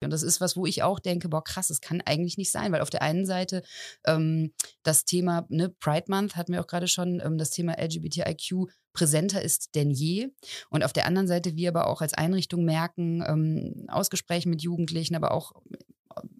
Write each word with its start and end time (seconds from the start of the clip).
Und 0.00 0.10
das 0.10 0.22
ist 0.22 0.40
was, 0.40 0.56
wo 0.56 0.66
ich 0.66 0.82
auch 0.82 1.00
denke, 1.00 1.28
boah, 1.28 1.42
krass, 1.42 1.68
das 1.68 1.80
kann 1.80 2.00
eigentlich 2.04 2.38
nicht 2.38 2.52
sein, 2.52 2.72
weil 2.72 2.80
auf 2.80 2.90
der 2.90 3.02
einen 3.02 3.26
Seite 3.26 3.62
ähm, 4.06 4.52
das 4.82 5.04
Thema 5.04 5.46
ne, 5.48 5.68
Pride 5.68 6.06
Month 6.08 6.36
hatten 6.36 6.52
wir 6.52 6.60
auch 6.60 6.66
gerade 6.66 6.88
schon, 6.88 7.20
ähm, 7.24 7.38
das 7.38 7.50
Thema 7.50 7.74
LGBTIQ 7.78 8.68
präsenter 8.92 9.42
ist 9.42 9.74
denn 9.74 9.90
je. 9.90 10.28
Und 10.70 10.84
auf 10.84 10.92
der 10.92 11.06
anderen 11.06 11.28
Seite 11.28 11.56
wir 11.56 11.68
aber 11.70 11.86
auch 11.86 12.00
als 12.00 12.14
Einrichtung 12.14 12.64
merken, 12.64 13.22
ähm, 13.26 13.86
aus 13.88 14.10
Gesprächen 14.10 14.50
mit 14.50 14.62
Jugendlichen, 14.62 15.14
aber 15.14 15.32
auch 15.32 15.52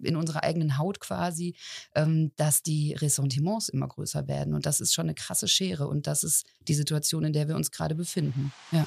in 0.02 0.16
unserer 0.16 0.42
eigenen 0.42 0.78
Haut 0.78 1.00
quasi, 1.00 1.54
ähm, 1.94 2.32
dass 2.36 2.62
die 2.62 2.94
Ressentiments 2.94 3.68
immer 3.68 3.88
größer 3.88 4.26
werden. 4.26 4.54
Und 4.54 4.66
das 4.66 4.80
ist 4.80 4.94
schon 4.94 5.06
eine 5.06 5.14
krasse 5.14 5.48
Schere. 5.48 5.88
Und 5.88 6.06
das 6.06 6.24
ist 6.24 6.46
die 6.66 6.74
Situation, 6.74 7.24
in 7.24 7.32
der 7.32 7.48
wir 7.48 7.56
uns 7.56 7.70
gerade 7.70 7.94
befinden. 7.94 8.52
Ja. 8.72 8.86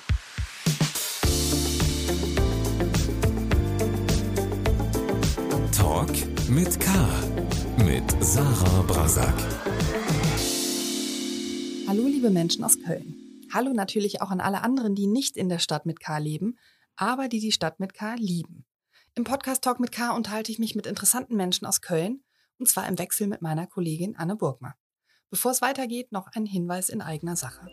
Talk 6.01 6.49
mit 6.49 6.79
K. 6.79 6.89
Mit 7.85 8.03
Sarah 8.23 8.81
Brasak. 8.87 9.35
Hallo, 11.87 12.07
liebe 12.07 12.31
Menschen 12.31 12.63
aus 12.63 12.81
Köln. 12.83 13.13
Hallo 13.53 13.71
natürlich 13.71 14.19
auch 14.19 14.31
an 14.31 14.41
alle 14.41 14.63
anderen, 14.63 14.95
die 14.95 15.05
nicht 15.05 15.37
in 15.37 15.47
der 15.47 15.59
Stadt 15.59 15.85
mit 15.85 15.99
K 15.99 16.17
leben, 16.17 16.57
aber 16.95 17.27
die 17.27 17.39
die 17.39 17.51
Stadt 17.51 17.79
mit 17.79 17.93
K 17.93 18.15
lieben. 18.15 18.65
Im 19.13 19.25
Podcast 19.25 19.63
Talk 19.63 19.79
mit 19.79 19.91
K 19.91 20.15
unterhalte 20.15 20.51
ich 20.51 20.57
mich 20.57 20.73
mit 20.73 20.87
interessanten 20.87 21.35
Menschen 21.35 21.67
aus 21.67 21.81
Köln 21.81 22.23
und 22.57 22.67
zwar 22.67 22.87
im 22.87 22.97
Wechsel 22.97 23.27
mit 23.27 23.43
meiner 23.43 23.67
Kollegin 23.67 24.15
Anne 24.15 24.35
Burgmer. 24.35 24.73
Bevor 25.29 25.51
es 25.51 25.61
weitergeht, 25.61 26.11
noch 26.11 26.29
ein 26.33 26.47
Hinweis 26.47 26.89
in 26.89 27.03
eigener 27.03 27.35
Sache. 27.35 27.67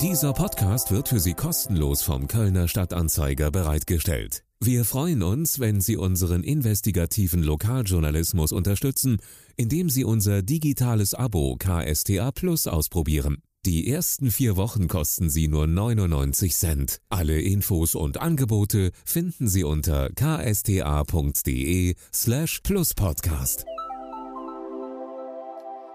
Dieser 0.00 0.32
Podcast 0.34 0.92
wird 0.92 1.08
für 1.08 1.18
Sie 1.18 1.34
kostenlos 1.34 2.02
vom 2.02 2.28
Kölner 2.28 2.68
Stadtanzeiger 2.68 3.50
bereitgestellt. 3.50 4.44
Wir 4.62 4.84
freuen 4.84 5.22
uns, 5.22 5.58
wenn 5.58 5.80
Sie 5.80 5.96
unseren 5.96 6.42
investigativen 6.42 7.42
Lokaljournalismus 7.42 8.52
unterstützen, 8.52 9.16
indem 9.56 9.88
Sie 9.88 10.04
unser 10.04 10.42
digitales 10.42 11.14
Abo 11.14 11.56
KSTA 11.56 12.30
Plus 12.30 12.66
ausprobieren. 12.66 13.42
Die 13.64 13.90
ersten 13.90 14.30
vier 14.30 14.58
Wochen 14.58 14.86
kosten 14.86 15.30
Sie 15.30 15.48
nur 15.48 15.66
99 15.66 16.54
Cent. 16.54 17.00
Alle 17.08 17.40
Infos 17.40 17.94
und 17.94 18.20
Angebote 18.20 18.92
finden 19.02 19.48
Sie 19.48 19.64
unter 19.64 20.10
ksta.de 20.10 21.94
slash 22.12 22.60
pluspodcast. 22.60 23.64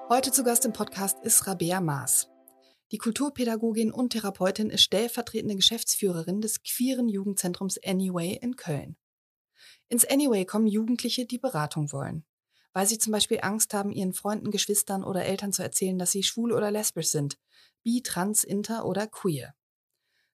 Heute 0.09 0.31
zu 0.31 0.43
Gast 0.43 0.65
im 0.65 0.73
Podcast 0.73 1.17
ist 1.21 1.45
Rabea 1.45 1.81
Maas. 1.81 2.29
Die 2.95 2.97
Kulturpädagogin 2.97 3.91
und 3.91 4.11
Therapeutin 4.11 4.69
ist 4.69 4.83
stellvertretende 4.83 5.57
Geschäftsführerin 5.57 6.39
des 6.39 6.63
queeren 6.63 7.09
Jugendzentrums 7.09 7.77
Anyway 7.83 8.39
in 8.41 8.55
Köln. 8.55 8.95
Ins 9.89 10.05
Anyway 10.05 10.45
kommen 10.45 10.65
Jugendliche, 10.65 11.25
die 11.25 11.37
Beratung 11.37 11.91
wollen 11.91 12.25
weil 12.71 12.87
sie 12.87 12.97
zum 12.97 13.13
Beispiel 13.13 13.39
Angst 13.41 13.73
haben, 13.73 13.93
ihren 13.93 14.13
Freunden, 14.13 14.51
Geschwistern 14.51 15.05
oder 15.05 15.23
Eltern 15.23 15.53
zu 15.53 15.63
erzählen, 15.63 15.97
dass 15.97 16.11
sie 16.11 16.23
schwul 16.23 16.51
oder 16.51 16.71
lesbisch 16.71 17.07
sind, 17.07 17.39
bi, 17.83 18.01
trans, 18.01 18.43
inter 18.43 18.85
oder 18.85 19.07
queer. 19.07 19.55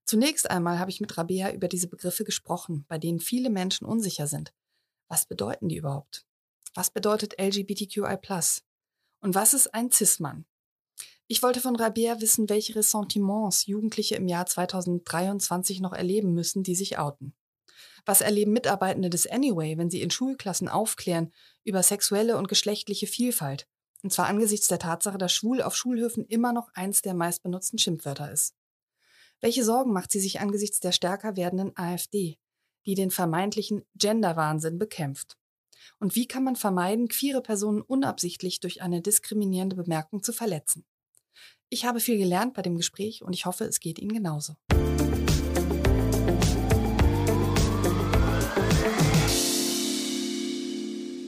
Zunächst 0.05 0.49
einmal 0.49 0.79
habe 0.79 0.89
ich 0.89 0.99
mit 0.99 1.15
Rabea 1.15 1.51
über 1.51 1.67
diese 1.67 1.87
Begriffe 1.87 2.23
gesprochen, 2.23 2.83
bei 2.87 2.97
denen 2.97 3.19
viele 3.19 3.51
Menschen 3.51 3.85
unsicher 3.85 4.25
sind. 4.25 4.53
Was 5.07 5.27
bedeuten 5.27 5.69
die 5.69 5.77
überhaupt? 5.77 6.25
Was 6.73 6.89
bedeutet 6.89 7.39
LGBTQI+? 7.39 8.17
Und 9.19 9.35
was 9.35 9.53
ist 9.53 9.73
ein 9.75 9.91
Cis-Mann? 9.91 10.45
Ich 11.31 11.41
wollte 11.41 11.61
von 11.61 11.77
Rabea 11.77 12.19
wissen, 12.19 12.49
welche 12.49 12.75
Ressentiments 12.75 13.65
Jugendliche 13.65 14.15
im 14.15 14.27
Jahr 14.27 14.45
2023 14.45 15.79
noch 15.79 15.93
erleben 15.93 16.33
müssen, 16.33 16.61
die 16.61 16.75
sich 16.75 16.97
outen. 16.97 17.33
Was 18.05 18.19
erleben 18.19 18.51
Mitarbeitende 18.51 19.09
des 19.09 19.27
Anyway, 19.27 19.77
wenn 19.77 19.89
sie 19.89 20.01
in 20.01 20.11
Schulklassen 20.11 20.67
aufklären 20.67 21.31
über 21.63 21.83
sexuelle 21.83 22.37
und 22.37 22.49
geschlechtliche 22.49 23.07
Vielfalt? 23.07 23.65
Und 24.03 24.11
zwar 24.11 24.27
angesichts 24.27 24.67
der 24.67 24.79
Tatsache, 24.79 25.17
dass 25.17 25.31
schwul 25.31 25.61
auf 25.61 25.73
Schulhöfen 25.73 26.25
immer 26.25 26.51
noch 26.51 26.67
eins 26.73 27.01
der 27.01 27.13
meistbenutzten 27.13 27.79
Schimpfwörter 27.79 28.29
ist. 28.29 28.53
Welche 29.39 29.63
Sorgen 29.63 29.93
macht 29.93 30.11
sie 30.11 30.19
sich 30.19 30.41
angesichts 30.41 30.81
der 30.81 30.91
stärker 30.91 31.37
werdenden 31.37 31.71
AfD, 31.77 32.39
die 32.85 32.95
den 32.95 33.09
vermeintlichen 33.09 33.85
Genderwahnsinn 33.95 34.77
bekämpft? 34.77 35.37
Und 35.97 36.13
wie 36.13 36.27
kann 36.27 36.43
man 36.43 36.57
vermeiden, 36.57 37.07
queere 37.07 37.41
Personen 37.41 37.79
unabsichtlich 37.79 38.59
durch 38.59 38.81
eine 38.81 39.01
diskriminierende 39.01 39.77
Bemerkung 39.77 40.23
zu 40.23 40.33
verletzen? 40.33 40.83
Ich 41.73 41.85
habe 41.85 42.01
viel 42.01 42.17
gelernt 42.17 42.53
bei 42.53 42.61
dem 42.61 42.75
Gespräch 42.75 43.23
und 43.23 43.31
ich 43.31 43.45
hoffe, 43.45 43.63
es 43.63 43.79
geht 43.79 43.97
Ihnen 43.97 44.11
genauso. 44.11 44.57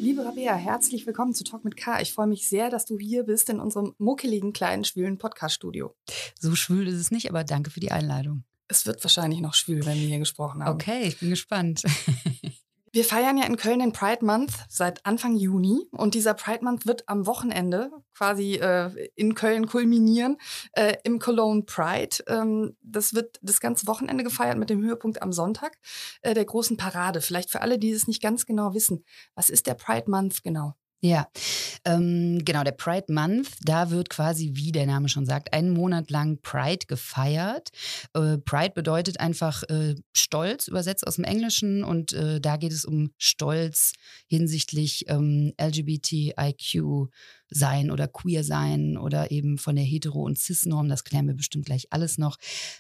Liebe 0.02 0.26
Rabea, 0.26 0.56
herzlich 0.56 1.08
willkommen 1.08 1.34
zu 1.34 1.46
Talk 1.46 1.64
mit 1.64 1.78
K. 1.78 2.02
Ich 2.02 2.12
freue 2.12 2.28
mich 2.28 2.50
sehr, 2.50 2.70
dass 2.70 2.86
du 2.86 3.00
hier 3.00 3.24
bist 3.24 3.50
in 3.50 3.62
unserem 3.62 3.96
muckeligen, 4.00 4.52
kleinen, 4.52 4.84
schwülen 4.84 5.18
Podcast-Studio. 5.18 5.96
So 6.38 6.56
schwül 6.56 6.90
ist 6.90 7.00
es 7.00 7.10
nicht, 7.10 7.30
aber 7.30 7.46
danke 7.46 7.72
für 7.72 7.80
die 7.80 7.94
Einladung. 7.94 8.44
Es 8.68 8.86
wird 8.86 9.02
wahrscheinlich 9.02 9.40
noch 9.40 9.54
schwül, 9.54 9.86
wenn 9.86 9.98
wir 9.98 10.08
hier 10.08 10.20
gesprochen 10.20 10.62
haben. 10.62 10.74
Okay, 10.74 11.04
ich 11.08 11.20
bin 11.20 11.30
gespannt. 11.30 11.84
Wir 12.96 13.04
feiern 13.04 13.40
ja 13.40 13.46
in 13.48 13.58
Köln 13.58 13.80
den 13.80 13.92
Pride 13.92 14.24
Month 14.24 14.52
seit 14.70 15.04
Anfang 15.04 15.36
Juni 15.36 15.88
und 15.94 16.14
dieser 16.14 16.36
Pride 16.36 16.64
Month 16.64 16.86
wird 16.86 17.10
am 17.10 17.26
Wochenende 17.26 17.90
quasi 18.14 18.58
äh, 18.58 19.10
in 19.16 19.34
Köln 19.34 19.66
kulminieren 19.66 20.38
äh, 20.74 20.98
im 21.04 21.18
Cologne 21.18 21.64
Pride. 21.64 22.18
Ähm, 22.28 22.78
das 22.84 23.16
wird 23.16 23.40
das 23.42 23.60
ganze 23.60 23.88
Wochenende 23.88 24.24
gefeiert 24.24 24.60
mit 24.60 24.70
dem 24.70 24.84
Höhepunkt 24.84 25.24
am 25.24 25.34
Sonntag 25.34 25.76
äh, 26.22 26.36
der 26.36 26.46
großen 26.46 26.78
Parade. 26.78 27.22
Vielleicht 27.22 27.50
für 27.50 27.62
alle, 27.62 27.80
die 27.80 27.90
es 27.90 28.08
nicht 28.08 28.22
ganz 28.22 28.46
genau 28.46 28.76
wissen, 28.76 29.04
was 29.34 29.50
ist 29.50 29.66
der 29.66 29.74
Pride 29.74 30.12
Month 30.12 30.44
genau? 30.44 30.76
Ja, 31.06 31.28
ähm, 31.84 32.46
genau, 32.46 32.64
der 32.64 32.72
Pride 32.72 33.12
Month, 33.12 33.50
da 33.62 33.90
wird 33.90 34.10
quasi, 34.10 34.52
wie 34.54 34.72
der 34.72 34.86
Name 34.86 35.10
schon 35.10 35.26
sagt, 35.26 35.52
einen 35.52 35.72
Monat 35.72 36.10
lang 36.10 36.40
Pride 36.42 36.86
gefeiert. 36.88 37.72
Äh, 38.14 38.38
Pride 38.38 38.72
bedeutet 38.74 39.20
einfach 39.20 39.64
äh, 39.64 39.96
Stolz, 40.16 40.70
übersetzt 40.70 41.06
aus 41.06 41.16
dem 41.16 41.26
Englischen, 41.26 41.84
und 41.84 42.14
äh, 42.14 42.40
da 42.40 42.56
geht 42.56 42.72
es 42.72 42.86
um 42.86 43.12
Stolz 43.18 43.92
hinsichtlich 44.30 45.04
ähm, 45.10 45.52
LGBTIQ 45.62 47.10
sein 47.54 47.92
oder 47.92 48.08
queer 48.08 48.44
sein 48.44 48.98
oder 48.98 49.32
eben 49.32 49.58
von 49.58 49.76
der 49.76 49.86
Hetero- 49.86 50.24
und 50.24 50.38
Cis-Norm, 50.38 50.90
das 50.90 51.04
klären 51.04 51.28
wir 51.28 51.36
bestimmt 51.36 51.66
gleich 51.66 51.88
alles 51.92 52.18
noch, 52.18 52.38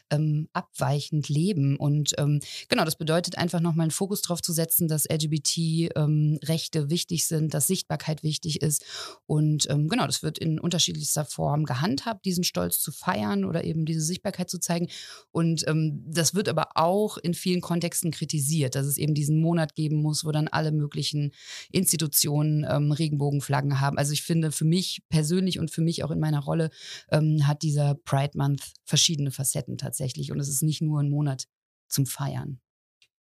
ähm, 0.09 0.47
abweichend 0.53 1.29
leben. 1.29 1.77
Und 1.77 2.13
ähm, 2.17 2.39
genau, 2.69 2.85
das 2.85 2.97
bedeutet 2.97 3.37
einfach 3.37 3.59
nochmal 3.59 3.85
einen 3.85 3.91
Fokus 3.91 4.21
darauf 4.21 4.41
zu 4.41 4.53
setzen, 4.53 4.87
dass 4.87 5.05
LGBT-Rechte 5.05 6.79
ähm, 6.79 6.89
wichtig 6.89 7.27
sind, 7.27 7.53
dass 7.53 7.67
Sichtbarkeit 7.67 8.23
wichtig 8.23 8.61
ist. 8.61 8.83
Und 9.25 9.69
ähm, 9.69 9.87
genau, 9.87 10.05
das 10.05 10.23
wird 10.23 10.37
in 10.39 10.59
unterschiedlichster 10.59 11.25
Form 11.25 11.65
gehandhabt, 11.65 12.25
diesen 12.25 12.43
Stolz 12.43 12.79
zu 12.79 12.91
feiern 12.91 13.45
oder 13.45 13.63
eben 13.63 13.85
diese 13.85 14.01
Sichtbarkeit 14.01 14.49
zu 14.49 14.59
zeigen. 14.59 14.87
Und 15.31 15.67
ähm, 15.67 16.03
das 16.07 16.33
wird 16.33 16.49
aber 16.49 16.69
auch 16.75 17.17
in 17.17 17.33
vielen 17.33 17.61
Kontexten 17.61 18.11
kritisiert, 18.11 18.75
dass 18.75 18.85
es 18.85 18.97
eben 18.97 19.13
diesen 19.13 19.39
Monat 19.39 19.75
geben 19.75 20.01
muss, 20.01 20.25
wo 20.25 20.31
dann 20.31 20.47
alle 20.47 20.71
möglichen 20.71 21.31
Institutionen 21.71 22.65
ähm, 22.69 22.91
Regenbogenflaggen 22.91 23.79
haben. 23.79 23.97
Also 23.97 24.13
ich 24.13 24.23
finde, 24.23 24.51
für 24.51 24.62
für 24.63 24.69
mich 24.69 25.01
persönlich 25.09 25.59
und 25.59 25.71
für 25.71 25.81
mich 25.81 26.05
auch 26.05 26.11
in 26.11 26.21
meiner 26.21 26.39
Rolle 26.39 26.69
ähm, 27.11 27.45
hat 27.45 27.63
dieser 27.63 27.95
Pride 28.05 28.37
Month 28.37 28.71
verschiedene 28.85 29.29
Facetten 29.29 29.77
tatsächlich. 29.77 30.31
Und 30.31 30.39
es 30.39 30.47
ist 30.47 30.63
nicht 30.63 30.81
nur 30.81 31.01
ein 31.01 31.09
Monat 31.09 31.47
zum 31.89 32.05
Feiern. 32.05 32.61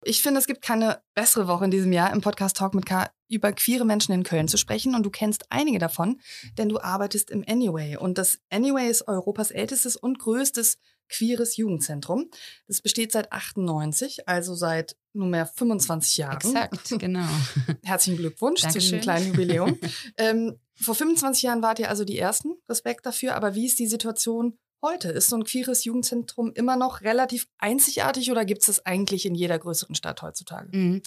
Ich 0.02 0.20
finde, 0.20 0.40
es 0.40 0.48
gibt 0.48 0.62
keine 0.62 1.00
bessere 1.14 1.46
Woche 1.46 1.64
in 1.64 1.70
diesem 1.70 1.92
Jahr 1.92 2.12
im 2.12 2.22
Podcast 2.22 2.56
Talk 2.56 2.74
mit 2.74 2.86
K 2.86 3.08
über 3.28 3.52
queere 3.52 3.84
Menschen 3.84 4.12
in 4.12 4.24
Köln 4.24 4.48
zu 4.48 4.56
sprechen. 4.56 4.96
Und 4.96 5.04
du 5.04 5.10
kennst 5.10 5.44
einige 5.50 5.78
davon, 5.78 6.20
denn 6.56 6.68
du 6.68 6.80
arbeitest 6.80 7.30
im 7.30 7.44
Anyway. 7.46 7.96
Und 7.96 8.18
das 8.18 8.40
Anyway 8.50 8.88
ist 8.88 9.06
Europas 9.06 9.52
ältestes 9.52 9.96
und 9.96 10.18
größtes 10.18 10.78
queeres 11.08 11.56
Jugendzentrum. 11.56 12.30
Das 12.66 12.80
besteht 12.80 13.12
seit 13.12 13.32
98, 13.32 14.28
also 14.28 14.54
seit 14.54 14.96
nunmehr 15.12 15.46
25 15.46 16.16
Jahren. 16.18 16.36
Exakt, 16.36 16.98
genau. 16.98 17.26
Herzlichen 17.84 18.18
Glückwunsch 18.18 18.62
Dankeschön. 18.62 18.80
zu 18.80 18.86
diesem 18.86 19.00
kleinen 19.00 19.26
Jubiläum. 19.28 19.78
ähm, 20.16 20.58
vor 20.74 20.94
25 20.94 21.42
Jahren 21.42 21.62
wart 21.62 21.78
ihr 21.78 21.88
also 21.88 22.04
die 22.04 22.18
Ersten. 22.18 22.54
Respekt 22.68 23.04
dafür. 23.04 23.34
Aber 23.34 23.54
wie 23.54 23.66
ist 23.66 23.78
die 23.78 23.86
Situation 23.86 24.58
heute? 24.82 25.08
Ist 25.08 25.28
so 25.28 25.36
ein 25.36 25.44
queeres 25.44 25.84
Jugendzentrum 25.84 26.52
immer 26.52 26.76
noch 26.76 27.00
relativ 27.00 27.48
einzigartig 27.58 28.30
oder 28.30 28.44
gibt 28.44 28.60
es 28.60 28.66
das 28.66 28.86
eigentlich 28.86 29.26
in 29.26 29.34
jeder 29.34 29.58
größeren 29.58 29.94
Stadt 29.94 30.22
heutzutage? 30.22 30.76
Mhm. 30.76 31.02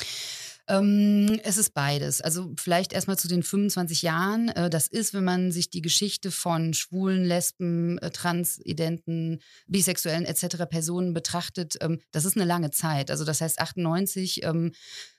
Ähm, 0.71 1.41
es 1.43 1.57
ist 1.57 1.73
beides. 1.73 2.21
Also 2.21 2.53
vielleicht 2.57 2.93
erstmal 2.93 3.17
zu 3.17 3.27
den 3.27 3.43
25 3.43 4.03
Jahren. 4.03 4.47
Äh, 4.49 4.69
das 4.69 4.87
ist, 4.87 5.13
wenn 5.13 5.25
man 5.25 5.51
sich 5.51 5.69
die 5.69 5.81
Geschichte 5.81 6.31
von 6.31 6.73
schwulen, 6.73 7.25
Lesben, 7.25 7.97
äh, 7.97 8.09
Transidenten, 8.09 9.39
Bisexuellen 9.67 10.23
etc. 10.23 10.65
Personen 10.69 11.13
betrachtet, 11.13 11.77
ähm, 11.81 11.99
das 12.11 12.23
ist 12.23 12.37
eine 12.37 12.45
lange 12.45 12.71
Zeit. 12.71 13.11
Also 13.11 13.25
das 13.25 13.41
heißt 13.41 13.59
98 13.59 14.43
ähm, 14.43 14.71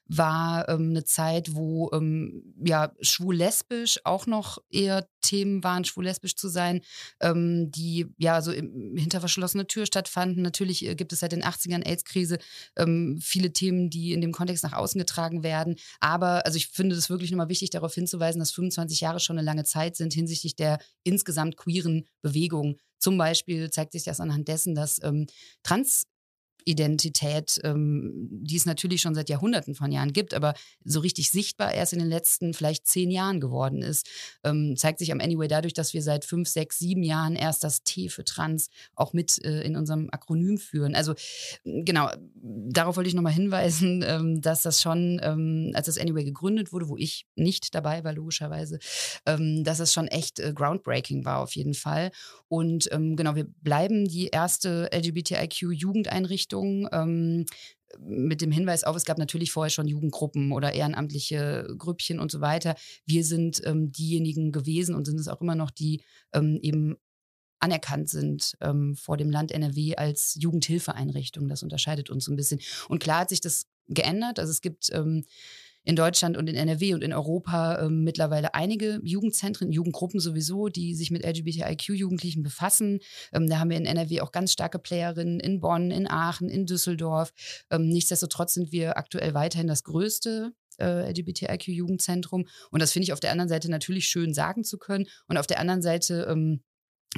war 0.09 0.69
ähm, 0.69 0.91
eine 0.91 1.05
Zeit, 1.05 1.55
wo 1.55 1.91
ähm, 1.93 2.55
ja 2.65 2.93
schwul-lesbisch 3.01 4.01
auch 4.05 4.27
noch 4.27 4.59
eher 4.71 5.07
Themen 5.23 5.63
waren, 5.65 5.85
schwul-lesbisch 5.85 6.37
zu 6.37 6.49
sein, 6.49 6.81
ähm, 7.21 7.71
die 7.71 8.07
ja 8.19 8.43
so 8.43 8.53
im, 8.53 8.97
hinter 8.97 9.21
verschlossener 9.21 9.67
Tür 9.67 9.87
stattfanden. 9.87 10.43
Natürlich 10.43 10.87
äh, 10.87 10.95
gibt 10.95 11.13
es 11.13 11.21
seit 11.21 11.33
den 11.33 11.45
80ern 11.45 11.85
AIDS-Krise 11.87 12.39
ähm, 12.77 13.19
viele 13.23 13.53
Themen, 13.53 13.91
die 13.91 14.13
in 14.13 14.21
dem 14.21 14.33
Kontext 14.33 14.65
nach 14.65 14.73
außen 14.73 14.99
getragen 14.99 15.43
werden. 15.43 15.77
Aber 16.01 16.45
also 16.45 16.57
ich 16.57 16.69
finde 16.69 16.97
es 16.97 17.09
wirklich 17.09 17.31
nochmal 17.31 17.49
wichtig, 17.49 17.71
darauf 17.71 17.95
hinzuweisen, 17.95 18.41
dass 18.41 18.53
25 18.53 19.01
Jahre 19.01 19.21
schon 19.21 19.39
eine 19.39 19.47
lange 19.47 19.65
Zeit 19.65 19.97
sind 19.97 20.13
hinsichtlich 20.13 20.57
der 20.57 20.79
insgesamt 21.05 21.57
queeren 21.57 22.07
Bewegung. 22.21 22.77
Zum 22.99 23.19
Beispiel 23.19 23.71
zeigt 23.71 23.93
sich 23.93 24.05
das 24.05 24.21
anhand 24.21 24.47
dessen, 24.49 24.75
dass 24.75 25.03
ähm, 25.03 25.27
Trans 25.65 26.05
Identität, 26.65 27.61
ähm, 27.65 28.29
die 28.31 28.57
es 28.57 28.67
natürlich 28.67 29.01
schon 29.01 29.15
seit 29.15 29.29
Jahrhunderten 29.29 29.75
von 29.75 29.93
Jahren 29.93 30.13
gibt, 30.13 30.35
aber 30.35 30.55
so 30.85 31.01
richtig 31.01 31.31
sichtbar 31.31 31.73
erst 31.75 31.93
in 31.93 31.99
den 31.99 32.09
letzten 32.09 32.55
vielleicht 32.55 32.87
zehn 32.87 33.11
Jahren 33.11 33.41
geworden 33.41 33.83
ist, 33.83 34.09
ähm, 34.45 34.77
zeigt 34.77 34.99
sich 34.99 35.13
am 35.13 35.21
Anyway 35.21 35.49
dadurch, 35.49 35.75
dass 35.75 35.95
wir 35.95 36.03
seit 36.03 36.25
fünf, 36.25 36.49
sechs, 36.49 36.79
sieben 36.79 37.03
Jahren 37.03 37.37
erst 37.37 37.65
das 37.65 37.83
T 37.83 38.09
für 38.09 38.25
Trans 38.25 38.69
auch 38.95 39.13
mit 39.13 39.45
äh, 39.45 39.63
in 39.63 39.77
unserem 39.77 40.09
Akronym 40.11 40.59
führen. 40.59 40.95
Also 40.95 41.15
genau, 41.65 42.11
darauf 42.35 42.97
wollte 42.97 43.09
ich 43.09 43.15
nochmal 43.15 43.33
hinweisen, 43.33 44.03
ähm, 44.07 44.41
dass 44.41 44.63
das 44.63 44.81
schon, 44.81 45.21
ähm, 45.23 45.73
als 45.75 45.87
das 45.87 45.99
Anyway 45.99 46.25
gegründet 46.25 46.73
wurde, 46.73 46.89
wo 46.89 46.97
ich 46.97 47.27
nicht 47.35 47.75
dabei 47.75 48.05
war, 48.05 48.13
logischerweise, 48.13 48.79
ähm, 49.27 49.65
dass 49.65 49.81
es 49.81 49.93
schon 49.93 50.09
echt 50.09 50.39
äh, 50.41 50.53
groundbreaking 50.55 51.25
war 51.25 51.41
auf 51.41 51.55
jeden 51.57 51.75
Fall. 51.75 52.11
Und 52.49 52.91
ähm, 52.93 53.17
genau, 53.17 53.35
wir 53.35 53.47
bleiben 53.63 54.07
die 54.07 54.27
erste 54.29 54.91
LGBTIQ-Jugendeinrichtung 54.93 56.52
Richtung. 56.53 56.89
Ähm, 56.93 57.47
mit 57.99 58.41
dem 58.41 58.51
Hinweis 58.51 58.85
auf, 58.85 58.97
es 58.97 59.05
gab 59.05 59.19
natürlich 59.19 59.53
vorher 59.53 59.71
schon 59.71 59.87
Jugendgruppen 59.87 60.53
oder 60.53 60.73
ehrenamtliche 60.73 61.75
Grüppchen 61.77 62.21
und 62.21 62.31
so 62.31 62.41
weiter. 62.41 62.75
Wir 63.05 63.23
sind 63.23 63.61
ähm, 63.67 63.93
diejenigen 63.93 64.51
gewesen 64.51 64.95
und 64.95 65.05
sind 65.05 65.21
es 65.21 65.29
auch 65.29 65.43
immer 65.43 65.55
noch, 65.55 65.71
die 65.71 66.01
ähm, 66.33 66.59
eben 66.63 66.97
anerkannt 67.59 68.09
sind 68.09 68.57
ähm, 68.63 68.97
vor 68.97 69.19
dem 69.19 69.31
Land 69.31 69.53
NRW 69.53 69.97
als 69.97 70.37
Jugendhilfeeinrichtung. 70.41 71.49
Das 71.49 71.63
unterscheidet 71.63 72.09
uns 72.09 72.29
ein 72.29 72.37
bisschen. 72.37 72.61
Und 72.89 73.03
klar 73.03 73.21
hat 73.21 73.29
sich 73.29 73.43
das 73.43 73.67
geändert. 73.89 74.39
Also 74.39 74.51
es 74.51 74.63
gibt 74.63 74.89
ähm, 74.93 75.27
in 75.85 75.97
Deutschland 75.97 76.37
und 76.37 76.49
in 76.49 76.55
NRW 76.55 76.95
und 76.95 77.03
in 77.03 77.13
Europa 77.13 77.77
äh, 77.77 77.89
mittlerweile 77.89 78.55
einige 78.55 79.01
Jugendzentren, 79.03 79.73
Jugendgruppen 79.73 80.21
sowieso, 80.21 80.69
die 80.69 80.95
sich 80.95 81.11
mit 81.11 81.25
LGBTIQ-Jugendlichen 81.25 82.43
befassen. 82.43 83.01
Ähm, 83.33 83.49
da 83.49 83.59
haben 83.59 83.71
wir 83.71 83.77
in 83.77 83.87
NRW 83.87 84.21
auch 84.21 84.33
ganz 84.33 84.53
starke 84.53 84.79
Playerinnen 84.79 85.41
in 85.41 85.61
Bonn, 85.61 85.91
in 85.91 86.09
Aachen, 86.09 86.49
in 86.49 86.67
Düsseldorf. 86.67 87.33
Ähm, 87.71 87.89
nichtsdestotrotz 87.89 88.55
sind 88.55 88.73
wir 88.73 88.97
aktuell 88.97 89.35
weiterhin 89.35 89.67
das 89.67 89.83
größte 89.83 90.53
äh, 90.79 91.11
LGBTIQ-Jugendzentrum. 91.11 92.47
Und 92.71 92.83
das 92.83 92.93
finde 92.93 93.05
ich 93.05 93.13
auf 93.13 93.21
der 93.21 93.33
anderen 93.33 93.49
Seite 93.49 93.71
natürlich 93.71 94.07
schön 94.07 94.35
sagen 94.35 94.65
zu 94.65 94.79
können. 94.79 95.07
Und 95.29 95.37
auf 95.37 95.47
der 95.47 95.59
anderen 95.59 95.83
Seite 95.83 96.27
ähm, 96.31 96.63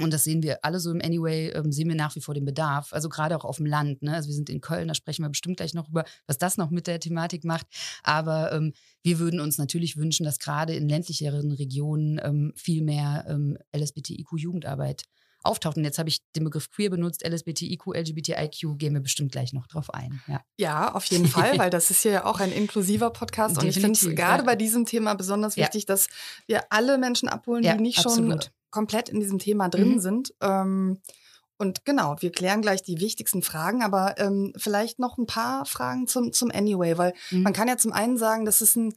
und 0.01 0.13
das 0.13 0.25
sehen 0.25 0.43
wir 0.43 0.65
alle 0.65 0.81
so 0.81 0.91
im 0.91 1.01
Anyway, 1.01 1.51
ähm, 1.51 1.71
sehen 1.71 1.89
wir 1.89 1.95
nach 1.95 2.17
wie 2.17 2.21
vor 2.21 2.35
den 2.35 2.45
Bedarf. 2.45 2.93
Also 2.93 3.09
gerade 3.09 3.37
auch 3.37 3.45
auf 3.45 3.59
dem 3.59 3.67
Land. 3.67 4.03
Ne? 4.03 4.13
Also 4.13 4.29
wir 4.29 4.35
sind 4.35 4.51
in 4.51 4.61
Köln, 4.61 4.89
da 4.89 4.95
sprechen 4.95 5.23
wir 5.23 5.29
bestimmt 5.29 5.57
gleich 5.59 5.73
noch 5.73 5.89
über, 5.89 6.05
was 6.27 6.39
das 6.39 6.57
noch 6.57 6.71
mit 6.71 6.89
der 6.89 6.99
Thematik 6.99 7.45
macht. 7.45 7.67
Aber 8.03 8.53
ähm, 8.53 8.73
wir 9.03 9.21
würden 9.21 9.39
uns 9.39 9.57
natürlich 9.57 9.97
wünschen, 9.97 10.25
dass 10.25 10.41
gerade 10.41 10.75
in 10.75 10.89
ländlicheren 10.89 11.53
Regionen 11.53 12.21
ähm, 12.23 12.53
viel 12.57 12.83
mehr 12.83 13.25
ähm, 13.29 13.57
LSBTIQ-Jugendarbeit 13.77 15.05
auftaucht. 15.45 15.77
Und 15.77 15.85
jetzt 15.85 15.99
habe 15.99 16.09
ich 16.09 16.19
den 16.33 16.43
Begriff 16.43 16.71
queer 16.71 16.91
benutzt, 16.91 17.25
LSBTIQ, 17.25 17.95
LGBTIQ, 17.95 18.79
gehen 18.79 18.95
wir 18.95 19.01
bestimmt 19.01 19.31
gleich 19.31 19.53
noch 19.53 19.69
drauf 19.69 19.93
ein. 19.95 20.21
Ja, 20.27 20.41
ja 20.59 20.95
auf 20.95 21.05
jeden 21.05 21.29
Fall, 21.29 21.57
weil 21.59 21.71
das 21.71 21.91
ist 21.91 22.03
hier 22.03 22.13
ja 22.13 22.25
auch 22.25 22.41
ein 22.41 22.51
inklusiver 22.51 23.11
Podcast. 23.11 23.59
und 23.59 23.69
ich 23.69 23.75
finde 23.75 23.93
es 23.93 24.01
gerade 24.01 24.43
ja. 24.43 24.43
bei 24.43 24.57
diesem 24.57 24.87
Thema 24.87 25.15
besonders 25.15 25.57
wichtig, 25.57 25.83
ja. 25.83 25.87
dass 25.87 26.09
wir 26.47 26.65
alle 26.71 26.99
Menschen 26.99 27.29
abholen, 27.29 27.63
die 27.63 27.83
nicht 27.83 27.99
absolut. 27.99 28.45
schon 28.45 28.53
komplett 28.75 29.09
in 29.09 29.21
diesem 29.21 29.39
Thema 29.39 29.69
drin 29.69 29.95
mhm. 29.95 30.01
sind. 30.01 30.35
Ähm, 30.41 31.01
und 31.57 31.85
genau, 31.85 32.17
wir 32.19 32.33
klären 32.33 32.61
gleich 32.61 32.83
die 32.83 33.01
wichtigsten 33.01 33.43
Fragen, 33.43 33.83
aber 33.83 34.17
ähm, 34.19 34.53
vielleicht 34.57 34.99
noch 34.99 35.17
ein 35.17 35.27
paar 35.27 35.65
Fragen 35.65 36.09
zum, 36.09 36.33
zum 36.33 36.51
Anyway, 36.51 36.99
weil 36.99 37.15
mhm. 37.31 37.43
man 37.43 37.53
kann 37.53 37.69
ja 37.69 37.77
zum 37.77 37.93
einen 37.93 38.19
sagen, 38.19 38.45
das 38.45 38.61
ist 38.61 38.77
ein 38.77 38.93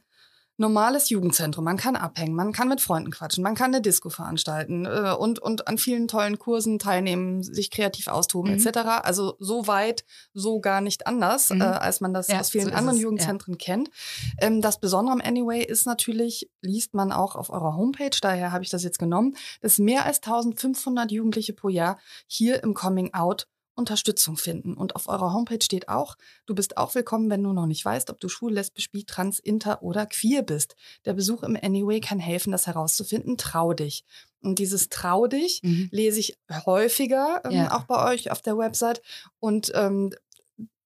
normales 0.58 1.08
Jugendzentrum. 1.08 1.64
Man 1.64 1.76
kann 1.76 1.96
abhängen, 1.96 2.34
man 2.34 2.52
kann 2.52 2.68
mit 2.68 2.80
Freunden 2.80 3.10
quatschen, 3.10 3.42
man 3.42 3.54
kann 3.54 3.72
eine 3.72 3.80
Disco 3.80 4.10
veranstalten 4.10 4.86
äh, 4.86 5.14
und, 5.18 5.38
und 5.38 5.68
an 5.68 5.78
vielen 5.78 6.08
tollen 6.08 6.38
Kursen 6.38 6.78
teilnehmen, 6.78 7.42
sich 7.42 7.70
kreativ 7.70 8.08
austoben 8.08 8.52
mhm. 8.52 8.58
etc. 8.58 8.78
Also 9.02 9.36
so 9.38 9.66
weit, 9.68 10.04
so 10.34 10.60
gar 10.60 10.80
nicht 10.80 11.06
anders, 11.06 11.50
mhm. 11.50 11.60
äh, 11.60 11.64
als 11.64 12.00
man 12.00 12.12
das 12.12 12.28
ja, 12.28 12.40
aus 12.40 12.50
vielen 12.50 12.68
so 12.68 12.72
anderen 12.72 12.96
es, 12.96 13.02
Jugendzentren 13.02 13.54
ja. 13.54 13.58
kennt. 13.58 13.90
Ähm, 14.38 14.60
das 14.60 14.80
Besondere 14.80 15.14
am 15.14 15.20
Anyway 15.20 15.64
ist 15.64 15.86
natürlich, 15.86 16.50
liest 16.60 16.92
man 16.92 17.12
auch 17.12 17.36
auf 17.36 17.50
eurer 17.50 17.76
Homepage, 17.76 18.10
daher 18.20 18.50
habe 18.50 18.64
ich 18.64 18.70
das 18.70 18.82
jetzt 18.82 18.98
genommen, 18.98 19.36
dass 19.60 19.78
mehr 19.78 20.04
als 20.04 20.18
1500 20.18 21.12
Jugendliche 21.12 21.52
pro 21.52 21.68
Jahr 21.68 21.98
hier 22.26 22.64
im 22.64 22.74
Coming 22.74 23.14
Out 23.14 23.46
Unterstützung 23.78 24.36
finden. 24.36 24.74
Und 24.74 24.96
auf 24.96 25.08
eurer 25.08 25.32
Homepage 25.32 25.62
steht 25.62 25.88
auch, 25.88 26.16
du 26.46 26.54
bist 26.54 26.76
auch 26.76 26.94
willkommen, 26.94 27.30
wenn 27.30 27.42
du 27.42 27.52
noch 27.52 27.66
nicht 27.66 27.84
weißt, 27.84 28.10
ob 28.10 28.20
du 28.20 28.28
schwul, 28.28 28.52
lesbisch, 28.52 28.90
bi, 28.90 29.04
trans, 29.04 29.38
inter 29.38 29.82
oder 29.82 30.06
queer 30.06 30.42
bist. 30.42 30.76
Der 31.04 31.14
Besuch 31.14 31.42
im 31.42 31.56
Anyway 31.60 32.00
kann 32.00 32.18
helfen, 32.18 32.50
das 32.50 32.66
herauszufinden. 32.66 33.38
Trau 33.38 33.72
dich. 33.72 34.04
Und 34.42 34.58
dieses 34.58 34.88
Trau 34.88 35.26
dich 35.26 35.62
mhm. 35.62 35.88
lese 35.90 36.20
ich 36.20 36.38
häufiger, 36.66 37.42
ähm, 37.44 37.52
ja. 37.52 37.76
auch 37.76 37.84
bei 37.84 38.12
euch 38.12 38.30
auf 38.30 38.42
der 38.42 38.58
Website. 38.58 39.00
Und 39.40 39.72
ähm, 39.74 40.12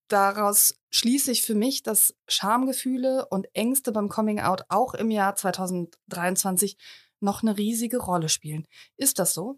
daraus 0.07 0.75
schließe 0.91 1.31
ich 1.31 1.41
für 1.41 1.55
mich, 1.55 1.83
dass 1.83 2.15
Schamgefühle 2.27 3.25
und 3.27 3.47
Ängste 3.53 3.91
beim 3.91 4.09
Coming 4.09 4.39
Out 4.39 4.63
auch 4.69 4.93
im 4.93 5.11
Jahr 5.11 5.35
2023 5.35 6.77
noch 7.19 7.41
eine 7.41 7.57
riesige 7.57 7.97
Rolle 7.97 8.29
spielen. 8.29 8.67
Ist 8.97 9.17
das 9.17 9.33
so? 9.33 9.57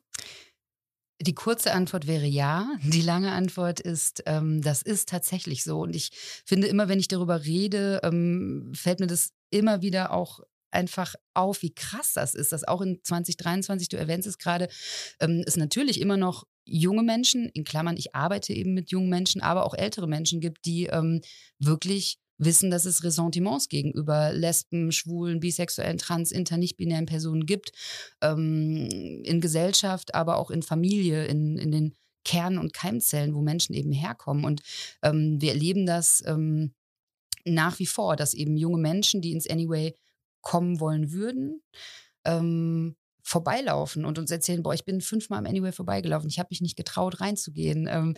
Die 1.21 1.33
kurze 1.33 1.71
Antwort 1.71 2.07
wäre 2.07 2.25
ja. 2.25 2.67
Die 2.83 3.01
lange 3.01 3.31
Antwort 3.31 3.79
ist, 3.79 4.23
ähm, 4.25 4.62
das 4.62 4.81
ist 4.81 5.09
tatsächlich 5.09 5.63
so. 5.63 5.81
Und 5.81 5.95
ich 5.95 6.12
finde 6.45 6.67
immer, 6.67 6.89
wenn 6.89 7.00
ich 7.00 7.07
darüber 7.07 7.45
rede, 7.45 8.01
ähm, 8.03 8.71
fällt 8.75 9.00
mir 9.00 9.07
das 9.07 9.31
immer 9.50 9.81
wieder 9.81 10.12
auch 10.12 10.41
einfach 10.71 11.15
auf, 11.33 11.62
wie 11.62 11.73
krass 11.73 12.13
das 12.13 12.35
ist, 12.35 12.51
dass 12.51 12.67
auch 12.67 12.81
in 12.81 13.00
2023, 13.01 13.89
du 13.89 13.97
erwähnst 13.97 14.27
es 14.27 14.38
gerade, 14.38 14.67
ähm, 15.19 15.44
es 15.47 15.56
natürlich 15.56 16.01
immer 16.01 16.17
noch 16.17 16.44
junge 16.65 17.03
Menschen, 17.03 17.47
in 17.50 17.63
Klammern, 17.63 17.95
ich 17.95 18.13
arbeite 18.13 18.53
eben 18.53 18.73
mit 18.73 18.91
jungen 18.91 19.09
Menschen, 19.09 19.41
aber 19.41 19.65
auch 19.65 19.73
ältere 19.73 20.07
Menschen 20.07 20.41
gibt, 20.41 20.65
die 20.65 20.88
ähm, 20.88 21.21
wirklich 21.59 22.18
wissen, 22.37 22.69
dass 22.69 22.85
es 22.85 23.03
Ressentiments 23.03 23.69
gegenüber 23.69 24.33
Lesben, 24.33 24.91
Schwulen, 24.91 25.39
Bisexuellen, 25.39 25.97
Trans, 25.97 26.31
Inter, 26.31 26.57
nicht-binären 26.57 27.05
Personen 27.05 27.45
gibt, 27.45 27.71
ähm, 28.21 28.87
in 29.23 29.41
Gesellschaft, 29.41 30.15
aber 30.15 30.37
auch 30.37 30.51
in 30.51 30.63
Familie, 30.63 31.25
in, 31.25 31.57
in 31.57 31.71
den 31.71 31.95
Kern- 32.23 32.57
und 32.57 32.73
Keimzellen, 32.73 33.35
wo 33.35 33.41
Menschen 33.41 33.75
eben 33.75 33.91
herkommen. 33.91 34.45
Und 34.45 34.61
ähm, 35.03 35.39
wir 35.39 35.51
erleben 35.51 35.85
das 35.85 36.23
ähm, 36.25 36.73
nach 37.45 37.79
wie 37.79 37.85
vor, 37.85 38.15
dass 38.15 38.33
eben 38.33 38.57
junge 38.57 38.79
Menschen, 38.79 39.21
die 39.21 39.31
ins 39.31 39.49
Anyway 39.49 39.93
kommen 40.41 40.79
wollen 40.79 41.11
würden, 41.11 41.61
ähm, 42.25 42.95
vorbeilaufen 43.25 44.05
und 44.05 44.19
uns 44.19 44.29
erzählen, 44.29 44.61
boah, 44.61 44.75
ich 44.75 44.85
bin 44.85 45.01
fünfmal 45.01 45.39
am 45.39 45.47
Anyway 45.47 45.71
vorbeigelaufen, 45.71 46.29
ich 46.29 46.37
habe 46.37 46.49
mich 46.51 46.61
nicht 46.61 46.75
getraut 46.75 47.21
reinzugehen. 47.21 47.87
Ähm, 47.89 48.13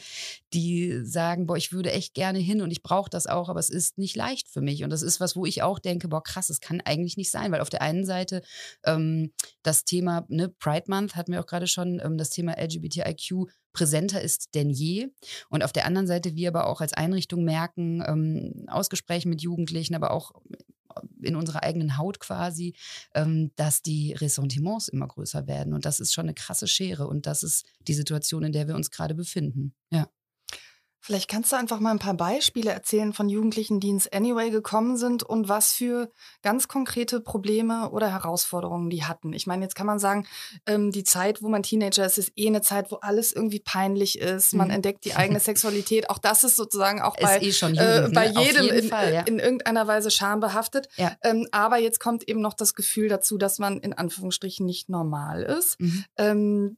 die 0.53 0.99
sagen, 1.05 1.47
boah, 1.47 1.55
ich 1.55 1.71
würde 1.71 1.93
echt 1.93 2.13
gerne 2.13 2.39
hin 2.39 2.61
und 2.61 2.71
ich 2.71 2.83
brauche 2.83 3.09
das 3.09 3.25
auch, 3.25 3.47
aber 3.47 3.61
es 3.61 3.69
ist 3.69 3.97
nicht 3.97 4.17
leicht 4.17 4.49
für 4.49 4.59
mich. 4.59 4.83
Und 4.83 4.89
das 4.89 5.03
ist 5.03 5.21
was, 5.21 5.37
wo 5.37 5.45
ich 5.45 5.63
auch 5.63 5.79
denke, 5.79 6.09
boah, 6.09 6.21
krass, 6.21 6.49
es 6.49 6.59
kann 6.59 6.81
eigentlich 6.81 7.15
nicht 7.15 7.31
sein, 7.31 7.53
weil 7.53 7.61
auf 7.61 7.69
der 7.69 7.81
einen 7.81 8.05
Seite 8.05 8.41
ähm, 8.85 9.31
das 9.63 9.85
Thema, 9.85 10.25
ne, 10.27 10.49
Pride 10.49 10.85
Month 10.87 11.15
hatten 11.15 11.31
wir 11.31 11.39
auch 11.39 11.47
gerade 11.47 11.67
schon, 11.67 12.01
ähm, 12.03 12.17
das 12.17 12.29
Thema 12.29 12.57
LGBTIQ 12.61 13.47
präsenter 13.71 14.21
ist 14.21 14.55
denn 14.55 14.69
je. 14.69 15.07
Und 15.49 15.63
auf 15.63 15.71
der 15.71 15.85
anderen 15.85 16.07
Seite 16.07 16.35
wir 16.35 16.49
aber 16.49 16.67
auch 16.67 16.81
als 16.81 16.93
Einrichtung 16.93 17.45
merken, 17.45 18.03
ähm, 18.05 18.65
aus 18.67 18.89
Gesprächen 18.89 19.29
mit 19.29 19.41
Jugendlichen, 19.41 19.95
aber 19.95 20.11
auch 20.11 20.31
in 21.22 21.36
unserer 21.36 21.63
eigenen 21.63 21.98
Haut 21.98 22.20
quasi, 22.20 22.75
ähm, 23.13 23.51
dass 23.56 23.82
die 23.82 24.13
Ressentiments 24.13 24.88
immer 24.88 25.08
größer 25.08 25.48
werden. 25.48 25.74
Und 25.74 25.86
das 25.86 26.00
ist 26.00 26.13
schon 26.13 26.25
eine 26.25 26.34
krasse 26.34 26.68
Schere. 26.68 27.08
Und 27.08 27.25
das 27.25 27.44
ist 27.44 27.66
die 27.88 27.94
Situation, 27.94 28.44
in 28.44 28.51
der 28.51 28.68
wir 28.68 28.75
uns 28.75 28.92
gerade 28.92 29.16
befinden. 29.16 29.74
Ja. 29.92 30.08
Vielleicht 31.00 31.30
kannst 31.30 31.51
du 31.51 31.56
einfach 31.56 31.80
mal 31.80 31.92
ein 31.92 32.00
paar 32.00 32.16
Beispiele 32.16 32.72
erzählen 32.72 33.13
von 33.13 33.30
Jugendlichen, 33.30 33.80
die 33.80 33.89
ins 33.89 34.12
Anyway 34.12 34.50
gekommen 34.50 34.98
sind 34.98 35.24
und 35.24 35.48
was 35.48 35.74
für 35.74 36.12
ganz 36.42 36.68
konkrete 36.68 37.22
Probleme 37.22 37.92
oder 37.92 38.12
Herausforderungen 38.12 38.89
die 38.89 39.06
hatten. 39.06 39.32
Ich 39.32 39.48
meine, 39.48 39.63
jetzt 39.63 39.75
kann 39.75 39.88
man 39.88 40.00
sagen, 40.00 40.27
ähm, 40.66 40.92
die 40.92 41.04
Zeit, 41.04 41.42
wo 41.42 41.50
man 41.50 41.63
Teenager 41.63 42.06
ist, 42.06 42.18
ist 42.18 42.34
eh 42.36 42.48
eine 42.48 42.62
Zeit, 42.62 42.92
wo 42.92 42.96
alles 42.98 43.32
irgendwie 43.32 43.60
peinlich 43.60 44.20
ist. 44.20 44.54
Man 44.54 44.68
mhm. 44.68 44.75
entdeckt 44.75 45.06
die 45.06 45.16
eigene 45.16 45.39
Sexualität. 45.39 46.10
Auch 46.10 46.18
das 46.18 46.44
ist 46.44 46.56
sozusagen 46.56 47.01
auch 47.01 47.16
bei, 47.16 47.38
eh 47.38 47.50
Jugend, 47.50 47.77
äh, 47.80 48.10
bei 48.13 48.30
ne? 48.30 48.44
jedem 48.44 48.70
in, 48.70 48.89
Fall, 48.89 49.13
ja. 49.13 49.22
in, 49.22 49.39
irgendeiner 49.39 49.88
Weise 49.88 50.12
schambehaftet. 50.12 50.89
Ja. 50.98 51.16
Ähm, 51.24 51.48
aber 51.51 51.77
jetzt 51.77 52.00
kommt 52.00 52.27
eben 52.27 52.42
noch 52.42 52.54
das 52.54 52.74
Gefühl 52.74 53.08
dazu, 53.08 53.38
dass 53.38 53.60
man 53.60 53.80
in 53.80 53.94
Anführungsstrichen 53.94 54.66
nicht 54.66 54.89
normal 54.89 55.44
ist. 55.44 55.80
Mhm. 55.80 56.06
Ähm, 56.18 56.77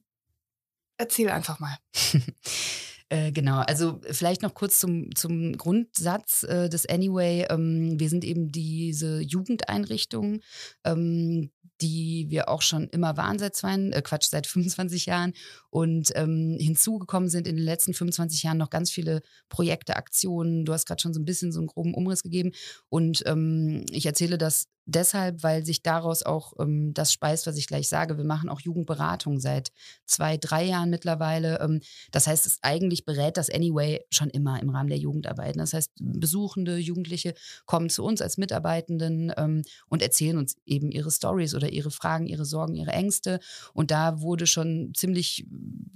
erzähl 0.98 1.30
einfach 1.30 1.58
mal. 1.58 1.76
Äh, 3.12 3.32
genau, 3.32 3.58
also 3.58 4.00
vielleicht 4.08 4.42
noch 4.42 4.54
kurz 4.54 4.78
zum, 4.78 5.14
zum 5.16 5.56
Grundsatz 5.58 6.44
äh, 6.44 6.68
des 6.68 6.86
Anyway. 6.88 7.44
Ähm, 7.50 7.98
wir 7.98 8.08
sind 8.08 8.24
eben 8.24 8.52
diese 8.52 9.20
Jugendeinrichtung, 9.20 10.40
ähm, 10.84 11.50
die 11.80 12.26
wir 12.28 12.48
auch 12.48 12.62
schon 12.62 12.88
immer 12.90 13.16
waren 13.16 13.40
seit 13.40 13.56
zwei, 13.56 13.74
äh, 13.74 14.00
Quatsch, 14.02 14.28
seit 14.30 14.46
25 14.46 15.06
Jahren. 15.06 15.32
Und 15.70 16.12
ähm, 16.14 16.56
hinzugekommen 16.60 17.28
sind 17.28 17.48
in 17.48 17.56
den 17.56 17.64
letzten 17.64 17.94
25 17.94 18.44
Jahren 18.44 18.58
noch 18.58 18.70
ganz 18.70 18.92
viele 18.92 19.22
Projekte, 19.48 19.96
Aktionen. 19.96 20.64
Du 20.64 20.72
hast 20.72 20.86
gerade 20.86 21.02
schon 21.02 21.12
so 21.12 21.18
ein 21.20 21.24
bisschen 21.24 21.50
so 21.50 21.58
einen 21.58 21.66
groben 21.66 21.94
Umriss 21.94 22.22
gegeben. 22.22 22.52
Und 22.90 23.24
ähm, 23.26 23.84
ich 23.90 24.06
erzähle 24.06 24.38
das 24.38 24.68
deshalb, 24.90 25.42
weil 25.42 25.64
sich 25.64 25.82
daraus 25.82 26.22
auch 26.22 26.52
ähm, 26.58 26.92
das 26.94 27.12
speist, 27.12 27.46
was 27.46 27.56
ich 27.56 27.66
gleich 27.66 27.88
sage. 27.88 28.18
Wir 28.18 28.24
machen 28.24 28.48
auch 28.48 28.60
Jugendberatung 28.60 29.40
seit 29.40 29.72
zwei, 30.06 30.36
drei 30.36 30.64
Jahren 30.64 30.90
mittlerweile. 30.90 31.60
Ähm, 31.60 31.80
das 32.10 32.26
heißt, 32.26 32.46
es 32.46 32.58
eigentlich 32.62 33.04
berät 33.04 33.36
das 33.36 33.50
Anyway 33.50 34.00
schon 34.10 34.30
immer 34.30 34.60
im 34.60 34.70
Rahmen 34.70 34.88
der 34.88 34.98
Jugendarbeit. 34.98 35.56
Das 35.56 35.72
heißt, 35.72 35.92
Besuchende, 36.00 36.76
Jugendliche 36.76 37.34
kommen 37.66 37.90
zu 37.90 38.04
uns 38.04 38.20
als 38.20 38.38
Mitarbeitenden 38.38 39.32
ähm, 39.36 39.62
und 39.88 40.02
erzählen 40.02 40.38
uns 40.38 40.56
eben 40.66 40.90
ihre 40.90 41.10
Stories 41.10 41.54
oder 41.54 41.70
ihre 41.70 41.90
Fragen, 41.90 42.26
ihre 42.26 42.44
Sorgen, 42.44 42.74
ihre 42.74 42.92
Ängste. 42.92 43.40
Und 43.72 43.90
da 43.90 44.20
wurde 44.20 44.46
schon 44.46 44.92
ziemlich 44.94 45.46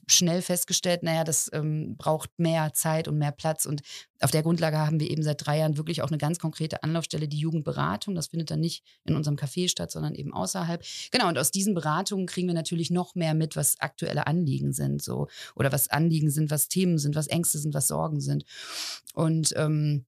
schnell 0.06 0.42
festgestellt, 0.42 1.02
naja, 1.02 1.24
das 1.24 1.50
ähm, 1.52 1.96
braucht 1.96 2.30
mehr 2.38 2.72
Zeit 2.74 3.08
und 3.08 3.18
mehr 3.18 3.32
Platz. 3.32 3.66
Und 3.66 3.82
auf 4.20 4.30
der 4.30 4.42
Grundlage 4.42 4.78
haben 4.78 5.00
wir 5.00 5.10
eben 5.10 5.22
seit 5.22 5.44
drei 5.44 5.58
Jahren 5.58 5.76
wirklich 5.76 6.02
auch 6.02 6.08
eine 6.08 6.18
ganz 6.18 6.38
konkrete 6.38 6.82
Anlaufstelle, 6.82 7.28
die 7.28 7.38
Jugendberatung. 7.38 8.14
Das 8.14 8.28
findet 8.28 8.50
dann 8.50 8.60
nicht 8.60 8.83
in 9.04 9.16
unserem 9.16 9.36
Café 9.36 9.68
statt, 9.68 9.90
sondern 9.90 10.14
eben 10.14 10.32
außerhalb. 10.32 10.84
Genau, 11.10 11.28
und 11.28 11.38
aus 11.38 11.50
diesen 11.50 11.74
Beratungen 11.74 12.26
kriegen 12.26 12.48
wir 12.48 12.54
natürlich 12.54 12.90
noch 12.90 13.14
mehr 13.14 13.34
mit, 13.34 13.56
was 13.56 13.80
aktuelle 13.80 14.26
Anliegen 14.26 14.72
sind, 14.72 15.02
so 15.02 15.28
oder 15.54 15.72
was 15.72 15.88
Anliegen 15.88 16.30
sind, 16.30 16.50
was 16.50 16.68
Themen 16.68 16.98
sind, 16.98 17.16
was 17.16 17.26
Ängste 17.26 17.58
sind, 17.58 17.74
was 17.74 17.86
Sorgen 17.86 18.20
sind. 18.20 18.44
Und 19.14 19.52
ähm, 19.56 20.04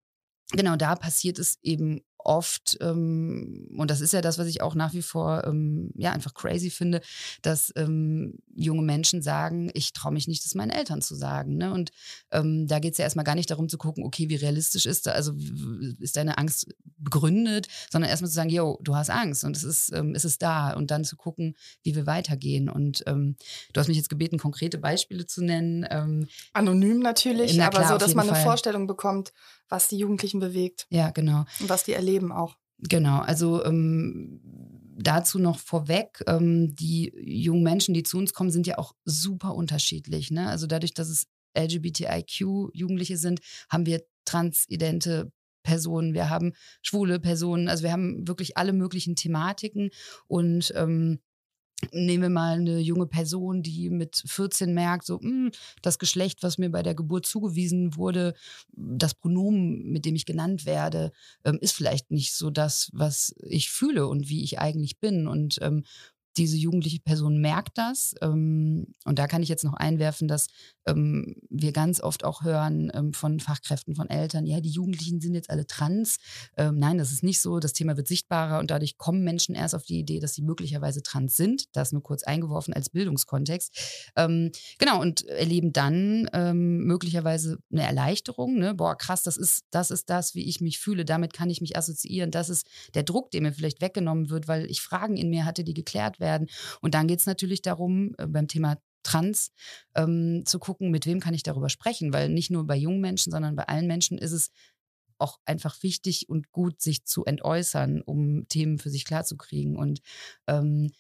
genau 0.53 0.77
da 0.77 0.95
passiert 0.95 1.39
es 1.39 1.59
eben 1.63 2.03
oft, 2.27 2.77
ähm, 2.81 3.69
und 3.77 3.91
das 3.91 4.01
ist 4.01 4.13
ja 4.13 4.21
das, 4.21 4.39
was 4.39 4.47
ich 4.49 4.61
auch 4.61 4.75
nach 4.75 4.93
wie 4.93 5.03
vor 5.03 5.45
ähm, 5.47 5.91
ja 5.95 6.13
einfach 6.13 6.35
crazy 6.35 6.71
finde, 6.71 7.01
dass 7.43 7.73
ähm, 7.77 8.39
junge 8.55 8.83
Menschen 8.83 9.23
sagen, 9.23 9.71
ich 9.75 9.93
traue 9.93 10.13
mich 10.13 10.29
nicht, 10.29 10.45
das 10.45 10.55
meinen 10.55 10.71
Eltern 10.71 11.03
zu 11.03 11.15
sagen. 11.15 11.57
Ne? 11.57 11.73
Und 11.73 11.91
ähm, 12.33 12.67
da 12.67 12.79
geht 12.79 12.93
es 12.93 12.99
ja 12.99 13.05
erstmal 13.05 13.25
gar 13.25 13.35
nicht 13.35 13.51
darum 13.51 13.69
zu 13.69 13.79
gucken, 13.79 14.05
okay, 14.05 14.29
wie 14.29 14.37
realistisch 14.37 14.87
ist 14.87 15.07
da, 15.07 15.13
also 15.13 15.33
ist 16.01 16.17
deine 16.17 16.39
Angst 16.39 16.75
begründet, 16.99 17.69
sondern 17.91 18.11
erstmal 18.11 18.29
zu 18.29 18.35
sagen, 18.35 18.51
yo, 18.51 18.79
du 18.83 18.97
hast 18.97 19.11
Angst 19.11 19.45
und 19.45 19.57
es 19.57 19.65
ist, 19.65 19.93
ähm, 19.93 20.15
es 20.15 20.25
ist 20.25 20.43
da 20.43 20.73
und 20.73 20.91
dann 20.91 21.05
zu 21.05 21.17
gucken, 21.17 21.57
wie 21.83 21.95
wir 21.95 22.07
weitergehen. 22.07 22.69
Und 22.69 23.05
ähm, 23.07 23.37
du 23.73 23.81
hast 23.81 23.89
mich 23.89 23.97
jetzt 23.97 24.11
gebeten, 24.11 24.39
konkrete 24.39 24.79
Beispiele 24.79 25.27
zu 25.27 25.45
nennen. 25.45 25.85
Anonym 26.53 27.01
natürlich, 27.01 27.61
aber 27.63 27.79
klar, 27.79 27.93
so, 27.93 27.99
dass 27.99 28.15
man 28.15 28.27
eine 28.27 28.37
Fall. 28.37 28.45
Vorstellung 28.45 28.87
bekommt, 28.87 29.33
was 29.69 29.89
die 29.89 29.99
Jugendlichen 29.99 30.41
bewegt. 30.41 30.87
Ja, 30.91 31.11
genau. 31.11 31.45
Und 31.61 31.69
was 31.69 31.85
die 31.85 31.93
erleben 31.93 32.33
auch. 32.33 32.57
Genau, 32.79 33.21
also 33.21 33.65
ähm, 33.65 34.41
dazu 34.99 35.39
noch 35.39 35.59
vorweg, 35.59 36.23
ähm, 36.27 36.75
die 36.75 37.13
jungen 37.17 37.63
Menschen, 37.63 37.95
die 37.95 38.03
zu 38.03 38.19
uns 38.19 38.35
kommen, 38.35 38.51
sind 38.51 38.67
ja 38.67 38.79
auch 38.79 38.95
super 39.05 39.55
unterschiedlich. 39.55 40.31
Ne? 40.31 40.49
Also 40.49 40.67
dadurch, 40.67 40.93
dass 40.93 41.09
es 41.09 41.27
LGBTIQ-Jugendliche 41.57 43.17
sind, 43.17 43.41
haben 43.71 43.87
wir 43.87 44.05
transidente 44.25 45.33
Personen, 45.63 46.15
wir 46.15 46.31
haben 46.31 46.53
schwule 46.83 47.19
Personen, 47.19 47.69
also 47.69 47.83
wir 47.83 47.93
haben 47.93 48.29
wirklich 48.29 48.57
alle 48.57 48.73
möglichen 48.73 49.17
Thematiken 49.17 49.91
und 50.29 50.73
ähm, 50.77 51.19
Nehmen 51.93 52.23
wir 52.23 52.31
mal 52.31 52.57
eine 52.57 52.79
junge 52.79 53.07
Person, 53.07 53.63
die 53.63 53.91
mit 53.91 54.23
14 54.27 54.73
merkt, 54.73 55.05
so, 55.05 55.19
mh, 55.19 55.29
hm, 55.29 55.51
das 55.83 55.99
Geschlecht, 55.99 56.43
was 56.43 56.57
mir 56.57 56.71
bei 56.71 56.83
der 56.83 56.95
Geburt 56.95 57.27
zugewiesen 57.27 57.97
wurde, 57.97 58.35
das 58.73 59.15
Pronomen, 59.15 59.91
mit 59.91 60.07
dem 60.07 60.15
ich 60.15 60.25
genannt 60.25 60.65
werde, 60.65 61.13
ähm, 61.45 61.59
ist 61.61 61.73
vielleicht 61.73 62.11
nicht 62.11 62.35
so 62.35 62.51
das, 62.51 62.91
was 62.95 63.35
ich 63.43 63.71
fühle 63.71 64.07
und 64.09 64.31
wie 64.31 64.43
ich 64.43 64.59
eigentlich 64.59 65.01
bin. 65.01 65.27
Und 65.29 65.59
ähm, 65.61 65.85
diese 66.37 66.57
jugendliche 66.57 67.01
Person 67.01 67.41
merkt 67.41 67.79
das. 67.79 68.15
Ähm, 68.21 68.95
und 69.05 69.19
da 69.19 69.27
kann 69.27 69.43
ich 69.43 69.49
jetzt 69.49 69.65
noch 69.65 69.75
einwerfen, 69.75 70.29
dass 70.29 70.49
ähm, 70.87 71.37
wir 71.51 71.73
ganz 71.73 72.01
oft 72.01 72.25
auch 72.25 72.43
hören 72.43 72.91
ähm, 72.95 73.13
von 73.13 73.41
Fachkräften, 73.41 73.95
von 73.95 74.11
Eltern, 74.11 74.47
ja, 74.47 74.61
die 74.61 74.71
Jugendlichen 74.71 75.21
sind 75.21 75.35
jetzt 75.35 75.51
alle 75.51 75.67
trans. 75.67 76.17
Nein, 76.57 76.99
das 76.99 77.13
ist 77.13 77.23
nicht 77.23 77.41
so. 77.41 77.59
Das 77.59 77.73
Thema 77.73 77.97
wird 77.97 78.09
sichtbarer 78.09 78.59
und 78.59 78.71
dadurch 78.71 78.99
kommen 78.99 79.23
Menschen 79.23 79.55
erst 79.55 79.75
auf 79.75 79.85
die 79.85 79.99
Idee, 79.99 80.21
dass 80.21 80.35
sie 80.35 80.43
möglicherweise 80.43 81.03
trans 81.03 81.37
sind. 81.37 81.65
Das 81.73 81.93
nur 81.93 82.03
kurz 82.03 82.23
eingeworfen 82.23 82.73
als 82.73 82.91
Bildungskontext. 82.91 84.11
Genau, 84.15 85.01
und 85.01 85.27
erleben 85.27 85.73
dann 85.73 86.29
möglicherweise 86.55 87.59
eine 87.71 87.83
Erleichterung. 87.83 88.59
Ne? 88.59 88.75
Boah, 88.75 88.97
krass, 88.97 89.23
das 89.23 89.37
ist, 89.37 89.65
das 89.71 89.91
ist 89.91 90.09
das, 90.09 90.35
wie 90.35 90.49
ich 90.49 90.61
mich 90.61 90.79
fühle. 90.79 91.05
Damit 91.05 91.33
kann 91.33 91.51
ich 91.51 91.61
mich 91.61 91.77
assoziieren. 91.77 92.31
Das 92.31 92.49
ist 92.49 92.67
der 92.95 93.03
Druck, 93.03 93.31
der 93.31 93.43
mir 93.43 93.53
vielleicht 93.53 93.81
weggenommen 93.81 94.31
wird, 94.31 94.49
weil 94.49 94.71
ich 94.71 94.81
Fragen 94.81 95.17
in 95.17 95.31
mir 95.31 95.45
hatte, 95.45 95.65
die 95.65 95.75
geklärt 95.75 96.21
werden. 96.21 96.26
Und 96.81 96.95
dann 96.95 97.09
geht 97.09 97.21
es 97.21 97.27
natürlich 97.27 97.63
darum, 97.63 98.15
äh, 98.19 98.27
beim 98.27 98.49
Thema 98.49 98.77
trans, 99.03 99.53
ähm, 99.95 100.43
zu 100.45 100.59
gucken, 100.59 100.91
mit 100.91 101.07
wem 101.07 101.21
kann 101.21 101.35
ich 101.35 101.43
darüber 101.43 101.69
sprechen, 101.69 102.13
weil 102.13 102.29
nicht 102.29 102.51
nur 102.51 102.67
bei 102.67 102.77
jungen 102.77 103.01
Menschen, 103.01 103.31
sondern 103.31 103.55
bei 103.55 103.65
allen 103.65 103.87
Menschen 103.87 104.19
ist 104.19 104.33
es 104.33 104.51
auch 105.19 105.39
einfach 105.45 105.83
wichtig 105.83 106.29
und 106.29 106.51
gut, 106.51 106.81
sich 106.81 107.05
zu 107.05 107.25
entäußern, 107.25 108.03
um 108.03 108.47
Themen 108.49 108.79
für 108.79 108.91
sich 108.91 109.05
klarzukriegen. 109.05 109.77
Und 109.77 110.01
ähm, 110.47 110.91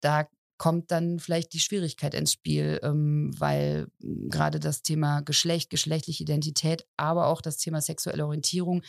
da 0.00 0.28
kommt 0.60 0.90
dann 0.90 1.18
vielleicht 1.18 1.54
die 1.54 1.60
Schwierigkeit 1.60 2.14
ins 2.14 2.32
Spiel, 2.32 2.80
ähm, 2.82 3.30
weil 3.38 3.88
gerade 3.98 4.60
das 4.60 4.82
Thema 4.82 5.22
Geschlecht, 5.22 5.70
geschlechtliche 5.70 6.22
Identität, 6.22 6.86
aber 6.98 7.28
auch 7.28 7.40
das 7.40 7.56
Thema 7.56 7.80
sexuelle 7.80 8.26
Orientierung 8.26 8.82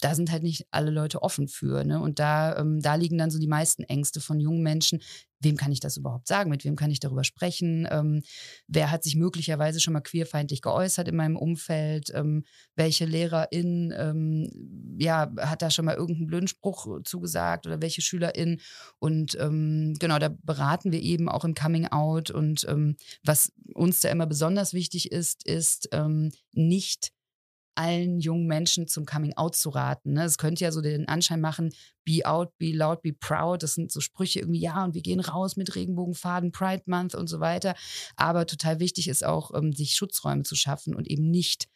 da 0.00 0.14
sind 0.14 0.30
halt 0.30 0.42
nicht 0.42 0.66
alle 0.70 0.90
Leute 0.90 1.22
offen 1.22 1.48
für. 1.48 1.84
Ne? 1.84 2.00
Und 2.00 2.18
da, 2.18 2.56
ähm, 2.56 2.80
da 2.80 2.94
liegen 2.94 3.18
dann 3.18 3.30
so 3.30 3.38
die 3.38 3.48
meisten 3.48 3.82
Ängste 3.82 4.20
von 4.20 4.38
jungen 4.38 4.62
Menschen. 4.62 5.02
Wem 5.40 5.56
kann 5.56 5.70
ich 5.70 5.80
das 5.80 5.96
überhaupt 5.96 6.26
sagen? 6.26 6.50
Mit 6.50 6.64
wem 6.64 6.74
kann 6.74 6.90
ich 6.90 7.00
darüber 7.00 7.22
sprechen? 7.22 7.86
Ähm, 7.90 8.22
wer 8.66 8.90
hat 8.90 9.04
sich 9.04 9.14
möglicherweise 9.14 9.78
schon 9.80 9.92
mal 9.92 10.00
queerfeindlich 10.00 10.62
geäußert 10.62 11.08
in 11.08 11.16
meinem 11.16 11.36
Umfeld? 11.36 12.10
Ähm, 12.14 12.44
welche 12.74 13.04
Lehrerin 13.04 13.94
ähm, 13.96 14.96
ja, 14.98 15.32
hat 15.38 15.62
da 15.62 15.70
schon 15.70 15.84
mal 15.84 15.94
irgendeinen 15.94 16.26
blöden 16.26 16.48
Spruch 16.48 17.02
zugesagt 17.04 17.66
oder 17.66 17.80
welche 17.82 18.02
Schülerin? 18.02 18.60
Und 18.98 19.36
ähm, 19.40 19.94
genau, 19.98 20.18
da 20.18 20.28
beraten 20.42 20.92
wir 20.92 21.00
eben 21.00 21.28
auch 21.28 21.44
im 21.44 21.54
Coming 21.54 21.86
Out. 21.86 22.30
Und 22.30 22.66
ähm, 22.68 22.96
was 23.24 23.52
uns 23.74 24.00
da 24.00 24.10
immer 24.10 24.26
besonders 24.26 24.72
wichtig 24.74 25.12
ist, 25.12 25.46
ist 25.46 25.88
nicht 26.52 27.12
allen 27.78 28.18
jungen 28.18 28.46
Menschen 28.46 28.88
zum 28.88 29.06
Coming 29.06 29.34
Out 29.36 29.54
zu 29.54 29.70
raten. 29.70 30.14
Ne? 30.14 30.24
Es 30.24 30.36
könnte 30.36 30.64
ja 30.64 30.72
so 30.72 30.80
den 30.80 31.06
Anschein 31.06 31.40
machen, 31.40 31.72
be 32.04 32.26
out, 32.26 32.50
be 32.58 32.72
loud, 32.72 33.02
be 33.02 33.12
proud. 33.12 33.62
Das 33.62 33.74
sind 33.74 33.92
so 33.92 34.00
Sprüche 34.00 34.40
irgendwie, 34.40 34.58
ja, 34.58 34.84
und 34.84 34.94
wir 34.94 35.02
gehen 35.02 35.20
raus 35.20 35.56
mit 35.56 35.76
Regenbogenfaden, 35.76 36.50
Pride 36.50 36.82
Month 36.86 37.14
und 37.14 37.28
so 37.28 37.38
weiter. 37.38 37.76
Aber 38.16 38.46
total 38.46 38.80
wichtig 38.80 39.06
ist 39.06 39.24
auch, 39.24 39.54
ähm, 39.54 39.72
sich 39.72 39.94
Schutzräume 39.94 40.42
zu 40.42 40.56
schaffen 40.56 40.94
und 40.94 41.08
eben 41.08 41.30
nicht 41.30 41.68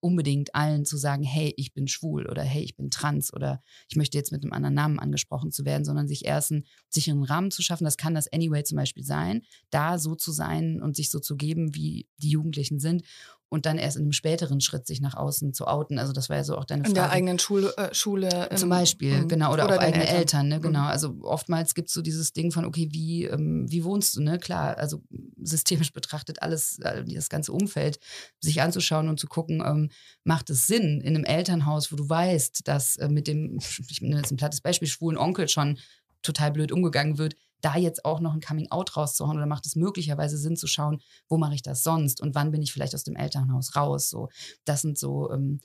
unbedingt 0.00 0.54
allen 0.54 0.84
zu 0.84 0.96
sagen, 0.96 1.22
hey, 1.22 1.52
ich 1.56 1.72
bin 1.72 1.88
schwul 1.88 2.26
oder 2.28 2.42
hey, 2.42 2.62
ich 2.62 2.76
bin 2.76 2.90
trans 2.90 3.32
oder 3.32 3.62
ich 3.88 3.96
möchte 3.96 4.16
jetzt 4.16 4.30
mit 4.30 4.42
einem 4.42 4.52
anderen 4.52 4.74
Namen 4.74 4.98
angesprochen 4.98 5.50
zu 5.50 5.64
werden, 5.64 5.84
sondern 5.84 6.06
sich 6.06 6.24
erst 6.24 6.52
einen 6.52 6.66
sicheren 6.88 7.24
Rahmen 7.24 7.50
zu 7.50 7.62
schaffen. 7.62 7.84
Das 7.84 7.96
kann 7.96 8.14
das 8.14 8.32
Anyway 8.32 8.62
zum 8.62 8.76
Beispiel 8.76 9.04
sein, 9.04 9.42
da 9.70 9.98
so 9.98 10.14
zu 10.14 10.30
sein 10.30 10.80
und 10.82 10.94
sich 10.94 11.10
so 11.10 11.18
zu 11.18 11.36
geben, 11.36 11.74
wie 11.74 12.06
die 12.18 12.30
Jugendlichen 12.30 12.78
sind 12.78 13.02
und 13.50 13.64
dann 13.64 13.78
erst 13.78 13.96
in 13.96 14.02
einem 14.02 14.12
späteren 14.12 14.60
Schritt 14.60 14.86
sich 14.86 15.00
nach 15.00 15.14
außen 15.14 15.54
zu 15.54 15.66
outen. 15.66 15.98
Also 15.98 16.12
das 16.12 16.28
war 16.28 16.36
ja 16.36 16.44
so 16.44 16.56
auch 16.56 16.64
deine 16.64 16.82
Frage. 16.82 16.90
In 16.90 16.94
der 16.94 17.10
eigenen 17.10 17.38
Schule, 17.38 17.74
äh, 17.76 17.94
Schule 17.94 18.48
zum 18.54 18.68
Beispiel, 18.68 19.12
ähm, 19.12 19.28
genau, 19.28 19.52
oder, 19.52 19.64
oder 19.64 19.76
auch 19.76 19.80
eigene 19.80 20.06
Eltern, 20.06 20.18
Eltern 20.18 20.48
ne, 20.48 20.60
genau. 20.60 20.80
Mhm. 20.80 20.86
Also 20.86 21.16
oftmals 21.22 21.74
gibt 21.74 21.88
es 21.88 21.94
so 21.94 22.02
dieses 22.02 22.32
Ding 22.32 22.52
von, 22.52 22.64
okay, 22.64 22.88
wie, 22.90 23.24
ähm, 23.24 23.66
wie 23.70 23.84
wohnst 23.84 24.16
du, 24.16 24.22
ne? 24.22 24.38
Klar, 24.38 24.76
also 24.76 25.02
systemisch 25.42 25.92
betrachtet 25.92 26.42
alles, 26.42 26.78
äh, 26.80 27.04
das 27.04 27.28
ganze 27.30 27.52
Umfeld 27.52 27.98
sich 28.40 28.60
anzuschauen 28.60 29.08
und 29.08 29.18
zu 29.18 29.26
gucken, 29.26 29.62
ähm, 29.64 29.90
macht 30.24 30.50
es 30.50 30.66
Sinn 30.66 31.00
in 31.00 31.16
einem 31.16 31.24
Elternhaus, 31.24 31.90
wo 31.90 31.96
du 31.96 32.08
weißt, 32.08 32.68
dass 32.68 32.96
äh, 32.96 33.08
mit 33.08 33.28
dem, 33.28 33.58
ich 33.88 34.02
nenne 34.02 34.18
jetzt 34.18 34.30
ein 34.30 34.36
plattes 34.36 34.60
Beispiel, 34.60 34.88
schwulen 34.88 35.16
Onkel 35.16 35.48
schon 35.48 35.78
total 36.22 36.50
blöd 36.50 36.72
umgegangen 36.72 37.16
wird, 37.16 37.36
da 37.60 37.76
jetzt 37.76 38.04
auch 38.04 38.20
noch 38.20 38.34
ein 38.34 38.40
Coming-out 38.40 38.96
rauszuhauen 38.96 39.36
oder 39.36 39.46
macht 39.46 39.66
es 39.66 39.76
möglicherweise 39.76 40.38
Sinn 40.38 40.56
zu 40.56 40.66
schauen, 40.66 41.00
wo 41.28 41.38
mache 41.38 41.54
ich 41.54 41.62
das 41.62 41.82
sonst 41.82 42.20
und 42.20 42.34
wann 42.34 42.50
bin 42.50 42.62
ich 42.62 42.72
vielleicht 42.72 42.94
aus 42.94 43.04
dem 43.04 43.16
Elternhaus 43.16 43.74
raus? 43.76 44.10
So, 44.10 44.28
das 44.64 44.82
sind 44.82 44.98
so 44.98 45.30
ähm, 45.30 45.60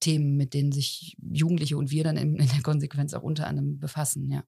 Themen, 0.00 0.36
mit 0.36 0.54
denen 0.54 0.72
sich 0.72 1.16
Jugendliche 1.30 1.76
und 1.76 1.90
wir 1.90 2.04
dann 2.04 2.16
in, 2.16 2.36
in, 2.36 2.48
der 2.48 2.62
Konsequenz 2.62 3.14
auch 3.14 3.22
unter 3.22 3.46
anderem 3.46 3.78
befassen, 3.78 4.30
ja. 4.30 4.44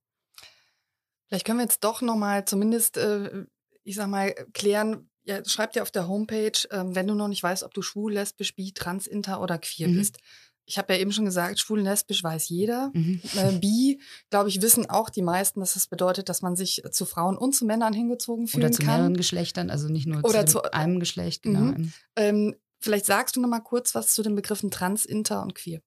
Vielleicht 1.29 1.45
können 1.45 1.59
wir 1.59 1.65
jetzt 1.65 1.83
doch 1.83 2.03
nochmal 2.03 2.45
zumindest, 2.45 2.99
äh, 2.99 3.47
ich 3.83 3.97
sag 3.97 4.09
mal, 4.09 4.33
klären, 4.55 5.11
ja, 5.25 5.45
schreibt 5.45 5.75
ja 5.75 5.83
auf 5.83 5.91
der 5.91 6.07
Homepage, 6.07 6.69
äh, 6.71 6.85
wenn 6.87 7.09
du 7.09 7.15
noch 7.15 7.27
nicht 7.27 7.43
weißt, 7.43 7.65
ob 7.65 7.75
du 7.75 7.83
schwul, 7.83 8.13
lesbisch, 8.13 8.55
bi, 8.55 8.73
trans, 8.73 9.09
inter 9.09 9.41
oder 9.41 9.59
queer 9.59 9.89
mhm. 9.89 9.97
bist 9.97 10.19
ich 10.67 10.79
habe 10.79 10.93
ja 10.93 11.01
eben 11.01 11.13
schon 11.13 11.25
gesagt, 11.25 11.59
schwul 11.59 11.81
lesbisch 11.81 12.23
weiß 12.23 12.49
jeder. 12.49 12.91
Mhm. 12.93 13.21
Äh, 13.37 13.53
bi, 13.59 14.01
glaube 14.31 14.49
ich, 14.49 14.61
wissen 14.61 14.91
auch 14.91 15.09
die 15.09 15.23
meisten, 15.23 15.61
dass 15.61 15.75
das 15.75 15.87
bedeutet, 15.87 16.29
dass 16.29 16.43
man 16.43 16.57
sich 16.57 16.83
zu 16.91 17.07
Frauen 17.07 17.39
und 17.39 17.55
zu 17.55 17.65
Männern 17.65 17.93
hingezogen 17.93 18.49
fühlen 18.49 18.63
kann. 18.63 18.71
Oder 18.71 18.77
zu 18.77 18.85
mehreren 18.85 19.17
Geschlechtern, 19.17 19.71
also 19.71 19.89
nicht 19.89 20.07
nur 20.07 20.25
Oder 20.25 20.45
zu, 20.45 20.59
zu 20.59 20.75
einem 20.75 21.01
Geschlecht. 21.01 21.45
Genau. 21.45 21.61
Mhm. 21.61 21.93
Ähm, 22.17 22.57
Vielleicht 22.79 23.07
sagst 23.07 23.37
du 23.37 23.41
noch 23.41 23.49
mal 23.49 23.61
kurz 23.61 23.95
was 23.95 24.15
zu 24.15 24.23
den 24.23 24.35
Begriffen 24.35 24.71
trans, 24.71 25.05
inter 25.05 25.43
und 25.43 25.55
queer. 25.55 25.81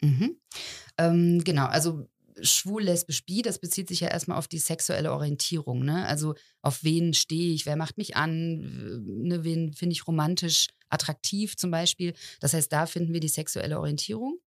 Mhm. 0.00 0.36
Ähm, 0.98 1.42
genau, 1.44 1.66
also 1.66 2.06
schwul, 2.42 2.84
lesbisch, 2.84 3.24
bi, 3.24 3.42
das 3.42 3.58
bezieht 3.58 3.88
sich 3.88 4.00
ja 4.00 4.08
erstmal 4.08 4.38
auf 4.38 4.48
die 4.48 4.58
sexuelle 4.58 5.12
Orientierung. 5.12 5.84
Ne? 5.84 6.06
Also 6.06 6.34
auf 6.62 6.84
wen 6.84 7.14
stehe 7.14 7.54
ich, 7.54 7.66
wer 7.66 7.76
macht 7.76 7.98
mich 7.98 8.16
an, 8.16 9.02
ne, 9.04 9.44
wen 9.44 9.72
finde 9.72 9.92
ich 9.94 10.06
romantisch 10.06 10.68
attraktiv 10.88 11.56
zum 11.56 11.70
Beispiel. 11.70 12.14
Das 12.40 12.52
heißt, 12.52 12.72
da 12.72 12.86
finden 12.86 13.12
wir 13.12 13.20
die 13.20 13.28
sexuelle 13.28 13.78
Orientierung. 13.78 14.38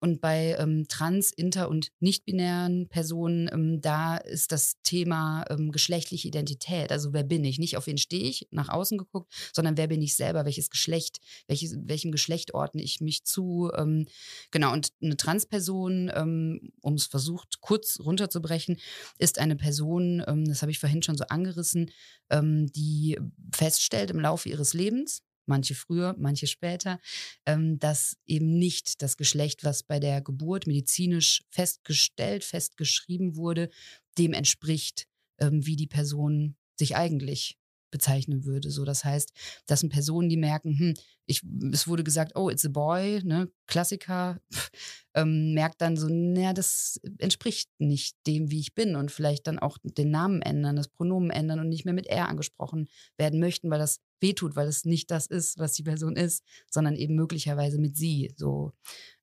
Und 0.00 0.20
bei 0.20 0.56
ähm, 0.58 0.86
trans-, 0.88 1.32
inter- 1.32 1.68
und 1.68 1.88
nicht-binären 2.00 2.88
Personen, 2.88 3.48
ähm, 3.52 3.80
da 3.80 4.16
ist 4.16 4.52
das 4.52 4.80
Thema 4.82 5.44
ähm, 5.48 5.72
geschlechtliche 5.72 6.28
Identität. 6.28 6.92
Also 6.92 7.12
wer 7.12 7.22
bin 7.22 7.44
ich? 7.44 7.58
Nicht 7.58 7.76
auf 7.76 7.86
wen 7.86 7.98
stehe 7.98 8.24
ich, 8.28 8.48
nach 8.50 8.68
außen 8.68 8.98
geguckt, 8.98 9.32
sondern 9.52 9.76
wer 9.76 9.86
bin 9.86 10.02
ich 10.02 10.16
selber? 10.16 10.44
Welches 10.44 10.70
Geschlecht, 10.70 11.20
welches, 11.46 11.76
welchem 11.84 12.12
Geschlecht 12.12 12.54
ordne 12.54 12.82
ich 12.82 13.00
mich 13.00 13.24
zu? 13.24 13.70
Ähm, 13.76 14.06
genau, 14.50 14.72
und 14.72 14.92
eine 15.02 15.16
Transperson, 15.16 16.10
ähm, 16.14 16.72
um 16.82 16.94
es 16.94 17.06
versucht 17.06 17.60
kurz 17.60 17.98
runterzubrechen, 18.00 18.78
ist 19.18 19.38
eine 19.38 19.56
Person, 19.56 20.22
ähm, 20.26 20.44
das 20.44 20.62
habe 20.62 20.70
ich 20.70 20.78
vorhin 20.78 21.02
schon 21.02 21.16
so 21.16 21.24
angerissen, 21.28 21.90
die 22.32 23.18
feststellt 23.52 24.10
im 24.10 24.18
Laufe 24.18 24.48
ihres 24.48 24.72
Lebens, 24.74 25.22
manche 25.46 25.74
früher, 25.74 26.14
manche 26.18 26.46
später, 26.46 27.00
ähm, 27.46 27.78
dass 27.78 28.16
eben 28.26 28.58
nicht 28.58 29.02
das 29.02 29.16
Geschlecht, 29.16 29.64
was 29.64 29.82
bei 29.82 30.00
der 30.00 30.20
Geburt 30.20 30.66
medizinisch 30.66 31.42
festgestellt, 31.50 32.44
festgeschrieben 32.44 33.36
wurde, 33.36 33.70
dem 34.18 34.32
entspricht, 34.32 35.06
ähm, 35.38 35.66
wie 35.66 35.76
die 35.76 35.86
Person 35.86 36.56
sich 36.78 36.96
eigentlich 36.96 37.58
bezeichnen 37.94 38.44
würde. 38.44 38.72
So, 38.72 38.84
das 38.84 39.04
heißt, 39.04 39.32
das 39.66 39.78
sind 39.78 39.92
Personen, 39.92 40.28
die 40.28 40.36
merken, 40.36 40.76
hm, 40.76 40.94
ich, 41.26 41.42
es 41.72 41.86
wurde 41.86 42.02
gesagt, 42.02 42.32
oh, 42.34 42.50
it's 42.50 42.66
a 42.66 42.68
boy, 42.68 43.22
ne, 43.22 43.48
Klassiker, 43.68 44.40
ähm, 45.14 45.54
merkt 45.54 45.80
dann 45.80 45.96
so, 45.96 46.08
naja, 46.08 46.52
das 46.52 47.00
entspricht 47.18 47.70
nicht 47.78 48.16
dem, 48.26 48.50
wie 48.50 48.58
ich 48.58 48.74
bin 48.74 48.96
und 48.96 49.12
vielleicht 49.12 49.46
dann 49.46 49.60
auch 49.60 49.78
den 49.84 50.10
Namen 50.10 50.42
ändern, 50.42 50.74
das 50.74 50.88
Pronomen 50.88 51.30
ändern 51.30 51.60
und 51.60 51.68
nicht 51.68 51.84
mehr 51.84 51.94
mit 51.94 52.08
er 52.08 52.28
angesprochen 52.28 52.88
werden 53.16 53.38
möchten, 53.38 53.70
weil 53.70 53.78
das 53.78 54.00
wehtut, 54.24 54.56
weil 54.56 54.66
es 54.66 54.84
nicht 54.84 55.10
das 55.10 55.26
ist, 55.26 55.58
was 55.58 55.72
die 55.72 55.82
Person 55.82 56.16
ist, 56.16 56.42
sondern 56.70 56.96
eben 56.96 57.14
möglicherweise 57.14 57.78
mit 57.78 57.96
sie. 57.96 58.32
So, 58.36 58.72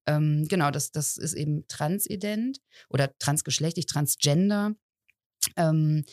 ähm, 0.05 0.45
genau, 0.47 0.71
das, 0.71 0.91
das 0.91 1.17
ist 1.17 1.33
eben 1.33 1.67
transident 1.67 2.59
oder 2.89 3.11
transgeschlechtlich, 3.17 3.87
transgender. 3.87 4.75
Ähm, 5.57 6.05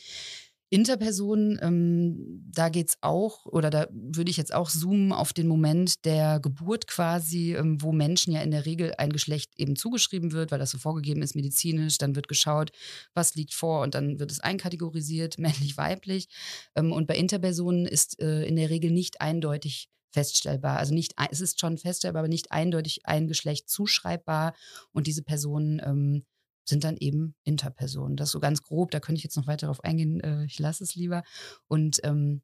Interpersonen, 0.70 1.58
ähm, 1.62 2.44
da 2.52 2.68
geht 2.68 2.90
es 2.90 2.98
auch, 3.00 3.46
oder 3.46 3.70
da 3.70 3.86
würde 3.90 4.30
ich 4.30 4.36
jetzt 4.36 4.52
auch 4.52 4.68
zoomen 4.68 5.12
auf 5.12 5.32
den 5.32 5.48
Moment 5.48 6.04
der 6.04 6.40
Geburt 6.40 6.86
quasi, 6.86 7.54
ähm, 7.54 7.80
wo 7.80 7.92
Menschen 7.92 8.34
ja 8.34 8.42
in 8.42 8.50
der 8.50 8.66
Regel 8.66 8.92
ein 8.98 9.10
Geschlecht 9.10 9.52
eben 9.56 9.76
zugeschrieben 9.76 10.32
wird, 10.32 10.50
weil 10.50 10.58
das 10.58 10.70
so 10.70 10.78
vorgegeben 10.78 11.22
ist 11.22 11.34
medizinisch. 11.34 11.96
Dann 11.96 12.16
wird 12.16 12.28
geschaut, 12.28 12.70
was 13.14 13.34
liegt 13.34 13.54
vor 13.54 13.82
und 13.82 13.94
dann 13.94 14.20
wird 14.20 14.30
es 14.30 14.40
einkategorisiert, 14.40 15.38
männlich, 15.38 15.76
weiblich. 15.78 16.28
Ähm, 16.74 16.92
und 16.92 17.06
bei 17.06 17.16
Interpersonen 17.16 17.86
ist 17.86 18.20
äh, 18.20 18.44
in 18.44 18.56
der 18.56 18.68
Regel 18.68 18.90
nicht 18.90 19.20
eindeutig 19.20 19.88
feststellbar. 20.10 20.78
Also 20.78 20.94
nicht, 20.94 21.14
es 21.30 21.40
ist 21.40 21.60
schon 21.60 21.78
feststellbar, 21.78 22.20
aber 22.20 22.28
nicht 22.28 22.52
eindeutig 22.52 23.00
ein 23.04 23.26
Geschlecht 23.26 23.68
zuschreibbar. 23.68 24.54
Und 24.92 25.06
diese 25.06 25.22
Personen 25.22 25.80
ähm, 25.84 26.24
sind 26.68 26.84
dann 26.84 26.96
eben 26.96 27.34
Interpersonen. 27.44 28.16
Das 28.16 28.30
so 28.30 28.40
ganz 28.40 28.62
grob, 28.62 28.90
da 28.90 29.00
könnte 29.00 29.18
ich 29.18 29.24
jetzt 29.24 29.36
noch 29.36 29.46
weiter 29.46 29.66
darauf 29.66 29.82
eingehen, 29.84 30.20
äh, 30.20 30.44
ich 30.44 30.58
lasse 30.58 30.84
es 30.84 30.94
lieber. 30.94 31.22
Und 31.66 32.00
ähm, 32.04 32.42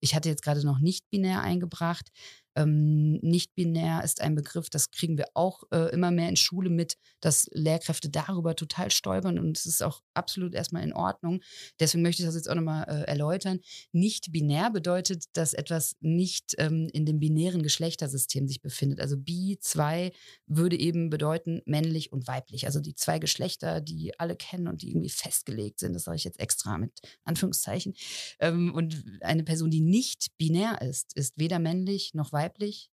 ich 0.00 0.14
hatte 0.14 0.28
jetzt 0.28 0.42
gerade 0.42 0.64
noch 0.64 0.78
nicht 0.80 1.08
binär 1.10 1.40
eingebracht. 1.40 2.10
Ähm, 2.56 3.18
nicht-binär 3.20 4.02
ist 4.04 4.20
ein 4.20 4.34
Begriff, 4.34 4.70
das 4.70 4.90
kriegen 4.90 5.18
wir 5.18 5.26
auch 5.34 5.64
äh, 5.72 5.92
immer 5.92 6.10
mehr 6.10 6.28
in 6.28 6.36
Schule 6.36 6.70
mit, 6.70 6.96
dass 7.20 7.48
Lehrkräfte 7.52 8.08
darüber 8.08 8.54
total 8.54 8.90
stolpern 8.90 9.38
und 9.38 9.58
es 9.58 9.66
ist 9.66 9.82
auch 9.82 10.02
absolut 10.14 10.54
erstmal 10.54 10.84
in 10.84 10.92
Ordnung. 10.92 11.40
Deswegen 11.80 12.02
möchte 12.02 12.22
ich 12.22 12.26
das 12.26 12.36
jetzt 12.36 12.48
auch 12.48 12.54
nochmal 12.54 12.84
äh, 12.88 13.08
erläutern. 13.08 13.60
Nicht-binär 13.92 14.70
bedeutet, 14.70 15.24
dass 15.32 15.52
etwas 15.52 15.96
nicht 16.00 16.54
ähm, 16.58 16.88
in 16.92 17.06
dem 17.06 17.18
binären 17.18 17.62
Geschlechtersystem 17.62 18.46
sich 18.46 18.62
befindet. 18.62 19.00
Also 19.00 19.16
bi, 19.16 19.58
zwei 19.60 20.12
würde 20.46 20.78
eben 20.78 21.10
bedeuten 21.10 21.60
männlich 21.66 22.12
und 22.12 22.28
weiblich. 22.28 22.66
Also 22.66 22.80
die 22.80 22.94
zwei 22.94 23.18
Geschlechter, 23.18 23.80
die 23.80 24.18
alle 24.20 24.36
kennen 24.36 24.68
und 24.68 24.82
die 24.82 24.90
irgendwie 24.90 25.10
festgelegt 25.10 25.80
sind. 25.80 25.94
Das 25.94 26.04
sage 26.04 26.16
ich 26.16 26.24
jetzt 26.24 26.38
extra 26.38 26.78
mit 26.78 27.00
Anführungszeichen. 27.24 27.94
Ähm, 28.38 28.72
und 28.74 29.04
eine 29.22 29.42
Person, 29.42 29.70
die 29.70 29.80
nicht 29.80 30.36
binär 30.38 30.80
ist, 30.82 31.16
ist 31.16 31.36
weder 31.36 31.58
männlich 31.58 32.14
noch 32.14 32.32
weiblich 32.32 32.43
weiblich, 32.44 32.90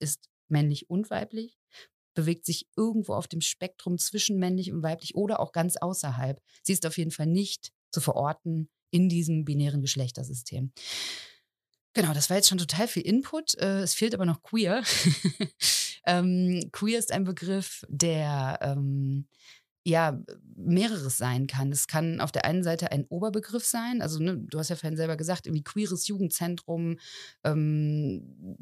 ist 0.00 0.28
männlich 0.48 0.88
und 0.88 1.10
weiblich, 1.10 1.58
bewegt 2.14 2.46
sich 2.46 2.66
irgendwo 2.76 3.14
auf 3.14 3.28
dem 3.28 3.40
Spektrum 3.40 3.98
zwischen 3.98 4.38
männlich 4.38 4.72
und 4.72 4.82
weiblich 4.82 5.14
oder 5.14 5.40
auch 5.40 5.52
ganz 5.52 5.76
außerhalb. 5.76 6.40
Sie 6.62 6.72
ist 6.72 6.86
auf 6.86 6.98
jeden 6.98 7.10
Fall 7.10 7.26
nicht 7.26 7.72
zu 7.90 8.00
verorten 8.00 8.68
in 8.90 9.08
diesem 9.08 9.44
binären 9.44 9.82
Geschlechtersystem. 9.82 10.72
Genau, 11.94 12.12
das 12.14 12.30
war 12.30 12.36
jetzt 12.36 12.48
schon 12.48 12.58
total 12.58 12.88
viel 12.88 13.02
Input. 13.02 13.56
Äh, 13.58 13.80
es 13.80 13.94
fehlt 13.94 14.14
aber 14.14 14.24
noch 14.24 14.42
queer. 14.42 14.82
ähm, 16.06 16.68
queer 16.72 16.98
ist 16.98 17.12
ein 17.12 17.24
Begriff, 17.24 17.84
der 17.88 18.58
ähm, 18.62 19.26
ja 19.84 20.20
mehreres 20.56 21.18
sein 21.18 21.46
kann. 21.46 21.72
Es 21.72 21.86
kann 21.86 22.20
auf 22.20 22.32
der 22.32 22.44
einen 22.44 22.62
Seite 22.62 22.92
ein 22.92 23.06
Oberbegriff 23.08 23.64
sein, 23.64 24.02
also 24.02 24.18
ne, 24.18 24.36
du 24.38 24.58
hast 24.58 24.68
ja 24.70 24.76
vorhin 24.76 24.96
selber 24.96 25.16
gesagt, 25.16 25.46
irgendwie 25.46 25.64
queeres 25.64 26.06
Jugendzentrum. 26.06 26.98
Ähm, 27.44 28.56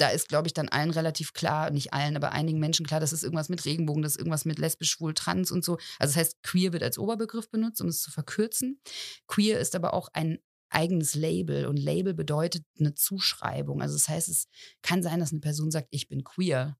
da 0.00 0.08
ist, 0.08 0.28
glaube 0.28 0.46
ich, 0.48 0.54
dann 0.54 0.68
allen 0.68 0.90
relativ 0.90 1.34
klar, 1.34 1.70
nicht 1.70 1.92
allen, 1.92 2.16
aber 2.16 2.32
einigen 2.32 2.58
Menschen 2.58 2.86
klar, 2.86 3.00
das 3.00 3.12
ist 3.12 3.22
irgendwas 3.22 3.50
mit 3.50 3.64
Regenbogen, 3.64 4.02
das 4.02 4.12
ist 4.12 4.18
irgendwas 4.18 4.46
mit 4.46 4.58
lesbisch, 4.58 4.90
schwul, 4.90 5.12
trans 5.12 5.50
und 5.50 5.64
so. 5.64 5.74
Also 5.98 6.14
das 6.14 6.16
heißt, 6.16 6.42
queer 6.42 6.72
wird 6.72 6.82
als 6.82 6.98
Oberbegriff 6.98 7.50
benutzt, 7.50 7.82
um 7.82 7.88
es 7.88 8.00
zu 8.00 8.10
verkürzen. 8.10 8.80
Queer 9.26 9.60
ist 9.60 9.74
aber 9.74 9.92
auch 9.92 10.08
ein 10.14 10.38
eigenes 10.70 11.14
Label 11.14 11.66
und 11.66 11.76
Label 11.76 12.14
bedeutet 12.14 12.64
eine 12.78 12.94
Zuschreibung. 12.94 13.82
Also 13.82 13.96
das 13.96 14.08
heißt, 14.08 14.28
es 14.28 14.46
kann 14.82 15.02
sein, 15.02 15.20
dass 15.20 15.32
eine 15.32 15.40
Person 15.40 15.70
sagt, 15.70 15.88
ich 15.90 16.08
bin 16.08 16.24
queer 16.24 16.78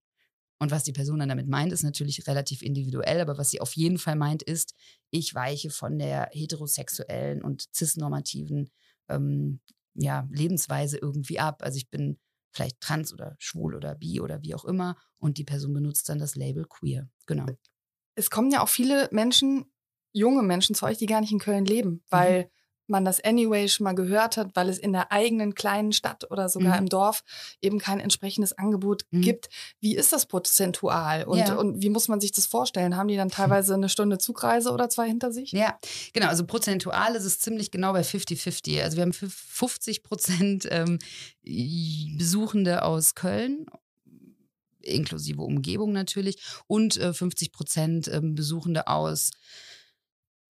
und 0.61 0.71
was 0.71 0.85
die 0.85 0.93
Person 0.93 1.19
dann 1.19 1.31
damit 1.31 1.49
meint, 1.49 1.73
ist 1.73 1.83
natürlich 1.83 2.27
relativ 2.29 2.61
individuell, 2.61 3.21
aber 3.21 3.39
was 3.39 3.51
sie 3.51 3.63
auf 3.63 3.73
jeden 3.73 3.99
Fall 3.99 4.15
meint, 4.15 4.43
ist, 4.43 4.75
ich 5.11 5.35
weiche 5.35 5.71
von 5.71 5.99
der 5.99 6.29
heterosexuellen 6.33 7.43
und 7.43 7.67
cisnormativen 7.75 8.71
ähm, 9.09 9.61
ja, 9.95 10.29
Lebensweise 10.31 10.99
irgendwie 10.99 11.41
ab. 11.41 11.63
Also 11.63 11.79
ich 11.79 11.89
bin 11.89 12.19
vielleicht 12.53 12.79
trans 12.81 13.13
oder 13.13 13.37
schwul 13.39 13.75
oder 13.75 13.95
bi 13.95 14.21
oder 14.21 14.43
wie 14.43 14.55
auch 14.55 14.67
immer 14.67 14.97
und 15.19 15.39
die 15.39 15.45
Person 15.45 15.73
benutzt 15.73 16.09
dann 16.11 16.19
das 16.19 16.37
Label 16.37 16.67
queer. 16.69 17.09
Genau. 17.25 17.47
Es 18.15 18.29
kommen 18.29 18.51
ja 18.51 18.63
auch 18.63 18.69
viele 18.69 19.09
Menschen, 19.13 19.65
junge 20.13 20.43
Menschen 20.43 20.75
zu 20.75 20.85
euch, 20.85 20.99
die 20.99 21.07
gar 21.07 21.23
nicht 21.23 21.33
in 21.33 21.39
Köln 21.39 21.65
leben, 21.65 22.05
weil 22.11 22.45
mhm 22.45 22.60
man 22.91 23.05
das 23.05 23.21
anyway 23.23 23.69
schon 23.69 23.85
mal 23.85 23.95
gehört 23.95 24.37
hat, 24.37 24.55
weil 24.55 24.69
es 24.69 24.79
in 24.79 24.93
der 24.93 25.13
eigenen 25.13 25.55
kleinen 25.55 25.93
Stadt 25.93 26.31
oder 26.31 26.49
sogar 26.49 26.75
mhm. 26.75 26.85
im 26.85 26.89
Dorf 26.89 27.23
eben 27.63 27.79
kein 27.79 28.01
entsprechendes 28.01 28.53
Angebot 28.59 29.05
mhm. 29.11 29.23
gibt. 29.23 29.49
Wie 29.81 29.97
ist 29.97 30.13
das 30.13 30.27
prozentual 30.27 31.25
und, 31.25 31.39
ja. 31.39 31.55
und 31.55 31.83
wie 31.83 31.91
muss 31.91 32.09
man 32.09 32.21
sich 32.21 32.33
das 32.33 32.47
vorstellen? 32.47 32.97
Haben 32.97 33.09
die 33.09 33.17
dann 33.17 33.29
teilweise 33.31 33.75
eine 33.75 33.89
Stunde 33.89 34.19
Zugreise 34.19 34.73
oder 34.73 34.89
zwei 34.89 35.07
hinter 35.07 35.33
sich? 35.33 35.53
Ja, 35.53 35.79
genau. 36.13 36.29
Also 36.29 36.45
prozentual 36.45 37.15
ist 37.15 37.25
es 37.25 37.39
ziemlich 37.39 37.71
genau 37.71 37.93
bei 37.93 38.03
50-50. 38.03 38.83
Also 38.83 38.97
wir 38.97 39.03
haben 39.03 39.13
50 39.13 40.03
Prozent 40.03 40.69
ähm, 40.71 40.99
Besuchende 42.19 42.83
aus 42.83 43.15
Köln 43.15 43.67
inklusive 44.83 45.43
Umgebung 45.43 45.93
natürlich 45.93 46.39
und 46.67 46.97
äh, 46.97 47.13
50 47.13 47.53
Prozent 47.53 48.09
äh, 48.09 48.21
Besuchende 48.23 48.87
aus 48.87 49.31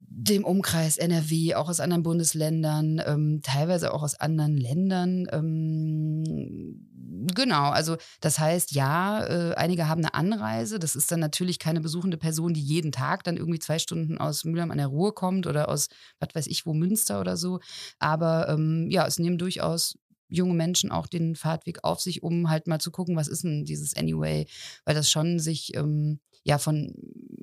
dem 0.01 0.45
Umkreis 0.45 0.97
NRW, 0.97 1.55
auch 1.55 1.69
aus 1.69 1.81
anderen 1.81 2.03
Bundesländern, 2.03 3.01
ähm, 3.07 3.41
teilweise 3.43 3.95
auch 3.95 4.03
aus 4.03 4.15
anderen 4.15 4.57
Ländern. 4.57 5.27
Ähm, 5.31 6.87
genau, 7.35 7.71
also 7.71 7.97
das 8.21 8.39
heißt, 8.39 8.73
ja, 8.73 9.25
äh, 9.25 9.55
einige 9.55 9.89
haben 9.89 10.05
eine 10.05 10.15
Anreise. 10.15 10.79
Das 10.79 10.97
ist 10.97 11.13
dann 11.13 11.21
natürlich 11.21 11.59
keine 11.59 11.81
besuchende 11.81 12.17
Person, 12.17 12.55
die 12.55 12.63
jeden 12.63 12.93
Tag 12.93 13.25
dann 13.25 13.37
irgendwie 13.37 13.59
zwei 13.61 13.79
Stunden 13.79 14.19
aus 14.19 14.45
Mülheim 14.45 14.71
an 14.71 14.79
der 14.79 14.89
Ruhr 14.89 15.15
kommt 15.15 15.47
oder 15.47 15.69
aus, 15.69 15.89
was 16.19 16.35
weiß 16.35 16.47
ich, 16.49 16.67
wo 16.67 16.75
Münster 16.75 17.21
oder 17.21 17.37
so. 17.37 17.61
Aber 17.99 18.49
ähm, 18.49 18.89
ja, 18.91 19.07
es 19.07 19.19
nehmen 19.19 19.39
durchaus 19.39 19.97
junge 20.29 20.55
Menschen 20.55 20.91
auch 20.91 21.07
den 21.07 21.35
Fahrtweg 21.35 21.81
auf 21.83 22.01
sich, 22.01 22.23
um 22.23 22.49
halt 22.49 22.67
mal 22.67 22.81
zu 22.81 22.91
gucken, 22.91 23.17
was 23.17 23.29
ist 23.29 23.45
denn 23.45 23.65
dieses 23.65 23.97
Anyway, 23.97 24.47
weil 24.85 24.95
das 24.95 25.11
schon 25.11 25.39
sich 25.39 25.77
ähm, 25.77 26.21
ja 26.43 26.59
von 26.59 26.95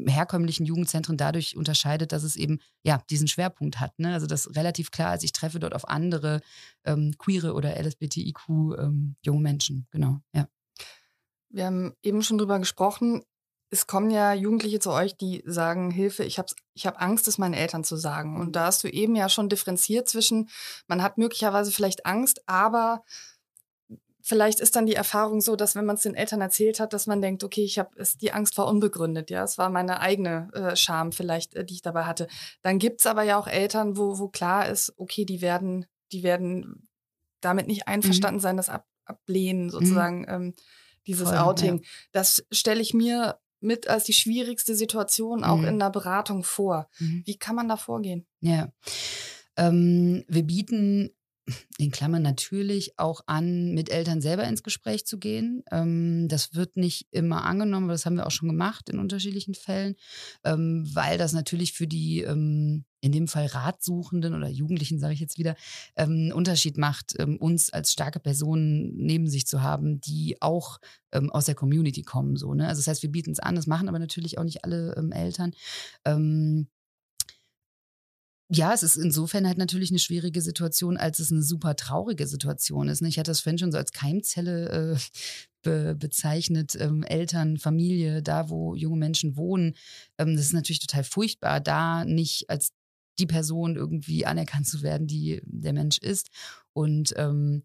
herkömmlichen 0.05 0.65
Jugendzentren 0.65 1.17
dadurch 1.17 1.55
unterscheidet, 1.55 2.11
dass 2.11 2.23
es 2.23 2.35
eben 2.35 2.59
ja 2.83 3.01
diesen 3.09 3.27
Schwerpunkt 3.27 3.79
hat. 3.79 3.97
Ne? 3.99 4.13
Also 4.13 4.27
das 4.27 4.55
relativ 4.55 4.91
klar 4.91 5.15
ist, 5.15 5.23
ich 5.23 5.33
treffe 5.33 5.59
dort 5.59 5.73
auf 5.73 5.87
andere 5.87 6.41
ähm, 6.85 7.13
queere 7.17 7.53
oder 7.53 7.79
LSBTIQ 7.81 8.49
ähm, 8.77 9.15
junge 9.21 9.41
Menschen. 9.41 9.87
Genau, 9.91 10.19
ja. 10.33 10.47
Wir 11.49 11.65
haben 11.65 11.93
eben 12.03 12.23
schon 12.23 12.37
drüber 12.37 12.59
gesprochen. 12.59 13.23
Es 13.69 13.87
kommen 13.87 14.11
ja 14.11 14.33
Jugendliche 14.33 14.79
zu 14.79 14.91
euch, 14.91 15.17
die 15.17 15.43
sagen, 15.45 15.91
Hilfe, 15.91 16.23
ich 16.23 16.37
habe 16.37 16.53
ich 16.73 16.85
hab 16.85 17.01
Angst, 17.01 17.27
es 17.27 17.37
meinen 17.37 17.53
Eltern 17.53 17.83
zu 17.83 17.97
sagen. 17.97 18.39
Und 18.39 18.55
da 18.55 18.65
hast 18.67 18.83
du 18.83 18.87
eben 18.87 19.15
ja 19.15 19.27
schon 19.29 19.49
differenziert 19.49 20.07
zwischen, 20.07 20.49
man 20.87 21.01
hat 21.01 21.17
möglicherweise 21.17 21.71
vielleicht 21.71 22.05
Angst, 22.05 22.41
aber 22.47 23.03
vielleicht 24.27 24.59
ist 24.59 24.75
dann 24.75 24.85
die 24.85 24.95
Erfahrung 24.95 25.39
so, 25.39 25.55
dass 25.55 25.75
wenn 25.75 25.85
man 25.85 25.95
es 25.95 26.01
den 26.01 26.13
Eltern 26.13 26.41
erzählt 26.41 26.81
hat, 26.81 26.91
dass 26.91 27.07
man 27.07 27.21
denkt, 27.21 27.45
okay, 27.45 27.63
ich 27.63 27.79
habe 27.79 27.91
die 28.19 28.33
Angst 28.33 28.57
war 28.57 28.67
unbegründet, 28.67 29.29
ja, 29.29 29.41
es 29.43 29.57
war 29.57 29.69
meine 29.69 30.01
eigene 30.01 30.49
äh, 30.53 30.75
Scham 30.75 31.13
vielleicht, 31.13 31.55
äh, 31.55 31.63
die 31.63 31.75
ich 31.75 31.81
dabei 31.81 32.03
hatte. 32.03 32.27
Dann 32.61 32.77
gibt 32.77 32.99
es 32.99 33.07
aber 33.07 33.23
ja 33.23 33.39
auch 33.39 33.47
Eltern, 33.47 33.95
wo, 33.95 34.19
wo 34.19 34.27
klar 34.27 34.67
ist, 34.67 34.93
okay, 34.97 35.23
die 35.23 35.41
werden, 35.41 35.85
die 36.11 36.23
werden 36.23 36.89
damit 37.39 37.67
nicht 37.67 37.87
einverstanden 37.87 38.39
mhm. 38.39 38.41
sein, 38.41 38.57
das 38.57 38.67
ab, 38.67 38.85
ablehnen, 39.05 39.67
mhm. 39.67 39.69
sozusagen, 39.69 40.19
mhm. 40.19 40.29
ähm, 40.29 40.53
dieses 41.07 41.29
Voll, 41.29 41.37
Outing. 41.37 41.77
Ja. 41.77 41.89
Das 42.11 42.45
stelle 42.51 42.81
ich 42.81 42.93
mir 42.93 43.39
mit 43.61 43.87
als 43.87 44.03
die 44.03 44.13
schwierigste 44.13 44.75
Situation 44.75 45.45
auch 45.45 45.57
mhm. 45.57 45.63
in 45.63 45.75
einer 45.75 45.89
Beratung 45.89 46.43
vor. 46.43 46.89
Mhm. 46.99 47.23
Wie 47.25 47.37
kann 47.37 47.55
man 47.55 47.69
da 47.69 47.77
vorgehen? 47.77 48.27
Ja. 48.41 48.73
Ähm, 49.55 50.25
wir 50.27 50.43
bieten 50.43 51.16
in 51.77 51.91
Klammern 51.91 52.21
natürlich 52.21 52.97
auch 52.99 53.21
an, 53.25 53.73
mit 53.73 53.89
Eltern 53.89 54.21
selber 54.21 54.43
ins 54.45 54.63
Gespräch 54.63 55.05
zu 55.05 55.17
gehen. 55.17 55.63
Ähm, 55.71 56.27
das 56.27 56.53
wird 56.53 56.77
nicht 56.77 57.07
immer 57.11 57.43
angenommen, 57.45 57.85
aber 57.85 57.93
das 57.93 58.05
haben 58.05 58.15
wir 58.15 58.27
auch 58.27 58.31
schon 58.31 58.49
gemacht 58.49 58.89
in 58.89 58.99
unterschiedlichen 58.99 59.53
Fällen, 59.53 59.95
ähm, 60.43 60.87
weil 60.93 61.17
das 61.17 61.33
natürlich 61.33 61.73
für 61.73 61.87
die 61.87 62.21
ähm, 62.21 62.85
in 62.99 63.11
dem 63.11 63.27
Fall 63.27 63.45
Ratsuchenden 63.45 64.33
oder 64.33 64.49
Jugendlichen, 64.49 64.99
sage 64.99 65.13
ich 65.13 65.19
jetzt 65.19 65.37
wieder, 65.37 65.55
ähm, 65.95 66.31
Unterschied 66.33 66.77
macht, 66.77 67.13
ähm, 67.19 67.37
uns 67.37 67.71
als 67.71 67.91
starke 67.93 68.19
Personen 68.19 68.95
neben 68.95 69.27
sich 69.29 69.45
zu 69.45 69.61
haben, 69.61 70.01
die 70.01 70.37
auch 70.41 70.79
ähm, 71.11 71.29
aus 71.29 71.45
der 71.45 71.55
Community 71.55 72.01
kommen. 72.01 72.35
So, 72.35 72.53
ne? 72.53 72.67
Also 72.67 72.79
das 72.79 72.87
heißt, 72.87 73.03
wir 73.03 73.11
bieten 73.11 73.31
es 73.31 73.39
an, 73.39 73.55
das 73.55 73.67
machen 73.67 73.87
aber 73.87 73.99
natürlich 73.99 74.37
auch 74.37 74.43
nicht 74.43 74.63
alle 74.65 74.95
ähm, 74.97 75.11
Eltern. 75.11 75.51
Ja, 78.49 78.73
es 78.73 78.81
ist 78.81 78.95
insofern 78.95 79.45
halt 79.45 79.57
natürlich 79.57 79.89
eine 79.89 79.99
schwierige 79.99 80.41
Situation, 80.41 80.95
als 80.95 81.19
es 81.19 81.31
eine 81.31 81.43
super 81.43 81.75
traurige 81.75 82.25
Situation 82.27 82.87
ist. 82.87 83.01
Ne? 83.01 83.09
Ich 83.09 83.19
hatte 83.19 83.31
das 83.31 83.41
vorhin 83.41 83.57
schon 83.57 83.73
so 83.73 83.77
als 83.77 83.91
Keimzelle 83.91 84.95
äh, 84.95 84.97
be 85.63 85.95
bezeichnet, 85.95 86.77
ähm, 86.79 87.03
Eltern, 87.03 87.57
Familie, 87.57 88.21
da 88.23 88.49
wo 88.49 88.73
junge 88.75 88.97
Menschen 88.97 89.35
wohnen. 89.35 89.75
Ähm, 90.17 90.35
das 90.37 90.45
ist 90.45 90.53
natürlich 90.53 90.79
total 90.79 91.03
furchtbar, 91.03 91.59
da 91.59 92.05
nicht 92.05 92.49
als 92.49 92.71
die 93.19 93.25
Person 93.25 93.75
irgendwie 93.75 94.25
anerkannt 94.25 94.67
zu 94.67 94.81
werden, 94.81 95.07
die 95.07 95.41
der 95.43 95.73
Mensch 95.73 95.97
ist. 95.97 96.29
Und 96.71 97.13
ähm, 97.17 97.63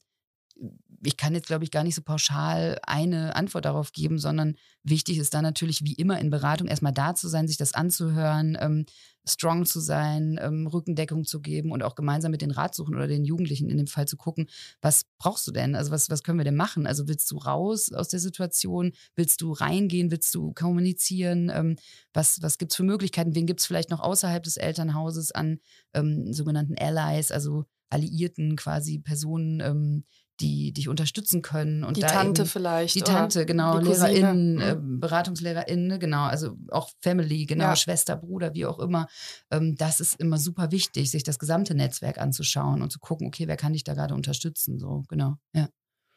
ich 1.04 1.16
kann 1.16 1.34
jetzt, 1.34 1.48
glaube 1.48 1.64
ich, 1.64 1.70
gar 1.70 1.82
nicht 1.82 1.94
so 1.94 2.02
pauschal 2.02 2.78
eine 2.86 3.34
Antwort 3.34 3.64
darauf 3.64 3.92
geben, 3.92 4.18
sondern 4.18 4.54
wichtig 4.84 5.18
ist 5.18 5.34
da 5.34 5.42
natürlich 5.42 5.84
wie 5.84 5.94
immer 5.94 6.18
in 6.20 6.30
Beratung 6.30 6.68
erstmal 6.68 6.92
da 6.92 7.14
zu 7.14 7.28
sein, 7.28 7.48
sich 7.48 7.56
das 7.56 7.74
anzuhören, 7.74 8.56
ähm, 8.60 8.86
strong 9.28 9.66
zu 9.66 9.80
sein, 9.80 10.38
ähm, 10.40 10.66
Rückendeckung 10.66 11.24
zu 11.24 11.40
geben 11.40 11.72
und 11.72 11.82
auch 11.82 11.94
gemeinsam 11.94 12.30
mit 12.30 12.42
den 12.42 12.50
Ratsuchen 12.50 12.94
oder 12.94 13.06
den 13.06 13.24
Jugendlichen 13.24 13.68
in 13.68 13.78
dem 13.78 13.86
Fall 13.86 14.06
zu 14.06 14.16
gucken, 14.16 14.48
was 14.80 15.04
brauchst 15.18 15.46
du 15.46 15.52
denn? 15.52 15.74
Also 15.74 15.90
was, 15.90 16.10
was 16.10 16.22
können 16.22 16.38
wir 16.38 16.44
denn 16.44 16.56
machen? 16.56 16.86
Also 16.86 17.08
willst 17.08 17.30
du 17.30 17.38
raus 17.38 17.92
aus 17.92 18.08
der 18.08 18.20
Situation? 18.20 18.92
Willst 19.14 19.40
du 19.40 19.52
reingehen? 19.52 20.10
Willst 20.10 20.34
du 20.34 20.52
kommunizieren? 20.52 21.50
Ähm, 21.54 21.76
was 22.12 22.42
was 22.42 22.58
gibt 22.58 22.72
es 22.72 22.76
für 22.76 22.84
Möglichkeiten? 22.84 23.34
Wen 23.34 23.46
gibt 23.46 23.60
es 23.60 23.66
vielleicht 23.66 23.90
noch 23.90 24.00
außerhalb 24.00 24.42
des 24.42 24.56
Elternhauses 24.56 25.32
an 25.32 25.58
ähm, 25.94 26.32
sogenannten 26.32 26.76
Allies, 26.78 27.30
also 27.30 27.64
Alliierten 27.92 28.56
quasi 28.56 28.98
Personen, 28.98 29.60
ähm, 29.60 30.04
die 30.40 30.72
dich 30.72 30.88
unterstützen 30.88 31.42
können. 31.42 31.84
Und 31.84 31.96
die 31.96 32.02
Tante 32.02 32.46
vielleicht. 32.46 32.94
Die 32.94 33.02
Tante, 33.02 33.46
genau, 33.46 33.78
LehrerInnen, 33.78 34.60
äh, 34.60 34.76
BeratungslehrerInnen, 34.80 35.86
ne, 35.86 35.98
genau, 35.98 36.24
also 36.24 36.56
auch 36.70 36.90
Family, 37.00 37.46
genau, 37.46 37.64
ja. 37.64 37.76
Schwester, 37.76 38.16
Bruder, 38.16 38.54
wie 38.54 38.66
auch 38.66 38.78
immer. 38.78 39.06
Ähm, 39.50 39.76
das 39.76 40.00
ist 40.00 40.18
immer 40.18 40.38
super 40.38 40.70
wichtig, 40.70 41.10
sich 41.10 41.22
das 41.22 41.38
gesamte 41.38 41.74
Netzwerk 41.74 42.18
anzuschauen 42.18 42.82
und 42.82 42.90
zu 42.90 42.98
gucken, 42.98 43.26
okay, 43.26 43.46
wer 43.46 43.56
kann 43.56 43.72
dich 43.72 43.84
da 43.84 43.94
gerade 43.94 44.14
unterstützen, 44.14 44.78
so, 44.78 45.04
genau, 45.08 45.36
ja. 45.54 45.68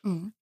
Mhm. 0.03 0.33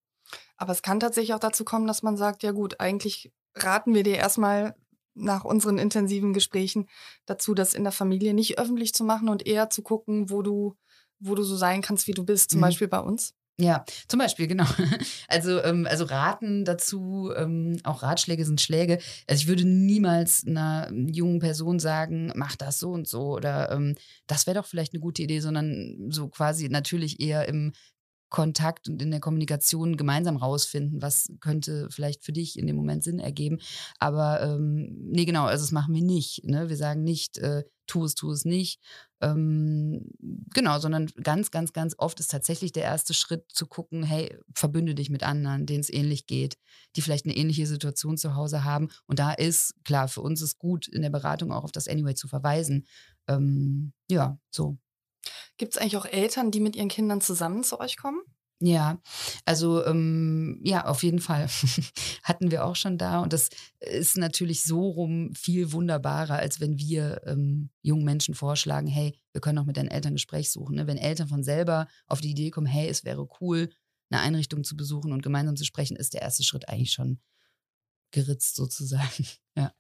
Aber 0.58 0.72
es 0.72 0.82
kann 0.82 1.00
tatsächlich 1.00 1.34
auch 1.34 1.40
dazu 1.40 1.66
kommen, 1.66 1.88
dass 1.88 2.04
man 2.04 2.16
sagt, 2.16 2.44
ja 2.44 2.52
gut, 2.52 2.80
eigentlich 2.80 3.34
raten 3.56 3.94
wir 3.94 4.04
dir 4.04 4.16
erstmal 4.16 4.76
nach 5.16 5.44
unseren 5.44 5.78
intensiven 5.78 6.34
Gesprächen 6.34 6.88
dazu, 7.26 7.54
das 7.54 7.74
in 7.74 7.84
der 7.84 7.92
Familie 7.92 8.34
nicht 8.34 8.58
öffentlich 8.58 8.94
zu 8.94 9.04
machen 9.04 9.30
und 9.30 9.46
eher 9.46 9.70
zu 9.70 9.84
gucken, 9.84 10.30
wo 10.30 10.42
du, 10.42 10.76
wo 11.20 11.36
du 11.36 11.44
so 11.44 11.56
sein 11.56 11.82
kannst, 11.82 12.08
wie 12.08 12.14
du 12.14 12.24
bist, 12.24 12.52
zum 12.52 12.60
mhm. 12.60 12.64
Beispiel 12.64 12.88
bei 12.88 13.00
uns. 13.00 13.36
Ja, 13.60 13.86
zum 14.08 14.18
Beispiel, 14.20 14.48
genau. 14.48 14.66
Also, 15.28 15.62
ähm, 15.64 15.88
also 15.90 16.06
Raten 16.06 16.66
dazu, 16.66 17.32
ähm, 17.36 17.80
auch 17.84 18.02
Ratschläge 18.02 18.46
sind 18.46 18.62
Schläge. 18.62 19.00
Also 19.28 19.42
ich 19.44 19.48
würde 19.48 19.64
niemals 19.66 20.44
einer 20.48 20.90
jungen 20.92 21.40
Person 21.40 21.80
sagen, 21.80 22.32
mach 22.36 22.56
das 22.56 22.80
so 22.80 22.92
und 22.92 23.08
so 23.08 23.34
oder 23.36 23.72
ähm, 23.72 23.96
das 24.28 24.48
wäre 24.48 24.56
doch 24.60 24.66
vielleicht 24.66 24.94
eine 24.94 25.02
gute 25.02 25.22
Idee, 25.24 25.40
sondern 25.40 25.98
so 26.10 26.30
quasi 26.30 26.68
natürlich 26.70 27.20
eher 27.20 27.48
im 27.48 27.74
Kontakt 28.30 28.90
und 28.90 29.00
in 29.02 29.12
der 29.12 29.20
Kommunikation 29.20 29.96
gemeinsam 29.98 30.38
rausfinden, 30.38 31.04
was 31.04 31.28
könnte 31.40 31.88
vielleicht 31.92 32.24
für 32.26 32.32
dich 32.34 32.58
in 32.58 32.66
dem 32.66 32.76
Moment 32.76 33.04
Sinn 33.04 33.20
ergeben. 33.20 33.60
Aber 34.00 34.42
ähm, 34.42 34.90
nee, 35.12 35.26
genau, 35.26 35.46
also 35.46 35.64
das 35.64 35.72
machen 35.72 35.94
wir 35.94 36.02
nicht. 36.02 36.44
Ne? 36.44 36.68
Wir 36.70 36.78
sagen 36.78 37.04
nicht, 37.04 37.38
äh, 37.38 37.64
tu 37.88 38.06
es, 38.06 38.16
tu 38.16 38.32
es 38.32 38.46
nicht. 38.46 38.80
Ähm, 39.22 40.12
genau, 40.54 40.80
sondern 40.80 41.08
ganz, 41.22 41.52
ganz, 41.52 41.74
ganz 41.74 41.96
oft 41.98 42.20
ist 42.20 42.32
tatsächlich 42.32 42.72
der 42.72 42.84
erste 42.84 43.14
Schritt 43.14 43.46
zu 43.52 43.68
gucken, 43.68 44.04
hey, 44.04 44.38
verbünde 44.54 44.96
dich 44.96 45.10
mit 45.10 45.24
anderen, 45.24 45.66
denen 45.66 45.82
es 45.82 45.92
ähnlich 45.92 46.26
geht, 46.28 46.58
die 46.96 47.02
vielleicht 47.02 47.26
eine 47.26 47.36
ähnliche 47.36 47.68
Situation 47.68 48.18
zu 48.18 48.36
Hause 48.36 48.64
haben. 48.64 48.90
Und 49.06 49.20
da 49.20 49.32
ist, 49.32 49.76
klar, 49.86 50.08
für 50.08 50.22
uns 50.22 50.42
ist 50.42 50.60
gut, 50.60 50.88
in 50.88 51.02
der 51.02 51.10
Beratung 51.10 51.52
auch 51.52 51.64
auf 51.64 51.72
das 51.72 51.88
Anyway 51.88 52.16
zu 52.16 52.28
verweisen. 52.28 52.88
Ähm, 53.28 53.94
ja, 54.10 54.38
so. 54.50 54.78
Gibt 55.58 55.74
es 55.74 55.82
eigentlich 55.82 55.98
auch 55.98 56.06
Eltern, 56.06 56.52
die 56.52 56.60
mit 56.60 56.76
ihren 56.76 56.90
Kindern 56.90 57.22
zusammen 57.22 57.64
zu 57.64 57.80
euch 57.80 57.98
kommen? 57.98 58.22
Ja, 58.62 59.02
also 59.46 59.84
ähm, 59.86 60.62
ja, 60.64 60.86
auf 60.86 61.04
jeden 61.04 61.20
Fall 61.20 61.48
hatten 62.24 62.50
wir 62.50 62.64
auch 62.66 62.78
schon 62.78 62.98
da 62.98 63.20
und 63.20 63.34
das 63.34 63.50
ist 63.82 64.16
natürlich 64.16 64.64
so 64.64 64.88
rum 64.90 65.34
viel 65.36 65.74
wunderbarer, 65.74 66.36
als 66.38 66.62
wenn 66.62 66.78
wir 66.78 67.22
ähm, 67.26 67.72
jungen 67.82 68.06
Menschen 68.06 68.36
vorschlagen, 68.36 68.88
hey, 68.88 69.20
wir 69.34 69.42
können 69.42 69.58
auch 69.58 69.66
mit 69.66 69.76
deinen 69.76 69.90
Eltern 69.90 70.14
Gespräch 70.14 70.50
suchen. 70.52 70.76
Ne? 70.76 70.88
Wenn 70.88 70.98
Eltern 70.98 71.28
von 71.28 71.44
selber 71.44 71.88
auf 72.08 72.22
die 72.22 72.32
Idee 72.32 72.52
kommen, 72.52 72.68
hey, 72.68 72.88
es 72.88 73.04
wäre 73.04 73.28
cool, 73.42 73.70
eine 74.10 74.22
Einrichtung 74.22 74.64
zu 74.64 74.78
besuchen 74.78 75.12
und 75.12 75.24
gemeinsam 75.24 75.58
zu 75.58 75.66
sprechen, 75.66 75.98
ist 75.98 76.14
der 76.14 76.22
erste 76.22 76.44
Schritt 76.44 76.70
eigentlich 76.70 76.94
schon 76.94 77.20
geritzt 78.12 78.56
sozusagen. 78.56 79.26
ja. 79.58 79.74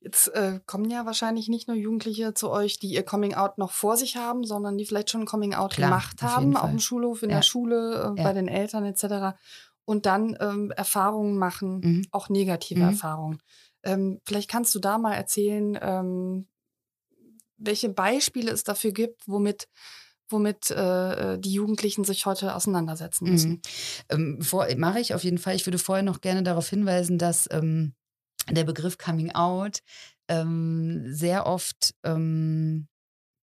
Jetzt 0.00 0.28
äh, 0.28 0.60
kommen 0.66 0.90
ja 0.90 1.06
wahrscheinlich 1.06 1.48
nicht 1.48 1.68
nur 1.68 1.76
Jugendliche 1.76 2.34
zu 2.34 2.50
euch, 2.50 2.78
die 2.78 2.88
ihr 2.88 3.02
Coming 3.02 3.34
Out 3.34 3.58
noch 3.58 3.72
vor 3.72 3.96
sich 3.96 4.16
haben, 4.16 4.44
sondern 4.44 4.78
die 4.78 4.84
vielleicht 4.84 5.10
schon 5.10 5.22
ein 5.22 5.26
Coming 5.26 5.54
Out 5.54 5.74
Klar, 5.74 5.90
gemacht 5.90 6.22
haben, 6.22 6.56
auf 6.56 6.70
dem 6.70 6.78
Schulhof, 6.78 7.22
in 7.22 7.30
ja. 7.30 7.36
der 7.36 7.42
Schule, 7.42 7.94
äh, 7.94 8.20
ja. 8.20 8.24
bei 8.24 8.32
den 8.32 8.46
Eltern 8.46 8.84
etc. 8.84 9.36
Und 9.84 10.06
dann 10.06 10.36
ähm, 10.40 10.70
Erfahrungen 10.70 11.38
machen, 11.38 11.80
mhm. 11.80 12.06
auch 12.10 12.28
negative 12.28 12.80
mhm. 12.80 12.88
Erfahrungen. 12.90 13.42
Ähm, 13.82 14.20
vielleicht 14.24 14.50
kannst 14.50 14.74
du 14.74 14.78
da 14.78 14.98
mal 14.98 15.14
erzählen, 15.14 15.78
ähm, 15.80 16.46
welche 17.56 17.88
Beispiele 17.88 18.50
es 18.50 18.64
dafür 18.64 18.92
gibt, 18.92 19.26
womit 19.26 19.68
womit 20.28 20.72
äh, 20.72 21.34
äh 21.34 21.38
die 21.38 21.52
Jugendlichen 21.52 22.04
sich 22.04 22.26
heute 22.26 22.54
auseinandersetzen 22.54 23.30
müssen. 23.30 23.62
Mhm. 24.10 24.40
Ähm, 24.50 24.78
Mache 24.78 25.00
ich 25.00 25.14
auf 25.14 25.24
jeden 25.24 25.38
Fall. 25.38 25.54
Ich 25.54 25.66
würde 25.66 25.78
vorher 25.78 26.02
noch 26.02 26.20
gerne 26.20 26.42
darauf 26.42 26.68
hinweisen, 26.68 27.16
dass 27.16 27.48
ähm, 27.50 27.94
der 28.50 28.64
Begriff 28.64 28.98
Coming 28.98 29.32
Out 29.32 29.80
ähm, 30.28 31.04
sehr 31.12 31.46
oft 31.46 31.94
ähm, 32.04 32.88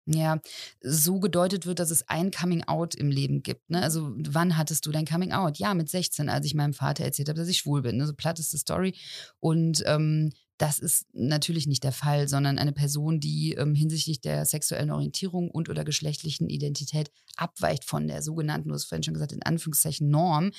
ja, 0.07 0.41
so 0.81 1.21
gedeutet 1.21 1.65
wird, 1.65 1.79
dass 1.79 1.91
es 1.91 2.09
ein 2.09 2.33
Coming 2.33 2.65
Out 2.65 2.95
im 2.95 3.09
Leben 3.09 3.43
gibt. 3.43 3.71
Ne? 3.71 3.83
Also, 3.83 4.13
wann 4.17 4.57
hattest 4.57 4.85
du 4.85 4.91
dein 4.91 5.07
Coming 5.07 5.33
Out? 5.33 5.59
Ja, 5.59 5.75
mit 5.75 5.89
16, 5.89 6.29
als 6.29 6.45
ich 6.45 6.55
meinem 6.55 6.75
Vater 6.75 7.05
erzählt 7.05 7.29
habe, 7.29 7.39
dass 7.39 7.49
ich 7.49 7.59
schwul 7.59 7.83
bin. 7.83 7.99
Ne? 7.99 8.07
So 8.07 8.15
platt 8.15 8.41
ist 8.41 8.53
die 8.53 8.59
Story. 8.59 8.97
Und 9.39 9.83
ähm, 9.87 10.33
das 10.59 10.79
ist 10.79 11.07
natürlich 11.13 11.67
nicht 11.67 11.83
der 11.83 11.93
Fall, 11.93 12.29
sondern 12.29 12.59
eine 12.59 12.73
Person, 12.73 13.21
die 13.21 13.55
ähm, 13.55 13.75
hinsichtlich 13.75 14.21
der 14.21 14.45
sexuellen 14.45 14.91
Orientierung 14.91 15.51
und 15.51 15.69
oder 15.69 15.85
geschlechtlichen 15.85 16.49
Identität 16.49 17.11
abweicht 17.37 17.85
von 17.85 18.07
der 18.07 18.23
sogenannten, 18.23 18.69
du 18.69 18.75
hast 18.75 18.85
vorhin 18.85 19.03
schon 19.03 19.15
gesagt, 19.15 19.33
in 19.33 19.43
Anführungszeichen 19.43 20.09
Norm, 20.09 20.53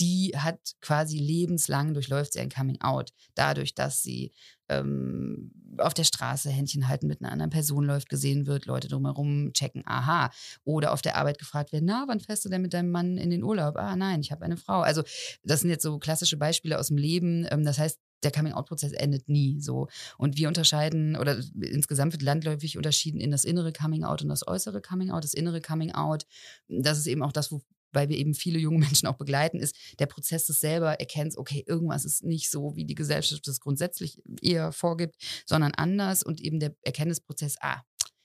die 0.00 0.32
hat 0.36 0.58
quasi 0.80 1.18
lebenslang 1.18 1.94
durchläuft 1.94 2.32
sie 2.32 2.40
ein 2.40 2.48
Coming 2.48 2.80
Out. 2.80 3.12
Dadurch, 3.34 3.74
dass 3.74 4.02
sie 4.02 4.32
ähm, 4.68 5.52
auf 5.78 5.94
der 5.94 6.04
Straße 6.04 6.50
Händchen 6.50 6.88
halten 6.88 7.06
mit 7.06 7.20
einer 7.20 7.32
anderen 7.32 7.50
Person 7.50 7.84
läuft, 7.84 8.08
gesehen 8.08 8.46
wird, 8.46 8.66
Leute 8.66 8.88
drumherum 8.88 9.52
checken, 9.52 9.82
aha. 9.86 10.30
Oder 10.64 10.92
auf 10.92 11.02
der 11.02 11.16
Arbeit 11.16 11.38
gefragt 11.38 11.72
werden, 11.72 11.84
na, 11.86 12.04
wann 12.06 12.20
fährst 12.20 12.44
du 12.44 12.48
denn 12.48 12.62
mit 12.62 12.72
deinem 12.72 12.90
Mann 12.90 13.18
in 13.18 13.30
den 13.30 13.42
Urlaub? 13.42 13.76
Ah, 13.76 13.96
nein, 13.96 14.20
ich 14.20 14.32
habe 14.32 14.44
eine 14.44 14.56
Frau. 14.56 14.80
Also 14.80 15.02
das 15.42 15.60
sind 15.60 15.70
jetzt 15.70 15.82
so 15.82 15.98
klassische 15.98 16.36
Beispiele 16.36 16.78
aus 16.78 16.88
dem 16.88 16.96
Leben. 16.96 17.46
Ähm, 17.50 17.64
das 17.64 17.78
heißt, 17.78 17.98
der 18.24 18.32
Coming-out-Prozess 18.32 18.92
endet 18.92 19.28
nie 19.28 19.60
so. 19.60 19.88
Und 20.18 20.36
wir 20.36 20.48
unterscheiden, 20.48 21.16
oder 21.16 21.38
insgesamt 21.60 22.12
wird 22.12 22.22
landläufig 22.22 22.76
unterschieden 22.76 23.20
in 23.20 23.30
das 23.30 23.44
innere 23.44 23.72
Coming-out 23.72 24.22
und 24.22 24.28
das 24.28 24.46
äußere 24.46 24.80
Coming-out. 24.80 25.24
Das 25.24 25.34
innere 25.34 25.60
Coming-out, 25.60 26.26
das 26.68 26.98
ist 26.98 27.06
eben 27.06 27.22
auch 27.22 27.32
das, 27.32 27.52
wo 27.52 27.62
weil 27.94 28.08
wir 28.08 28.18
eben 28.18 28.34
viele 28.34 28.58
junge 28.58 28.78
Menschen 28.78 29.06
auch 29.06 29.16
begleiten, 29.16 29.60
ist 29.60 29.76
der 30.00 30.06
Prozess 30.06 30.46
des 30.46 30.60
selber 30.60 30.98
erkennst, 31.00 31.38
okay, 31.38 31.64
irgendwas 31.66 32.04
ist 32.04 32.24
nicht 32.24 32.50
so, 32.50 32.74
wie 32.74 32.84
die 32.84 32.96
Gesellschaft 32.96 33.46
das 33.46 33.60
grundsätzlich 33.60 34.20
eher 34.42 34.72
vorgibt, 34.72 35.14
sondern 35.46 35.72
anders 35.74 36.22
und 36.22 36.40
eben 36.40 36.58
der 36.58 36.74
Erkenntnisprozess, 36.82 37.56
ah, 37.60 37.82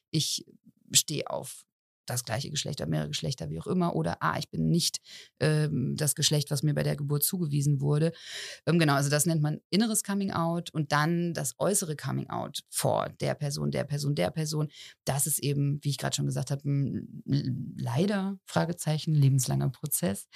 ich 0.09 0.45
stehe 0.91 1.29
auf 1.29 1.65
das 2.09 2.23
gleiche 2.23 2.49
Geschlecht 2.49 2.81
oder 2.81 2.89
mehrere 2.89 3.09
Geschlechter, 3.09 3.49
wie 3.49 3.59
auch 3.59 3.67
immer, 3.67 3.95
oder 3.95 4.17
ah, 4.21 4.37
ich 4.37 4.49
bin 4.49 4.69
nicht 4.69 4.99
ähm, 5.39 5.95
das 5.95 6.15
Geschlecht, 6.15 6.51
was 6.51 6.63
mir 6.63 6.73
bei 6.73 6.83
der 6.83 6.95
Geburt 6.95 7.23
zugewiesen 7.23 7.81
wurde. 7.81 8.11
Ähm, 8.65 8.79
genau, 8.79 8.93
also 8.93 9.09
das 9.09 9.25
nennt 9.25 9.41
man 9.41 9.59
inneres 9.69 10.03
Coming 10.03 10.31
Out 10.31 10.69
und 10.71 10.91
dann 10.91 11.33
das 11.33 11.55
äußere 11.57 11.95
Coming 11.95 12.29
Out 12.29 12.63
vor 12.69 13.09
der 13.21 13.35
Person, 13.35 13.71
der 13.71 13.83
Person, 13.83 14.15
der 14.15 14.31
Person. 14.31 14.69
Das 15.05 15.27
ist 15.27 15.39
eben, 15.39 15.79
wie 15.83 15.89
ich 15.89 15.97
gerade 15.97 16.15
schon 16.15 16.25
gesagt 16.25 16.51
habe, 16.51 16.61
leider 17.77 18.37
Fragezeichen 18.45 19.13
lebenslanger 19.13 19.69
Prozess. 19.69 20.27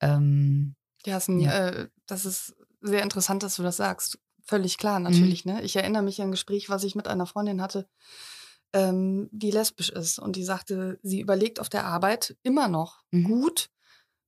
Ähm, 0.00 0.74
ja, 1.04 1.16
ist 1.16 1.28
ein, 1.28 1.40
ja. 1.40 1.68
Äh, 1.68 1.88
das 2.06 2.24
ist 2.24 2.54
sehr 2.80 3.02
interessant, 3.02 3.42
dass 3.42 3.56
du 3.56 3.62
das 3.62 3.76
sagst. 3.76 4.18
Völlig 4.42 4.78
klar, 4.78 4.98
natürlich. 4.98 5.44
Mhm. 5.44 5.52
Ne? 5.52 5.62
Ich 5.62 5.76
erinnere 5.76 6.02
mich 6.02 6.20
an 6.20 6.28
ein 6.28 6.32
Gespräch, 6.32 6.70
was 6.70 6.84
ich 6.84 6.94
mit 6.94 7.06
einer 7.06 7.26
Freundin 7.26 7.60
hatte, 7.60 7.88
ähm, 8.72 9.28
die 9.32 9.50
lesbisch 9.50 9.90
ist. 9.90 10.18
Und 10.18 10.36
die 10.36 10.44
sagte, 10.44 10.98
sie 11.02 11.20
überlegt 11.20 11.60
auf 11.60 11.68
der 11.68 11.84
Arbeit 11.84 12.36
immer 12.42 12.68
noch 12.68 13.02
mhm. 13.10 13.24
gut, 13.24 13.70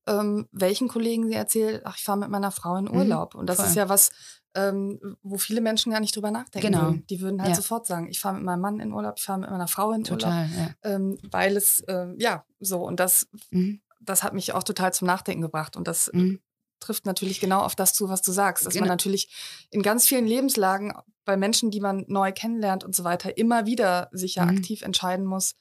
ähm, 0.07 0.49
welchen 0.53 0.89
Kollegen 0.89 1.29
sie 1.29 1.35
erzählt, 1.35 1.83
ach, 1.85 1.97
ich 1.97 2.05
fahre 2.05 2.19
mit 2.19 2.31
meiner 2.31 2.51
Frau 2.51 2.77
in 2.77 2.87
mhm. 2.87 2.97
Urlaub. 2.97 3.35
Mhm. 3.35 3.41
Und 3.41 3.47
das 3.47 3.57
Voll. 3.57 3.67
ist 3.67 3.77
ja 3.77 3.89
was, 3.89 4.11
ähm, 4.55 4.99
wo 5.23 5.39
viele 5.39 5.61
Menschen 5.61 5.93
gar 5.93 6.01
nicht 6.01 6.17
drüber 6.17 6.31
nachdenken 6.31 6.73
genau. 6.73 6.85
würden. 6.87 7.07
Die 7.09 7.21
würden 7.21 7.41
halt 7.41 7.51
ja. 7.51 7.57
sofort 7.57 7.87
sagen, 7.87 8.09
ich 8.09 8.21
fahre 8.21 8.37
mit 8.37 8.45
meinem 8.45 8.61
Mann 8.61 8.81
in 8.81 8.93
Urlaub, 8.93 9.15
ich 9.19 9.25
fahre 9.25 9.41
mit 9.41 9.51
meiner 9.51 9.69
Frau 9.69 9.93
in 9.93 10.05
total, 10.05 10.49
Urlaub. 10.49 10.69
Ja. 10.85 10.91
Ähm, 10.91 11.19
weil 11.31 11.57
es, 11.57 11.81
äh, 11.81 12.09
ja, 12.19 12.45
so. 12.59 12.83
Und 12.83 12.99
das, 12.99 13.29
mhm. 13.51 13.81
das 14.01 14.23
hat 14.23 14.33
mich 14.33 14.53
auch 14.55 14.63
total 14.63 14.93
zum 14.93 15.07
Nachdenken 15.07 15.43
gebracht. 15.43 15.77
Und 15.77 15.87
das 15.87 16.11
mhm 16.13 16.41
trifft 16.81 17.07
natürlich 17.07 17.41
genau 17.41 17.61
auf 17.61 17.75
das 17.75 17.93
zu, 17.93 18.09
was 18.09 18.23
du 18.23 18.33
sagst, 18.33 18.67
dass 18.67 18.73
genau. 18.73 18.87
man 18.87 18.91
natürlich 18.91 19.29
in 19.71 19.83
ganz 19.83 20.07
vielen 20.07 20.27
Lebenslagen 20.27 20.93
bei 21.25 21.37
Menschen, 21.37 21.71
die 21.71 21.81
man 21.81 22.05
neu 22.09 22.33
kennenlernt 22.33 22.85
und 22.85 22.95
so 22.95 23.05
weiter, 23.05 23.37
immer 23.37 23.67
wieder 23.67 24.09
sich 24.13 24.37
ja 24.37 24.45
mhm. 24.45 24.59
aktiv 24.59 24.83
entscheiden 24.83 25.27
muss. 25.27 25.55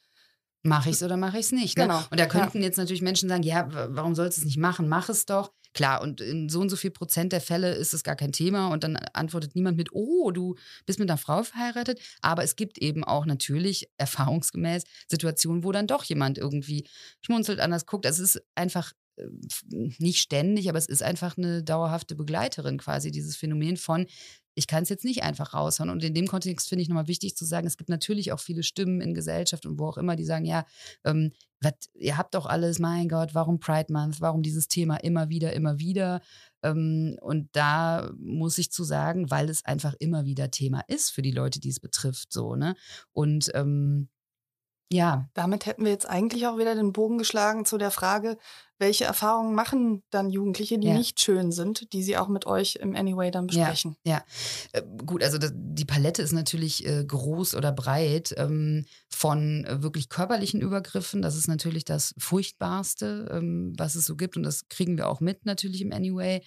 Mache 0.63 0.89
ich 0.89 0.95
es 0.95 1.03
oder 1.03 1.15
mache 1.15 1.37
ich 1.37 1.45
es 1.45 1.51
nicht? 1.51 1.77
Ne? 1.77 1.83
Genau. 1.83 2.01
Und 2.09 2.19
da 2.19 2.25
könnten 2.25 2.59
ja. 2.59 2.65
jetzt 2.65 2.77
natürlich 2.77 3.01
Menschen 3.01 3.29
sagen, 3.29 3.43
ja, 3.43 3.67
warum 3.69 4.15
sollst 4.15 4.37
du 4.37 4.41
es 4.41 4.45
nicht 4.45 4.57
machen? 4.57 4.89
Mach 4.89 5.07
es 5.09 5.25
doch. 5.25 5.51
Klar, 5.73 6.01
und 6.01 6.19
in 6.19 6.49
so 6.49 6.59
und 6.61 6.69
so 6.69 6.75
viel 6.75 6.89
Prozent 6.89 7.31
der 7.31 7.41
Fälle 7.41 7.73
ist 7.73 7.93
es 7.93 8.03
gar 8.03 8.15
kein 8.15 8.31
Thema 8.31 8.69
und 8.69 8.83
dann 8.83 8.97
antwortet 9.13 9.55
niemand 9.55 9.77
mit, 9.77 9.89
oh, 9.93 10.31
du 10.31 10.55
bist 10.85 10.97
mit 10.97 11.09
einer 11.09 11.17
Frau 11.17 11.43
verheiratet. 11.43 11.99
Aber 12.21 12.43
es 12.43 12.55
gibt 12.55 12.79
eben 12.79 13.03
auch 13.03 13.25
natürlich 13.25 13.87
erfahrungsgemäß 13.97 14.83
Situationen, 15.07 15.63
wo 15.63 15.71
dann 15.71 15.87
doch 15.87 16.03
jemand 16.03 16.39
irgendwie 16.39 16.87
schmunzelt, 17.21 17.59
anders 17.59 17.85
guckt. 17.85 18.07
Also 18.07 18.23
es 18.23 18.35
ist 18.35 18.43
einfach 18.55 18.93
nicht 19.69 20.19
ständig, 20.19 20.69
aber 20.69 20.77
es 20.77 20.87
ist 20.87 21.03
einfach 21.03 21.37
eine 21.37 21.63
dauerhafte 21.63 22.15
Begleiterin 22.15 22.77
quasi, 22.77 23.11
dieses 23.11 23.35
Phänomen 23.35 23.77
von, 23.77 24.05
ich 24.55 24.67
kann 24.67 24.83
es 24.83 24.89
jetzt 24.89 25.05
nicht 25.05 25.23
einfach 25.23 25.53
raushauen. 25.53 25.89
Und 25.89 26.03
in 26.03 26.13
dem 26.13 26.27
Kontext 26.27 26.67
finde 26.67 26.83
ich 26.83 26.89
nochmal 26.89 27.07
wichtig 27.07 27.35
zu 27.35 27.45
sagen, 27.45 27.65
es 27.65 27.77
gibt 27.77 27.89
natürlich 27.89 28.31
auch 28.33 28.39
viele 28.39 28.63
Stimmen 28.63 28.99
in 28.99 29.13
Gesellschaft 29.13 29.65
und 29.65 29.79
wo 29.79 29.87
auch 29.87 29.97
immer, 29.97 30.15
die 30.15 30.25
sagen, 30.25 30.45
ja, 30.45 30.65
ähm, 31.05 31.31
wat, 31.61 31.75
ihr 31.93 32.17
habt 32.17 32.35
doch 32.35 32.45
alles, 32.45 32.79
mein 32.79 33.07
Gott, 33.07 33.33
warum 33.33 33.59
Pride 33.59 33.91
Month, 33.91 34.21
warum 34.21 34.43
dieses 34.43 34.67
Thema 34.67 34.97
immer 34.97 35.29
wieder, 35.29 35.53
immer 35.53 35.79
wieder. 35.79 36.21
Ähm, 36.61 37.17
und 37.21 37.49
da 37.53 38.11
muss 38.17 38.57
ich 38.57 38.71
zu 38.71 38.83
sagen, 38.83 39.31
weil 39.31 39.49
es 39.49 39.63
einfach 39.65 39.93
immer 39.99 40.25
wieder 40.25 40.51
Thema 40.51 40.81
ist 40.87 41.11
für 41.11 41.21
die 41.21 41.31
Leute, 41.31 41.59
die 41.59 41.69
es 41.69 41.79
betrifft, 41.79 42.33
so, 42.33 42.55
ne? 42.55 42.75
Und 43.13 43.51
ähm, 43.55 44.09
ja. 44.91 45.29
Damit 45.35 45.65
hätten 45.65 45.85
wir 45.85 45.91
jetzt 45.91 46.09
eigentlich 46.09 46.47
auch 46.47 46.57
wieder 46.57 46.75
den 46.75 46.93
Bogen 46.93 47.17
geschlagen 47.19 47.63
zu 47.63 47.77
der 47.77 47.91
Frage, 47.91 48.37
welche 48.79 49.05
Erfahrungen 49.05 49.53
machen 49.53 50.03
dann 50.09 50.29
Jugendliche, 50.29 50.79
die 50.79 50.87
ja. 50.87 50.97
nicht 50.97 51.19
schön 51.19 51.51
sind, 51.51 51.91
die 51.93 52.01
sie 52.01 52.17
auch 52.17 52.29
mit 52.29 52.45
euch 52.45 52.75
im 52.77 52.95
Anyway 52.95 53.29
dann 53.29 53.47
besprechen? 53.47 53.95
Ja, 54.05 54.23
ja. 54.73 54.79
Äh, 54.79 54.83
gut, 55.05 55.23
also 55.23 55.37
das, 55.37 55.51
die 55.53 55.85
Palette 55.85 56.21
ist 56.21 56.31
natürlich 56.31 56.85
äh, 56.87 57.03
groß 57.05 57.55
oder 57.55 57.71
breit 57.71 58.33
ähm, 58.37 58.85
von 59.09 59.65
äh, 59.65 59.83
wirklich 59.83 60.09
körperlichen 60.09 60.61
Übergriffen. 60.61 61.21
Das 61.21 61.35
ist 61.35 61.47
natürlich 61.47 61.83
das 61.83 62.15
Furchtbarste, 62.17 63.29
ähm, 63.31 63.73
was 63.77 63.95
es 63.95 64.05
so 64.05 64.15
gibt 64.15 64.37
und 64.37 64.43
das 64.43 64.69
kriegen 64.69 64.97
wir 64.97 65.09
auch 65.09 65.19
mit 65.19 65.45
natürlich 65.45 65.81
im 65.81 65.91
Anyway. 65.91 66.41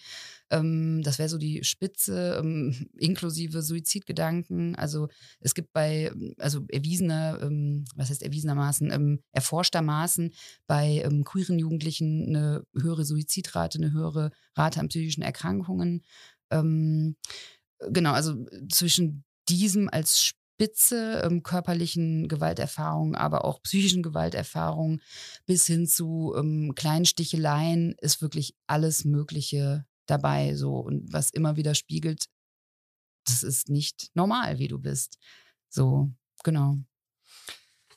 Ähm, 0.52 1.02
das 1.02 1.18
wäre 1.18 1.28
so 1.28 1.38
die 1.38 1.64
Spitze, 1.64 2.38
ähm, 2.38 2.74
inklusive 2.98 3.62
Suizidgedanken. 3.62 4.76
Also 4.76 5.08
es 5.40 5.54
gibt 5.54 5.72
bei, 5.72 6.12
also 6.38 6.60
erwiesener, 6.68 7.40
ähm, 7.42 7.84
was 7.96 8.10
heißt 8.10 8.22
erwiesenermaßen, 8.22 8.90
ähm, 8.92 9.20
erforschtermaßen 9.32 10.32
bei 10.66 11.08
queeren 11.24 11.58
Jugendlichen 11.58 12.21
eine 12.28 12.64
höhere 12.74 13.04
Suizidrate, 13.04 13.78
eine 13.78 13.92
höhere 13.92 14.30
Rate 14.56 14.80
an 14.80 14.88
psychischen 14.88 15.22
Erkrankungen. 15.22 16.04
Ähm, 16.50 17.16
genau, 17.90 18.12
also 18.12 18.46
zwischen 18.70 19.24
diesem 19.48 19.88
als 19.88 20.20
Spitze 20.20 21.22
ähm, 21.24 21.42
körperlichen 21.42 22.28
Gewalterfahrungen, 22.28 23.14
aber 23.14 23.44
auch 23.44 23.62
psychischen 23.62 24.02
Gewalterfahrungen 24.02 25.00
bis 25.46 25.66
hin 25.66 25.86
zu 25.86 26.34
ähm, 26.36 26.74
kleinen 26.74 27.04
Sticheleien 27.04 27.94
ist 28.00 28.22
wirklich 28.22 28.54
alles 28.66 29.04
Mögliche 29.04 29.84
dabei. 30.06 30.54
So 30.54 30.76
und 30.76 31.12
was 31.12 31.30
immer 31.30 31.56
wieder 31.56 31.74
spiegelt, 31.74 32.26
das 33.24 33.42
ist 33.42 33.68
nicht 33.68 34.10
normal, 34.14 34.58
wie 34.58 34.68
du 34.68 34.78
bist. 34.78 35.18
So, 35.68 36.12
genau. 36.44 36.78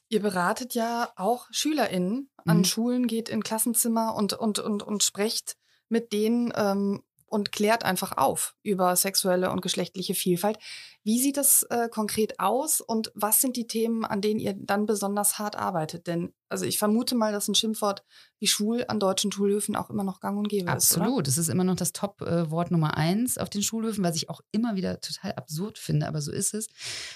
Ihr 0.09 0.21
beratet 0.21 0.75
ja 0.75 1.09
auch 1.15 1.47
SchülerInnen 1.51 2.29
an 2.45 2.59
mhm. 2.59 2.65
Schulen, 2.65 3.07
geht 3.07 3.29
in 3.29 3.43
Klassenzimmer 3.43 4.15
und, 4.15 4.33
und, 4.33 4.59
und, 4.59 4.83
und 4.83 5.03
sprecht 5.03 5.57
mit 5.89 6.13
denen 6.13 6.53
ähm, 6.55 7.01
und 7.27 7.51
klärt 7.51 7.83
einfach 7.83 8.17
auf 8.17 8.55
über 8.61 8.95
sexuelle 8.95 9.51
und 9.51 9.61
geschlechtliche 9.61 10.13
Vielfalt. 10.13 10.57
Wie 11.03 11.19
sieht 11.19 11.37
das 11.37 11.63
äh, 11.63 11.89
konkret 11.89 12.39
aus 12.39 12.81
und 12.81 13.11
was 13.15 13.41
sind 13.41 13.57
die 13.57 13.67
Themen, 13.67 14.05
an 14.05 14.21
denen 14.21 14.39
ihr 14.39 14.53
dann 14.53 14.85
besonders 14.85 15.39
hart 15.39 15.55
arbeitet? 15.55 16.07
Denn 16.07 16.33
also 16.49 16.65
ich 16.65 16.77
vermute 16.77 17.15
mal, 17.15 17.31
dass 17.31 17.47
ein 17.47 17.55
Schimpfwort 17.55 18.03
wie 18.39 18.47
schwul 18.47 18.85
an 18.87 18.99
deutschen 18.99 19.31
Schulhöfen 19.31 19.75
auch 19.75 19.89
immer 19.89 20.03
noch 20.03 20.19
gang 20.19 20.37
und 20.37 20.49
gäbe 20.49 20.65
ist. 20.65 20.93
Absolut. 20.93 21.27
Es 21.27 21.37
ist 21.37 21.49
immer 21.49 21.63
noch 21.63 21.75
das 21.75 21.93
Top-Wort 21.93 22.71
Nummer 22.71 22.97
eins 22.97 23.37
auf 23.37 23.49
den 23.49 23.63
Schulhöfen, 23.63 24.03
was 24.03 24.15
ich 24.15 24.29
auch 24.29 24.41
immer 24.51 24.75
wieder 24.75 24.99
total 24.99 25.33
absurd 25.33 25.77
finde, 25.77 26.07
aber 26.07 26.21
so 26.21 26.31
ist 26.31 26.53
es. 26.53 26.67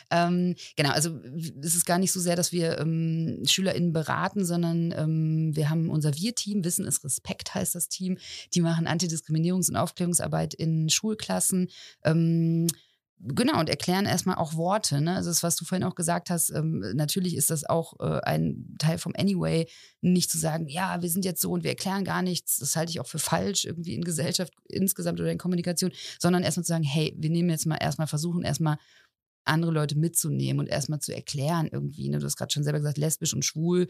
Ähm, 0.09 0.55
genau, 0.75 0.91
also 0.91 1.19
es 1.61 1.75
ist 1.75 1.85
gar 1.85 1.99
nicht 1.99 2.11
so 2.11 2.19
sehr, 2.19 2.35
dass 2.35 2.51
wir 2.51 2.79
ähm, 2.79 3.43
SchülerInnen 3.45 3.93
beraten, 3.93 4.45
sondern 4.45 4.93
ähm, 4.95 5.55
wir 5.55 5.69
haben 5.69 5.89
unser 5.89 6.15
Wir-Team, 6.15 6.63
Wissen 6.63 6.85
ist 6.85 7.03
Respekt 7.03 7.53
heißt 7.53 7.75
das 7.75 7.89
Team. 7.89 8.17
Die 8.53 8.61
machen 8.61 8.87
Antidiskriminierungs- 8.87 9.69
und 9.69 9.75
Aufklärungsarbeit 9.75 10.53
in 10.53 10.89
Schulklassen. 10.89 11.69
Genau, 13.21 13.59
und 13.59 13.67
erklären 13.67 14.05
erstmal 14.05 14.37
auch 14.37 14.55
Worte. 14.55 15.01
Ne? 15.01 15.15
Also 15.15 15.29
das, 15.29 15.43
was 15.43 15.57
du 15.57 15.65
vorhin 15.65 15.85
auch 15.85 15.95
gesagt 15.95 16.29
hast, 16.29 16.51
ähm, 16.51 16.79
natürlich 16.95 17.35
ist 17.35 17.49
das 17.49 17.65
auch 17.65 17.99
äh, 17.99 18.21
ein 18.21 18.75
Teil 18.79 18.97
vom 18.97 19.13
Anyway, 19.17 19.67
nicht 19.99 20.31
zu 20.31 20.37
sagen, 20.37 20.69
ja, 20.69 21.01
wir 21.01 21.09
sind 21.09 21.25
jetzt 21.25 21.41
so 21.41 21.51
und 21.51 21.63
wir 21.63 21.71
erklären 21.71 22.05
gar 22.05 22.21
nichts. 22.21 22.59
Das 22.59 22.77
halte 22.77 22.91
ich 22.91 23.01
auch 23.01 23.07
für 23.07 23.19
falsch 23.19 23.65
irgendwie 23.65 23.93
in 23.93 24.05
Gesellschaft 24.05 24.53
insgesamt 24.69 25.19
oder 25.19 25.31
in 25.31 25.37
Kommunikation, 25.37 25.91
sondern 26.17 26.43
erstmal 26.43 26.63
zu 26.63 26.69
sagen, 26.69 26.85
hey, 26.85 27.13
wir 27.17 27.29
nehmen 27.29 27.49
jetzt 27.49 27.65
mal 27.65 27.75
erstmal, 27.75 28.07
versuchen 28.07 28.43
erstmal 28.43 28.77
andere 29.43 29.71
Leute 29.71 29.97
mitzunehmen 29.97 30.61
und 30.61 30.67
erstmal 30.67 30.99
zu 30.99 31.13
erklären 31.13 31.67
irgendwie. 31.69 32.07
Ne? 32.07 32.19
Du 32.19 32.25
hast 32.25 32.37
gerade 32.37 32.53
schon 32.53 32.63
selber 32.63 32.79
gesagt, 32.79 32.97
lesbisch 32.97 33.33
und 33.33 33.43
schwul 33.43 33.87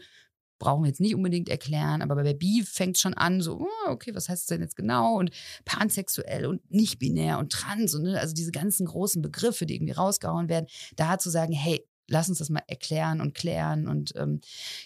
brauchen 0.60 0.84
wir 0.84 0.88
jetzt 0.88 1.00
nicht 1.00 1.16
unbedingt 1.16 1.48
erklären, 1.48 2.02
aber 2.02 2.14
bei 2.14 2.34
Bi 2.34 2.62
fängt 2.62 2.94
es 2.94 3.02
schon 3.02 3.14
an, 3.14 3.40
so, 3.40 3.60
oh, 3.62 3.90
okay, 3.90 4.14
was 4.14 4.28
heißt 4.28 4.42
das 4.42 4.46
denn 4.46 4.60
jetzt 4.60 4.76
genau? 4.76 5.16
Und 5.16 5.30
pansexuell 5.64 6.46
und 6.46 6.70
nicht 6.70 7.00
binär 7.00 7.38
und 7.40 7.50
trans 7.50 7.94
und 7.96 8.04
ne, 8.04 8.20
also 8.20 8.34
diese 8.34 8.52
ganzen 8.52 8.86
großen 8.86 9.20
Begriffe, 9.22 9.66
die 9.66 9.74
irgendwie 9.74 9.94
rausgehauen 9.94 10.48
werden, 10.48 10.66
da 10.94 11.18
zu 11.18 11.30
sagen, 11.30 11.52
hey, 11.52 11.84
lass 12.10 12.28
uns 12.28 12.38
das 12.38 12.50
mal 12.50 12.62
erklären 12.66 13.20
und 13.20 13.34
klären. 13.34 13.88
Und 13.88 14.12
ähm, 14.16 14.40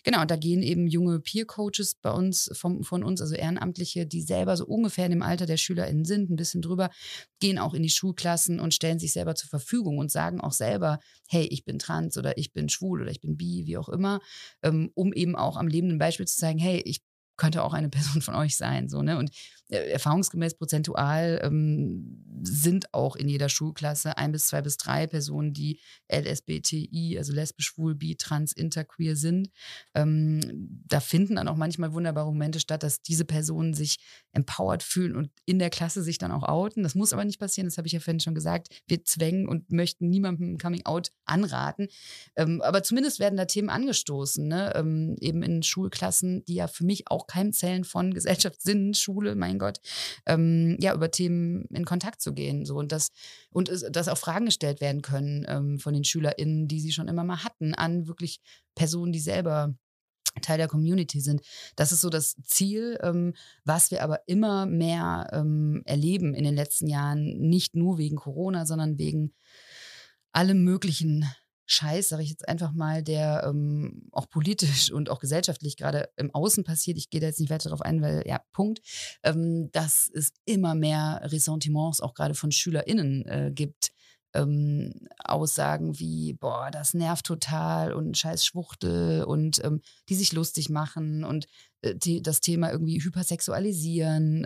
genau, 0.04 0.24
da 0.24 0.37
gehen 0.37 0.62
eben 0.62 0.87
junge 0.87 1.18
Peer-Coaches 1.18 1.96
bei 1.96 2.10
uns, 2.10 2.50
vom, 2.52 2.84
von 2.84 3.02
uns, 3.02 3.20
also 3.20 3.34
Ehrenamtliche, 3.34 4.06
die 4.06 4.22
selber 4.22 4.56
so 4.56 4.66
ungefähr 4.66 5.06
in 5.06 5.10
dem 5.10 5.22
Alter 5.22 5.46
der 5.46 5.56
SchülerInnen 5.56 6.04
sind, 6.04 6.30
ein 6.30 6.37
bisschen 6.37 6.62
drüber, 6.62 6.90
gehen 7.40 7.58
auch 7.58 7.74
in 7.74 7.82
die 7.82 7.90
Schulklassen 7.90 8.60
und 8.60 8.74
stellen 8.74 8.98
sich 8.98 9.12
selber 9.12 9.34
zur 9.34 9.48
Verfügung 9.48 9.98
und 9.98 10.12
sagen 10.12 10.40
auch 10.40 10.52
selber, 10.52 11.00
hey, 11.28 11.46
ich 11.46 11.64
bin 11.64 11.78
trans 11.78 12.16
oder 12.16 12.38
ich 12.38 12.52
bin 12.52 12.68
schwul 12.68 13.02
oder 13.02 13.10
ich 13.10 13.20
bin 13.20 13.37
bi, 13.37 13.64
wie 13.66 13.78
auch 13.78 13.88
immer, 13.88 14.20
ähm, 14.62 14.90
um 14.94 15.12
eben 15.12 15.34
auch 15.34 15.56
am 15.56 15.66
lebenden 15.66 15.98
Beispiel 15.98 16.26
zu 16.26 16.38
zeigen, 16.38 16.58
hey, 16.58 16.82
ich 16.84 17.02
könnte 17.37 17.62
auch 17.62 17.75
eine 17.75 17.88
Person 17.90 18.23
von 18.23 18.35
euch 18.35 18.57
sein. 18.57 18.88
So, 18.88 19.03
ne? 19.03 19.18
Und 19.18 19.31
äh, 19.70 19.90
erfahrungsgemäß 19.90 20.55
prozentual 20.55 21.40
ähm, 21.42 22.23
sind 22.42 22.92
auch 22.92 23.16
in 23.16 23.29
jeder 23.29 23.49
Schulklasse 23.49 24.18
ein 24.18 24.33
bis 24.33 24.47
zwei 24.47 24.61
bis 24.61 24.77
drei 24.77 25.07
Personen, 25.07 25.55
die 25.55 25.81
LSBTI, 26.12 27.16
also 27.16 27.33
lesbisch, 27.33 27.66
schwul, 27.66 27.94
bi, 27.94 28.16
trans, 28.16 28.53
interqueer 28.53 29.16
sind. 29.16 29.51
Ähm, 29.94 30.40
da 30.87 31.01
finden 31.01 31.37
dann 31.37 31.49
auch 31.49 31.57
manchmal 31.57 31.94
wunderbare 31.94 32.27
Momente 32.27 32.61
statt, 32.61 32.83
dass 32.83 33.01
diese 33.01 33.25
Personen 33.25 33.73
sich 33.73 33.97
empowered 34.33 34.83
fühlen 34.83 35.16
und 35.16 35.31
in 35.47 35.59
der 35.59 35.70
Klasse 35.70 36.03
sich 36.03 36.18
dann 36.18 36.33
auch 36.33 36.42
outen. 36.42 36.83
Das 36.83 36.94
muss 36.94 37.14
aber 37.14 37.25
nicht 37.25 37.40
passieren, 37.40 37.66
das 37.66 37.79
habe 37.79 37.87
ich 37.87 37.92
ja 37.92 38.01
vorhin 38.01 38.20
schon 38.20 38.35
gesagt. 38.35 38.68
Wir 38.87 39.03
zwängen 39.05 39.49
und 39.49 39.73
möchten 39.73 40.11
niemandem 40.11 40.59
Coming 40.59 40.85
Out 40.85 41.11
anraten. 41.25 41.88
Ähm, 42.37 42.61
aber 42.61 42.83
zumindest 42.83 43.18
werden 43.18 43.37
da 43.37 43.47
Themen 43.47 43.70
angestoßen, 43.70 44.47
ne? 44.47 44.73
Ähm, 44.75 45.16
eben 45.20 45.42
in 45.42 45.62
Schulklassen, 45.62 46.44
die 46.44 46.55
ja 46.55 46.68
für 46.68 46.85
mich 46.85 47.11
auch 47.11 47.23
Keimzellen 47.26 47.84
von 47.84 48.14
Gesellschaft 48.14 48.62
sind, 48.62 48.96
Schule, 48.96 49.34
mein 49.34 49.58
Gott, 49.58 49.80
ähm, 50.26 50.76
ja, 50.80 50.94
über 50.94 51.10
Themen 51.10 51.64
in 51.66 51.84
Kontakt 51.84 52.20
zu 52.20 52.32
gehen. 52.32 52.64
So 52.64 52.76
und 52.76 52.92
das, 52.92 53.10
und 53.50 53.70
dass 53.90 54.08
auch 54.08 54.18
Fragen 54.18 54.46
gestellt 54.46 54.80
werden 54.80 55.02
können 55.02 55.44
ähm, 55.48 55.78
von 55.78 55.94
den 55.94 56.04
SchülerInnen, 56.04 56.68
die 56.68 56.80
sie 56.80 56.92
schon 56.92 57.08
immer 57.08 57.24
mal 57.24 57.44
hatten, 57.44 57.74
an 57.74 58.06
wirklich 58.06 58.40
Personen, 58.74 59.12
die 59.12 59.20
selber 59.20 59.74
Teil 60.42 60.58
der 60.58 60.68
Community 60.68 61.20
sind. 61.20 61.42
Das 61.76 61.92
ist 61.92 62.00
so 62.00 62.10
das 62.10 62.37
Ziel, 62.44 62.98
ähm, 63.02 63.34
was 63.64 63.90
wir 63.90 64.02
aber 64.02 64.26
immer 64.26 64.66
mehr 64.66 65.28
ähm, 65.32 65.82
erleben 65.84 66.34
in 66.34 66.44
den 66.44 66.54
letzten 66.54 66.88
Jahren, 66.88 67.38
nicht 67.38 67.76
nur 67.76 67.98
wegen 67.98 68.16
Corona, 68.16 68.66
sondern 68.66 68.98
wegen 68.98 69.32
allem 70.32 70.64
möglichen 70.64 71.24
Scheiß, 71.66 72.09
sage 72.09 72.22
ich 72.22 72.31
jetzt 72.31 72.48
einfach 72.48 72.72
mal, 72.72 73.03
der 73.03 73.44
ähm, 73.46 74.09
auch 74.12 74.29
politisch 74.29 74.90
und 74.92 75.11
auch 75.11 75.20
gesellschaftlich 75.20 75.77
gerade 75.77 76.09
im 76.16 76.35
Außen 76.35 76.64
passiert. 76.64 76.98
Ich 76.98 77.11
gehe 77.11 77.20
da 77.20 77.27
jetzt 77.27 77.40
nicht 77.40 77.50
weiter 77.50 77.68
darauf 77.68 77.83
ein, 77.83 78.03
weil, 78.03 78.22
ja, 78.27 78.40
Punkt, 78.53 78.81
ähm, 79.22 79.70
dass 79.72 80.11
es 80.12 80.33
immer 80.44 80.74
mehr 80.74 81.20
Ressentiments 81.24 82.00
auch 82.00 82.14
gerade 82.14 82.35
von 82.35 82.53
SchülerInnen 82.53 83.27
äh, 83.27 83.50
gibt, 83.55 83.92
ähm, 84.35 84.92
Aussagen 85.22 85.98
wie, 85.98 86.35
boah, 86.35 86.70
das 86.70 86.92
nervt 86.92 87.24
total 87.24 87.92
und 87.92 88.18
scheiß 88.18 88.44
Schwuchtel 88.44 89.24
und 89.24 89.64
ähm, 89.64 89.81
die 90.09 90.16
sich 90.16 90.33
lustig 90.33 90.68
machen 90.68 91.24
und 91.24 91.46
äh, 91.83 91.94
das 92.20 92.40
Thema 92.40 92.70
irgendwie 92.70 93.03
hypersexualisieren. 93.03 94.44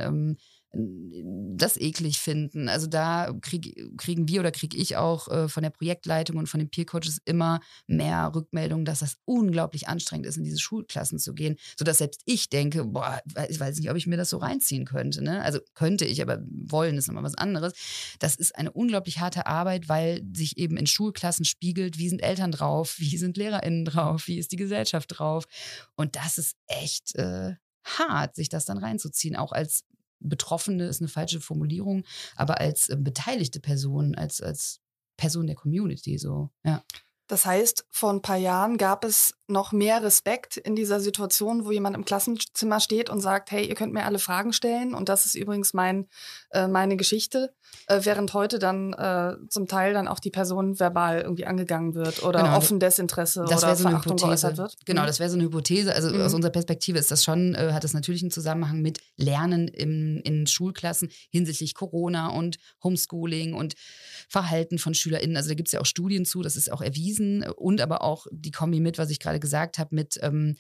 Das 0.71 1.79
eklig 1.79 2.19
finden. 2.19 2.69
Also 2.69 2.87
da 2.87 3.33
krieg, 3.41 3.97
kriegen 3.97 4.29
wir 4.29 4.41
oder 4.41 4.51
kriege 4.51 4.77
ich 4.77 4.97
auch 4.97 5.29
äh, 5.29 5.49
von 5.49 5.63
der 5.63 5.71
Projektleitung 5.71 6.37
und 6.37 6.47
von 6.47 6.61
den 6.61 6.69
Peer 6.69 6.85
Coaches 6.85 7.21
immer 7.25 7.61
mehr 7.87 8.31
Rückmeldungen, 8.35 8.85
dass 8.85 8.99
das 8.99 9.17
unglaublich 9.25 9.89
anstrengend 9.89 10.27
ist, 10.27 10.37
in 10.37 10.45
diese 10.45 10.59
Schulklassen 10.59 11.19
zu 11.19 11.33
gehen, 11.33 11.57
sodass 11.79 11.99
selbst 11.99 12.21
ich 12.27 12.51
denke, 12.51 12.85
boah, 12.85 13.23
ich 13.49 13.59
weiß 13.59 13.79
nicht, 13.79 13.91
ob 13.91 13.97
ich 13.97 14.07
mir 14.07 14.19
das 14.19 14.29
so 14.29 14.37
reinziehen 14.37 14.85
könnte. 14.85 15.23
Ne? 15.23 15.43
Also 15.43 15.59
könnte 15.73 16.05
ich, 16.05 16.21
aber 16.21 16.43
wollen 16.51 16.99
ist 16.99 17.09
nochmal 17.09 17.25
was 17.25 17.35
anderes. 17.35 17.73
Das 18.19 18.35
ist 18.35 18.55
eine 18.55 18.71
unglaublich 18.71 19.21
harte 19.21 19.47
Arbeit, 19.47 19.89
weil 19.89 20.23
sich 20.35 20.59
eben 20.59 20.77
in 20.77 20.87
Schulklassen 20.87 21.47
spiegelt, 21.47 21.99
wie 21.99 22.11
sind 22.11 22.23
Eltern 22.23 22.53
drauf, 22.53 22.97
wie 22.99 23.17
sind 23.17 23.39
LehrerInnen 23.39 23.87
drauf, 23.87 24.27
wie 24.27 24.39
ist 24.39 24.53
die 24.53 24.57
Gesellschaft 24.57 25.19
drauf. 25.19 25.45
Und 25.97 26.15
das 26.15 26.37
ist 26.37 26.57
echt 26.67 27.15
äh, 27.15 27.55
hart, 27.85 28.37
sich 28.37 28.51
das 28.51 28.67
dann 28.67 28.77
reinzuziehen, 28.77 29.35
auch 29.35 29.53
als 29.53 29.85
Betroffene 30.21 30.87
ist 30.87 31.01
eine 31.01 31.09
falsche 31.09 31.41
Formulierung, 31.41 32.05
aber 32.37 32.61
als 32.61 32.89
äh, 32.89 32.97
beteiligte 32.99 33.61
Person, 33.61 34.15
als, 34.15 34.41
als 34.41 34.81
Person 35.17 35.47
der 35.47 35.57
Community, 35.57 36.19
so, 36.19 36.51
ja. 36.65 36.83
Das 37.29 37.45
heißt, 37.45 37.85
vor 37.91 38.11
ein 38.11 38.23
paar 38.23 38.37
Jahren 38.37 38.79
gab 38.79 39.05
es 39.05 39.35
noch 39.49 39.73
mehr 39.73 40.03
Respekt 40.03 40.59
in 40.59 40.77
dieser 40.77 41.01
Situation, 41.01 41.65
wo 41.65 41.71
jemand 41.71 41.97
im 41.97 42.05
Klassenzimmer 42.05 42.81
steht 42.81 43.09
und 43.09 43.21
sagt, 43.21 43.51
hey, 43.51 43.67
ihr 43.67 43.75
könnt 43.75 43.95
mir 43.95 44.05
alle 44.05 44.19
Fragen 44.19 44.53
stellen 44.53 44.95
und 44.95 45.09
das 45.09 45.25
ist 45.25 45.35
übrigens 45.35 45.73
mein, 45.73 46.07
äh, 46.51 46.69
meine 46.69 46.97
Geschichte, 46.97 47.55
äh, 47.87 48.01
während 48.03 48.35
heute 48.35 48.59
dann 48.59 48.93
äh, 48.93 49.37
zum 49.49 49.67
Teil 49.67 49.95
dann 49.95 50.07
auch 50.07 50.21
die 50.21 50.31
Person 50.31 50.79
verbal 50.79 51.21
irgendwie 51.21 51.47
angegangen 51.47 51.95
wird 51.95 52.23
oder 52.23 52.43
genau. 52.43 52.57
offen 52.59 52.79
Desinteresse 52.79 53.47
das 53.49 53.63
oder 53.63 53.77
so 53.77 53.89
Verachtung 53.89 54.17
geäußert 54.17 54.59
wird. 54.59 54.77
Genau, 54.85 55.03
mhm. 55.03 55.07
das 55.07 55.19
wäre 55.19 55.31
so 55.31 55.37
eine 55.37 55.45
Hypothese. 55.45 55.95
Also 55.95 56.11
mhm. 56.11 56.21
aus 56.21 56.35
unserer 56.35 56.53
Perspektive 56.53 56.99
ist 56.99 57.11
das 57.11 57.25
schon, 57.25 57.55
äh, 57.55 57.73
hat 57.73 57.85
das 57.85 57.95
natürlich 57.95 58.23
einen 58.23 58.31
Zusammenhang 58.31 58.83
mit 58.83 59.01
Lernen 59.17 59.69
im, 59.69 60.21
in 60.25 60.47
Schulklassen 60.47 61.11
hinsichtlich 61.31 61.75
Corona 61.75 62.29
und 62.29 62.59
Homeschooling 62.85 63.55
und 63.55 63.75
Verhalten 64.29 64.79
von 64.79 64.93
SchülerInnen. 64.93 65.39
Also 65.39 65.49
da 65.49 65.55
gibt 65.55 65.69
es 65.69 65.73
ja 65.73 65.81
auch 65.81 65.87
Studien 65.87 66.27
zu, 66.27 66.43
das 66.43 66.57
ist 66.57 66.71
auch 66.71 66.83
erwiesen 66.83 67.18
und 67.57 67.81
aber 67.81 68.03
auch 68.03 68.27
die 68.31 68.51
Kombi 68.51 68.81
mit, 68.81 68.99
was 68.99 69.11
ich 69.11 69.21
gerade 69.21 69.41
gesagt 69.41 69.79
habe, 69.79 69.95
mit 69.95 70.19
ähm, 70.23 70.57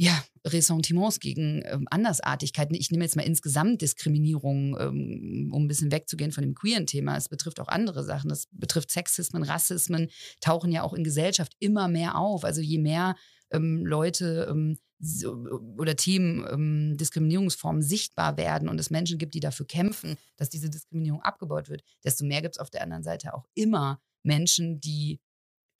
ja, 0.00 0.24
Ressentiments 0.46 1.18
gegen 1.18 1.62
ähm, 1.66 1.86
Andersartigkeiten. 1.90 2.76
Ich 2.76 2.90
nehme 2.92 3.04
jetzt 3.04 3.16
mal 3.16 3.22
insgesamt 3.22 3.82
Diskriminierung, 3.82 4.76
ähm, 4.78 5.50
um 5.52 5.64
ein 5.64 5.68
bisschen 5.68 5.90
wegzugehen 5.90 6.30
von 6.30 6.44
dem 6.44 6.54
queeren 6.54 6.86
Thema. 6.86 7.16
Es 7.16 7.28
betrifft 7.28 7.58
auch 7.58 7.66
andere 7.66 8.04
Sachen. 8.04 8.30
Das 8.30 8.46
betrifft 8.52 8.92
Sexismen, 8.92 9.42
Rassismen, 9.42 10.08
tauchen 10.40 10.70
ja 10.70 10.82
auch 10.84 10.94
in 10.94 11.02
Gesellschaft 11.02 11.54
immer 11.58 11.88
mehr 11.88 12.16
auf. 12.16 12.44
Also 12.44 12.60
je 12.60 12.78
mehr 12.78 13.16
ähm, 13.50 13.84
Leute 13.84 14.46
ähm, 14.48 14.78
so, 15.00 15.32
oder 15.78 15.96
Themen, 15.96 16.46
ähm, 16.48 16.96
Diskriminierungsformen 16.96 17.82
sichtbar 17.82 18.36
werden 18.36 18.68
und 18.68 18.78
es 18.78 18.90
Menschen 18.90 19.18
gibt, 19.18 19.34
die 19.34 19.40
dafür 19.40 19.66
kämpfen, 19.66 20.16
dass 20.36 20.48
diese 20.48 20.70
Diskriminierung 20.70 21.22
abgebaut 21.22 21.68
wird, 21.68 21.82
desto 22.04 22.24
mehr 22.24 22.42
gibt 22.42 22.54
es 22.54 22.60
auf 22.60 22.70
der 22.70 22.82
anderen 22.82 23.02
Seite 23.02 23.34
auch 23.34 23.46
immer 23.54 24.00
Menschen, 24.22 24.80
die 24.80 25.20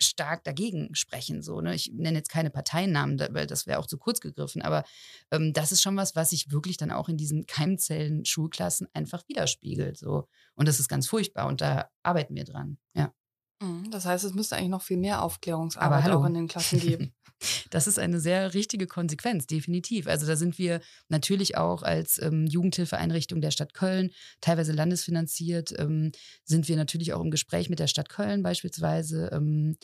stark 0.00 0.44
dagegen 0.44 0.94
sprechen. 0.94 1.42
So, 1.42 1.60
ne? 1.60 1.74
Ich 1.74 1.92
nenne 1.92 2.18
jetzt 2.18 2.30
keine 2.30 2.50
Parteinamen, 2.50 3.18
weil 3.30 3.46
das 3.46 3.66
wäre 3.66 3.78
auch 3.78 3.86
zu 3.86 3.98
kurz 3.98 4.20
gegriffen, 4.20 4.62
aber 4.62 4.84
ähm, 5.30 5.52
das 5.52 5.72
ist 5.72 5.82
schon 5.82 5.96
was, 5.96 6.16
was 6.16 6.30
sich 6.30 6.50
wirklich 6.50 6.76
dann 6.76 6.90
auch 6.90 7.08
in 7.08 7.16
diesen 7.16 7.46
Keimzellen-Schulklassen 7.46 8.88
einfach 8.92 9.26
widerspiegelt. 9.28 9.98
So. 9.98 10.28
Und 10.54 10.68
das 10.68 10.80
ist 10.80 10.88
ganz 10.88 11.08
furchtbar 11.08 11.46
und 11.46 11.60
da 11.60 11.90
arbeiten 12.02 12.34
wir 12.34 12.44
dran. 12.44 12.78
Ja. 12.94 13.12
Mhm, 13.60 13.90
das 13.90 14.04
heißt, 14.04 14.24
es 14.24 14.34
müsste 14.34 14.56
eigentlich 14.56 14.70
noch 14.70 14.82
viel 14.82 14.96
mehr 14.96 15.22
Aufklärungsarbeit 15.22 16.10
auch 16.10 16.24
in 16.24 16.34
den 16.34 16.48
Klassen 16.48 16.80
geben. 16.80 17.12
Das 17.70 17.86
ist 17.86 18.00
eine 18.00 18.18
sehr 18.18 18.52
richtige 18.52 18.88
Konsequenz, 18.88 19.46
definitiv. 19.46 20.08
Also 20.08 20.26
da 20.26 20.34
sind 20.34 20.58
wir 20.58 20.80
natürlich 21.08 21.56
auch 21.56 21.84
als 21.84 22.20
ähm, 22.20 22.48
Jugendhilfeeinrichtung 22.48 23.40
der 23.40 23.52
Stadt 23.52 23.74
Köln, 23.74 24.10
teilweise 24.40 24.72
landesfinanziert, 24.72 25.72
ähm, 25.78 26.10
sind 26.42 26.66
wir 26.66 26.74
natürlich 26.74 27.12
auch 27.12 27.20
im 27.20 27.30
Gespräch 27.30 27.70
mit 27.70 27.78
der 27.78 27.86
Stadt 27.86 28.08
Köln 28.08 28.42
beispielsweise. 28.42 29.30
Ähm, 29.32 29.76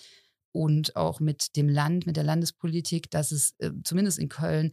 und 0.50 0.94
auch 0.94 1.18
mit 1.20 1.56
dem 1.56 1.68
Land, 1.68 2.06
mit 2.06 2.16
der 2.16 2.24
Landespolitik, 2.24 3.10
dass 3.10 3.32
es 3.32 3.54
äh, 3.58 3.70
zumindest 3.84 4.18
in 4.18 4.28
Köln 4.28 4.72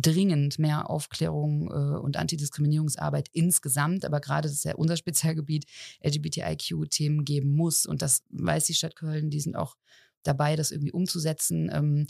dringend 0.00 0.58
mehr 0.58 0.90
Aufklärung 0.90 1.68
äh, 1.70 1.98
und 1.98 2.16
Antidiskriminierungsarbeit 2.16 3.28
insgesamt, 3.32 4.04
aber 4.04 4.20
gerade 4.20 4.48
das 4.48 4.58
ist 4.58 4.64
ja 4.64 4.74
unser 4.74 4.96
Spezialgebiet, 4.96 5.66
LGBTIQ-Themen 6.04 7.24
geben 7.24 7.54
muss. 7.54 7.86
Und 7.86 8.02
das 8.02 8.22
weiß 8.30 8.64
die 8.64 8.74
Stadt 8.74 8.96
Köln, 8.96 9.30
die 9.30 9.40
sind 9.40 9.56
auch 9.56 9.76
dabei, 10.22 10.56
das 10.56 10.70
irgendwie 10.70 10.92
umzusetzen. 10.92 11.70
Ähm, 11.72 12.06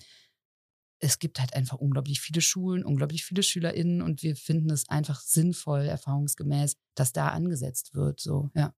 es 1.00 1.18
gibt 1.18 1.38
halt 1.40 1.54
einfach 1.54 1.78
unglaublich 1.78 2.20
viele 2.20 2.40
Schulen, 2.40 2.84
unglaublich 2.84 3.24
viele 3.24 3.42
SchülerInnen 3.42 4.02
und 4.02 4.22
wir 4.22 4.34
finden 4.34 4.70
es 4.70 4.88
einfach 4.88 5.20
sinnvoll, 5.20 5.82
erfahrungsgemäß, 5.82 6.76
dass 6.94 7.12
da 7.12 7.28
angesetzt 7.28 7.94
wird. 7.94 8.20
So, 8.20 8.50
ja. 8.54 8.74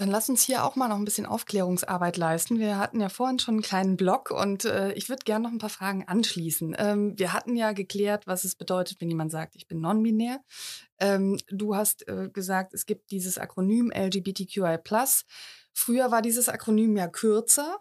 Dann 0.00 0.08
lass 0.08 0.30
uns 0.30 0.42
hier 0.44 0.64
auch 0.64 0.76
mal 0.76 0.88
noch 0.88 0.96
ein 0.96 1.04
bisschen 1.04 1.26
Aufklärungsarbeit 1.26 2.16
leisten. 2.16 2.58
Wir 2.58 2.78
hatten 2.78 3.02
ja 3.02 3.10
vorhin 3.10 3.38
schon 3.38 3.56
einen 3.56 3.62
kleinen 3.62 3.98
Blog 3.98 4.30
und 4.30 4.64
äh, 4.64 4.94
ich 4.94 5.10
würde 5.10 5.24
gerne 5.26 5.42
noch 5.42 5.52
ein 5.52 5.58
paar 5.58 5.68
Fragen 5.68 6.08
anschließen. 6.08 6.74
Ähm, 6.78 7.18
wir 7.18 7.34
hatten 7.34 7.54
ja 7.54 7.72
geklärt, 7.72 8.26
was 8.26 8.44
es 8.44 8.54
bedeutet, 8.54 8.98
wenn 9.02 9.10
jemand 9.10 9.30
sagt, 9.30 9.56
ich 9.56 9.68
bin 9.68 9.82
non-binär. 9.82 10.40
Ähm, 11.00 11.38
du 11.50 11.76
hast 11.76 12.08
äh, 12.08 12.30
gesagt, 12.32 12.72
es 12.72 12.86
gibt 12.86 13.10
dieses 13.10 13.36
Akronym 13.36 13.92
LGBTQI. 13.94 14.78
Früher 15.74 16.10
war 16.10 16.22
dieses 16.22 16.48
Akronym 16.48 16.96
ja 16.96 17.06
kürzer. 17.06 17.76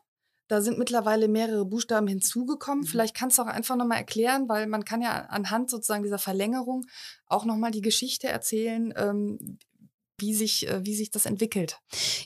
Da 0.49 0.62
sind 0.62 0.77
mittlerweile 0.77 1.29
mehrere 1.29 1.63
Buchstaben 1.63 2.08
hinzugekommen. 2.08 2.82
Mhm. 2.82 2.88
Vielleicht 2.88 3.15
kannst 3.15 3.38
du 3.38 3.43
auch 3.43 3.47
einfach 3.47 3.77
nochmal 3.77 3.99
erklären, 3.99 4.49
weil 4.49 4.67
man 4.67 4.84
kann 4.84 5.01
ja 5.01 5.27
anhand 5.29 5.69
sozusagen 5.69 6.03
dieser 6.03 6.19
Verlängerung 6.19 6.86
auch 7.27 7.45
nochmal 7.45 7.71
die 7.71 7.82
Geschichte 7.82 8.27
erzählen, 8.27 8.93
ähm, 8.97 9.58
wie 10.19 10.34
sich, 10.34 10.67
äh, 10.67 10.86
wie 10.86 10.95
sich 10.95 11.12
das 11.12 11.25
entwickelt. 11.25 11.79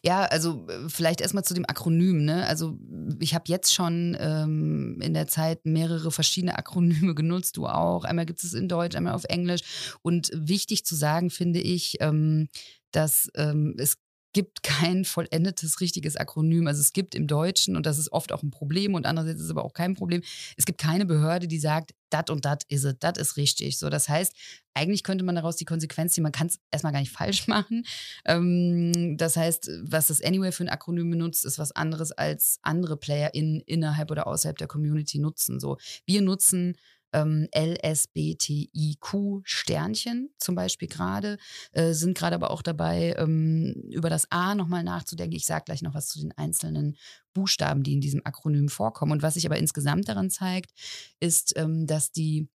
Ja, 0.03 0.23
also 0.23 0.67
äh, 0.67 0.89
vielleicht 0.89 1.21
erstmal 1.21 1.43
zu 1.43 1.53
dem 1.53 1.65
Akronym. 1.65 2.25
Ne? 2.25 2.45
Also 2.47 2.77
ich 3.19 3.33
habe 3.33 3.45
jetzt 3.47 3.73
schon 3.73 4.17
ähm, 4.19 4.99
in 5.01 5.13
der 5.13 5.27
Zeit 5.27 5.65
mehrere 5.65 6.11
verschiedene 6.11 6.57
Akronyme 6.57 7.15
genutzt, 7.15 7.57
du 7.57 7.67
auch. 7.67 8.03
Einmal 8.03 8.25
gibt 8.25 8.43
es 8.43 8.53
in 8.53 8.67
Deutsch, 8.67 8.95
einmal 8.95 9.13
auf 9.13 9.25
Englisch. 9.25 9.61
Und 10.01 10.31
wichtig 10.33 10.85
zu 10.85 10.95
sagen 10.95 11.29
finde 11.29 11.59
ich, 11.61 11.97
ähm, 11.99 12.49
dass 12.91 13.29
ähm, 13.35 13.75
es 13.77 13.97
gibt 14.33 14.63
kein 14.63 15.05
vollendetes 15.05 15.79
richtiges 15.79 16.17
Akronym. 16.17 16.67
Also 16.67 16.81
es 16.81 16.93
gibt 16.93 17.15
im 17.15 17.27
Deutschen, 17.27 17.75
und 17.75 17.85
das 17.85 17.97
ist 17.97 18.11
oft 18.11 18.31
auch 18.31 18.43
ein 18.43 18.51
Problem 18.51 18.95
und 18.95 19.05
andererseits 19.05 19.39
ist 19.39 19.45
es 19.45 19.51
aber 19.51 19.63
auch 19.63 19.73
kein 19.73 19.93
Problem, 19.93 20.21
es 20.57 20.65
gibt 20.65 20.79
keine 20.79 21.05
Behörde, 21.05 21.47
die 21.47 21.59
sagt, 21.59 21.93
dat 22.09 22.29
und 22.29 22.45
dat 22.45 22.63
is 22.67 22.83
it, 22.83 22.97
dat 23.03 23.17
ist 23.17 23.37
richtig. 23.37 23.77
So, 23.77 23.89
das 23.89 24.09
heißt, 24.09 24.33
eigentlich 24.73 25.03
könnte 25.03 25.23
man 25.23 25.35
daraus 25.35 25.55
die 25.55 25.65
Konsequenz 25.65 26.13
ziehen, 26.13 26.23
man 26.23 26.31
kann 26.31 26.47
es 26.47 26.59
erstmal 26.71 26.93
gar 26.93 26.99
nicht 26.99 27.11
falsch 27.11 27.47
machen. 27.47 27.85
Ähm, 28.25 29.17
das 29.17 29.37
heißt, 29.37 29.69
was 29.83 30.07
das 30.07 30.21
Anyway 30.21 30.51
für 30.51 30.63
ein 30.63 30.69
Akronym 30.69 31.09
benutzt, 31.09 31.45
ist 31.45 31.59
was 31.59 31.71
anderes 31.71 32.11
als 32.11 32.59
andere 32.61 32.97
Player 32.97 33.33
in, 33.33 33.61
innerhalb 33.65 34.11
oder 34.11 34.27
außerhalb 34.27 34.57
der 34.57 34.67
Community 34.67 35.19
nutzen. 35.19 35.59
So, 35.59 35.77
wir 36.05 36.21
nutzen 36.21 36.75
ähm, 37.13 37.47
LSBTIQ-Sternchen 37.55 40.29
zum 40.37 40.55
Beispiel 40.55 40.87
gerade, 40.87 41.37
äh, 41.71 41.93
sind 41.93 42.17
gerade 42.17 42.35
aber 42.35 42.51
auch 42.51 42.61
dabei, 42.61 43.15
ähm, 43.17 43.73
über 43.89 44.09
das 44.09 44.29
A 44.31 44.55
nochmal 44.55 44.83
nachzudenken. 44.83 45.35
Ich 45.35 45.45
sage 45.45 45.65
gleich 45.65 45.81
noch 45.81 45.93
was 45.93 46.07
zu 46.07 46.19
den 46.19 46.31
einzelnen 46.37 46.97
Buchstaben, 47.33 47.83
die 47.83 47.93
in 47.93 48.01
diesem 48.01 48.25
Akronym 48.25 48.69
vorkommen. 48.69 49.11
Und 49.11 49.23
was 49.23 49.35
sich 49.35 49.45
aber 49.45 49.57
insgesamt 49.57 50.09
daran 50.09 50.29
zeigt, 50.29 50.71
ist, 51.19 51.53
ähm, 51.57 51.87
dass 51.87 52.11
die 52.11 52.49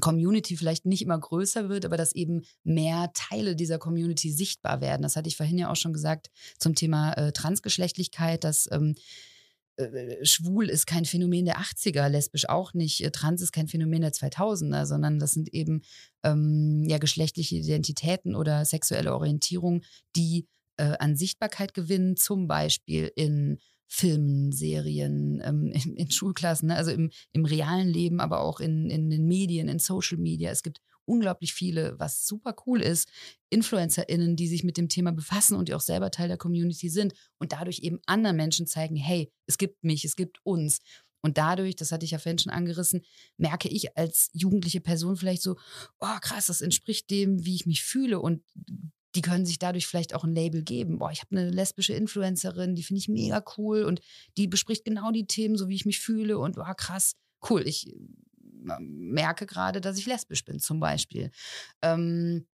Community 0.00 0.56
vielleicht 0.56 0.86
nicht 0.86 1.02
immer 1.02 1.18
größer 1.18 1.68
wird, 1.68 1.84
aber 1.84 1.96
dass 1.96 2.14
eben 2.14 2.42
mehr 2.62 3.10
Teile 3.14 3.56
dieser 3.56 3.78
Community 3.78 4.32
sichtbar 4.32 4.80
werden. 4.80 5.02
Das 5.02 5.16
hatte 5.16 5.28
ich 5.28 5.36
vorhin 5.36 5.58
ja 5.58 5.70
auch 5.70 5.76
schon 5.76 5.92
gesagt 5.92 6.30
zum 6.58 6.74
Thema 6.74 7.12
äh, 7.12 7.32
Transgeschlechtlichkeit, 7.32 8.44
dass 8.44 8.68
ähm, 8.72 8.94
äh, 9.76 10.24
schwul 10.24 10.68
ist 10.68 10.86
kein 10.86 11.04
Phänomen 11.04 11.44
der 11.44 11.58
80er, 11.58 12.08
lesbisch 12.08 12.48
auch 12.48 12.74
nicht, 12.74 13.04
äh, 13.04 13.10
trans 13.10 13.42
ist 13.42 13.52
kein 13.52 13.68
Phänomen 13.68 14.02
der 14.02 14.12
2000er, 14.12 14.86
sondern 14.86 15.18
das 15.18 15.32
sind 15.32 15.52
eben 15.52 15.82
ähm, 16.22 16.84
ja 16.88 16.98
geschlechtliche 16.98 17.56
Identitäten 17.56 18.34
oder 18.34 18.64
sexuelle 18.64 19.14
Orientierung, 19.14 19.82
die 20.16 20.46
äh, 20.76 20.96
an 20.98 21.16
Sichtbarkeit 21.16 21.74
gewinnen, 21.74 22.16
zum 22.16 22.46
Beispiel 22.46 23.10
in 23.16 23.58
Filmen, 23.86 24.52
Serien, 24.52 25.40
ähm, 25.44 25.66
in, 25.72 25.96
in, 25.96 26.10
Schulklassen, 26.10 26.68
ne? 26.68 26.76
also 26.76 26.90
im, 26.90 27.10
im 27.32 27.44
realen 27.44 27.88
Leben, 27.88 28.20
aber 28.20 28.40
auch 28.40 28.60
in, 28.60 28.90
in 28.90 29.10
den 29.10 29.26
Medien, 29.26 29.68
in 29.68 29.78
Social 29.78 30.18
Media. 30.18 30.50
Es 30.50 30.62
gibt 30.62 30.80
unglaublich 31.06 31.54
viele, 31.54 31.98
was 31.98 32.26
super 32.26 32.54
cool 32.66 32.80
ist, 32.80 33.08
InfluencerInnen, 33.50 34.36
die 34.36 34.48
sich 34.48 34.64
mit 34.64 34.76
dem 34.76 34.88
Thema 34.88 35.12
befassen 35.12 35.56
und 35.56 35.68
die 35.68 35.74
auch 35.74 35.80
selber 35.80 36.10
Teil 36.10 36.28
der 36.28 36.38
Community 36.38 36.88
sind 36.88 37.14
und 37.38 37.52
dadurch 37.52 37.80
eben 37.80 38.00
anderen 38.06 38.36
Menschen 38.36 38.66
zeigen, 38.66 38.96
hey, 38.96 39.30
es 39.46 39.58
gibt 39.58 39.84
mich, 39.84 40.04
es 40.04 40.16
gibt 40.16 40.38
uns. 40.44 40.80
Und 41.22 41.38
dadurch, 41.38 41.74
das 41.74 41.90
hatte 41.90 42.04
ich 42.04 42.10
ja 42.10 42.18
vorhin 42.18 42.38
schon 42.38 42.52
angerissen, 42.52 43.00
merke 43.38 43.68
ich 43.68 43.96
als 43.96 44.28
jugendliche 44.34 44.82
Person 44.82 45.16
vielleicht 45.16 45.40
so, 45.40 45.56
oh 46.00 46.18
krass, 46.20 46.46
das 46.46 46.60
entspricht 46.60 47.08
dem, 47.10 47.46
wie 47.46 47.54
ich 47.54 47.64
mich 47.64 47.82
fühle. 47.82 48.20
Und 48.20 48.42
die 49.14 49.22
können 49.22 49.46
sich 49.46 49.58
dadurch 49.58 49.86
vielleicht 49.86 50.14
auch 50.14 50.24
ein 50.24 50.34
Label 50.34 50.62
geben. 50.62 50.98
Boah, 50.98 51.10
ich 51.10 51.22
habe 51.22 51.36
eine 51.36 51.50
lesbische 51.50 51.94
Influencerin, 51.94 52.74
die 52.74 52.82
finde 52.82 52.98
ich 52.98 53.08
mega 53.08 53.42
cool 53.56 53.84
und 53.84 54.00
die 54.36 54.48
bespricht 54.48 54.84
genau 54.84 55.12
die 55.12 55.26
Themen, 55.26 55.56
so 55.56 55.68
wie 55.68 55.76
ich 55.76 55.86
mich 55.86 56.00
fühle. 56.00 56.38
Und 56.38 56.56
boah, 56.56 56.74
krass, 56.74 57.14
cool. 57.48 57.66
Ich 57.66 57.94
merke 58.78 59.46
gerade, 59.46 59.80
dass 59.80 59.98
ich 59.98 60.06
lesbisch 60.06 60.44
bin, 60.44 60.58
zum 60.60 60.80
Beispiel. 60.80 61.30
Ähm, 61.82 62.46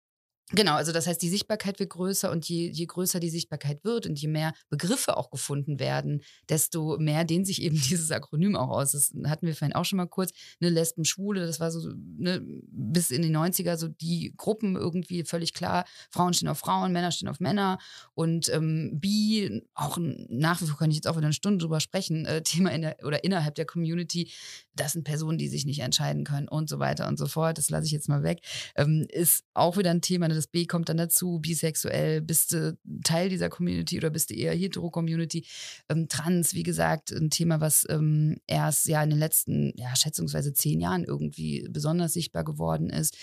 Genau, 0.52 0.74
also 0.74 0.90
das 0.90 1.06
heißt, 1.06 1.22
die 1.22 1.28
Sichtbarkeit 1.28 1.78
wird 1.78 1.90
größer 1.90 2.30
und 2.30 2.48
je, 2.48 2.70
je 2.70 2.86
größer 2.86 3.20
die 3.20 3.30
Sichtbarkeit 3.30 3.84
wird 3.84 4.06
und 4.06 4.18
je 4.20 4.26
mehr 4.26 4.52
Begriffe 4.68 5.16
auch 5.16 5.30
gefunden 5.30 5.78
werden, 5.78 6.22
desto 6.48 6.98
mehr 6.98 7.24
dehnt 7.24 7.46
sich 7.46 7.62
eben 7.62 7.76
dieses 7.88 8.10
Akronym 8.10 8.56
auch 8.56 8.68
aus. 8.68 8.92
Das 8.92 9.12
hatten 9.26 9.46
wir 9.46 9.54
vorhin 9.54 9.76
auch 9.76 9.84
schon 9.84 9.98
mal 9.98 10.06
kurz. 10.06 10.32
Eine 10.60 10.70
Lesben, 10.70 11.04
Schwule, 11.04 11.46
das 11.46 11.60
war 11.60 11.70
so 11.70 11.92
ne, 11.94 12.40
bis 12.42 13.12
in 13.12 13.22
die 13.22 13.30
90er 13.30 13.76
so 13.76 13.86
die 13.86 14.34
Gruppen 14.36 14.74
irgendwie 14.74 15.22
völlig 15.22 15.54
klar. 15.54 15.84
Frauen 16.10 16.34
stehen 16.34 16.48
auf 16.48 16.58
Frauen, 16.58 16.92
Männer 16.92 17.12
stehen 17.12 17.28
auf 17.28 17.38
Männer 17.38 17.78
und 18.14 18.48
ähm, 18.48 18.98
Bi, 19.00 19.62
auch 19.74 19.98
nach 20.00 20.60
wie 20.60 20.66
vor 20.66 20.78
kann 20.78 20.90
ich 20.90 20.96
jetzt 20.96 21.06
auch 21.06 21.16
wieder 21.16 21.26
eine 21.26 21.32
Stunde 21.32 21.58
drüber 21.62 21.78
sprechen, 21.78 22.26
äh, 22.26 22.42
Thema 22.50 22.72
in 22.72 22.82
der, 22.82 22.96
oder 23.04 23.22
innerhalb 23.22 23.54
der 23.54 23.66
Community, 23.66 24.32
das 24.74 24.92
sind 24.92 25.04
Personen, 25.04 25.38
die 25.38 25.48
sich 25.48 25.64
nicht 25.64 25.80
entscheiden 25.80 26.24
können 26.24 26.48
und 26.48 26.68
so 26.68 26.80
weiter 26.80 27.06
und 27.06 27.18
so 27.18 27.26
fort. 27.26 27.58
Das 27.58 27.70
lasse 27.70 27.86
ich 27.86 27.92
jetzt 27.92 28.08
mal 28.08 28.24
weg. 28.24 28.40
Ähm, 28.74 29.06
ist 29.10 29.44
auch 29.54 29.76
wieder 29.76 29.90
ein 29.90 30.00
Thema, 30.00 30.26
das 30.28 30.39
B 30.46 30.66
kommt 30.66 30.88
dann 30.88 30.96
dazu, 30.96 31.38
bisexuell, 31.40 32.20
bist 32.20 32.52
du 32.52 32.78
Teil 33.04 33.28
dieser 33.28 33.48
Community 33.48 33.98
oder 33.98 34.10
bist 34.10 34.30
du 34.30 34.34
eher 34.34 34.54
hetero-Community? 34.54 35.46
Ähm, 35.88 36.08
trans, 36.08 36.54
wie 36.54 36.62
gesagt, 36.62 37.12
ein 37.12 37.30
Thema, 37.30 37.60
was 37.60 37.86
ähm, 37.88 38.38
erst 38.46 38.86
ja 38.86 39.02
in 39.02 39.10
den 39.10 39.18
letzten, 39.18 39.72
ja, 39.76 39.94
schätzungsweise 39.96 40.52
zehn 40.52 40.80
Jahren 40.80 41.04
irgendwie 41.04 41.66
besonders 41.70 42.12
sichtbar 42.12 42.44
geworden 42.44 42.90
ist. 42.90 43.16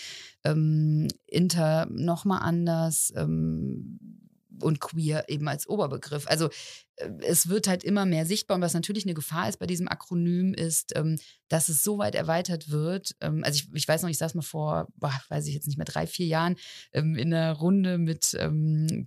Ähm, 0.44 1.08
Inter 1.26 1.86
nochmal 1.90 2.40
anders. 2.42 3.12
Ähm, 3.16 3.98
und 4.60 4.80
queer 4.80 5.28
eben 5.28 5.48
als 5.48 5.68
Oberbegriff. 5.68 6.26
Also 6.26 6.48
es 7.20 7.48
wird 7.48 7.68
halt 7.68 7.84
immer 7.84 8.06
mehr 8.06 8.26
sichtbar. 8.26 8.56
Und 8.56 8.62
was 8.62 8.74
natürlich 8.74 9.04
eine 9.04 9.14
Gefahr 9.14 9.48
ist 9.48 9.58
bei 9.58 9.66
diesem 9.66 9.88
Akronym 9.88 10.54
ist, 10.54 10.96
ähm, 10.96 11.18
dass 11.48 11.68
es 11.68 11.82
so 11.82 11.98
weit 11.98 12.14
erweitert 12.14 12.70
wird. 12.70 13.14
Ähm, 13.20 13.42
also 13.44 13.56
ich, 13.56 13.74
ich 13.74 13.88
weiß 13.88 14.02
noch, 14.02 14.10
ich 14.10 14.18
saß 14.18 14.34
mal 14.34 14.42
vor, 14.42 14.88
boah, 14.96 15.18
weiß 15.28 15.46
ich 15.46 15.54
jetzt 15.54 15.66
nicht 15.66 15.78
mehr, 15.78 15.84
drei, 15.84 16.06
vier 16.06 16.26
Jahren 16.26 16.56
ähm, 16.92 17.16
in 17.16 17.32
einer 17.32 17.52
Runde 17.52 17.98
mit 17.98 18.36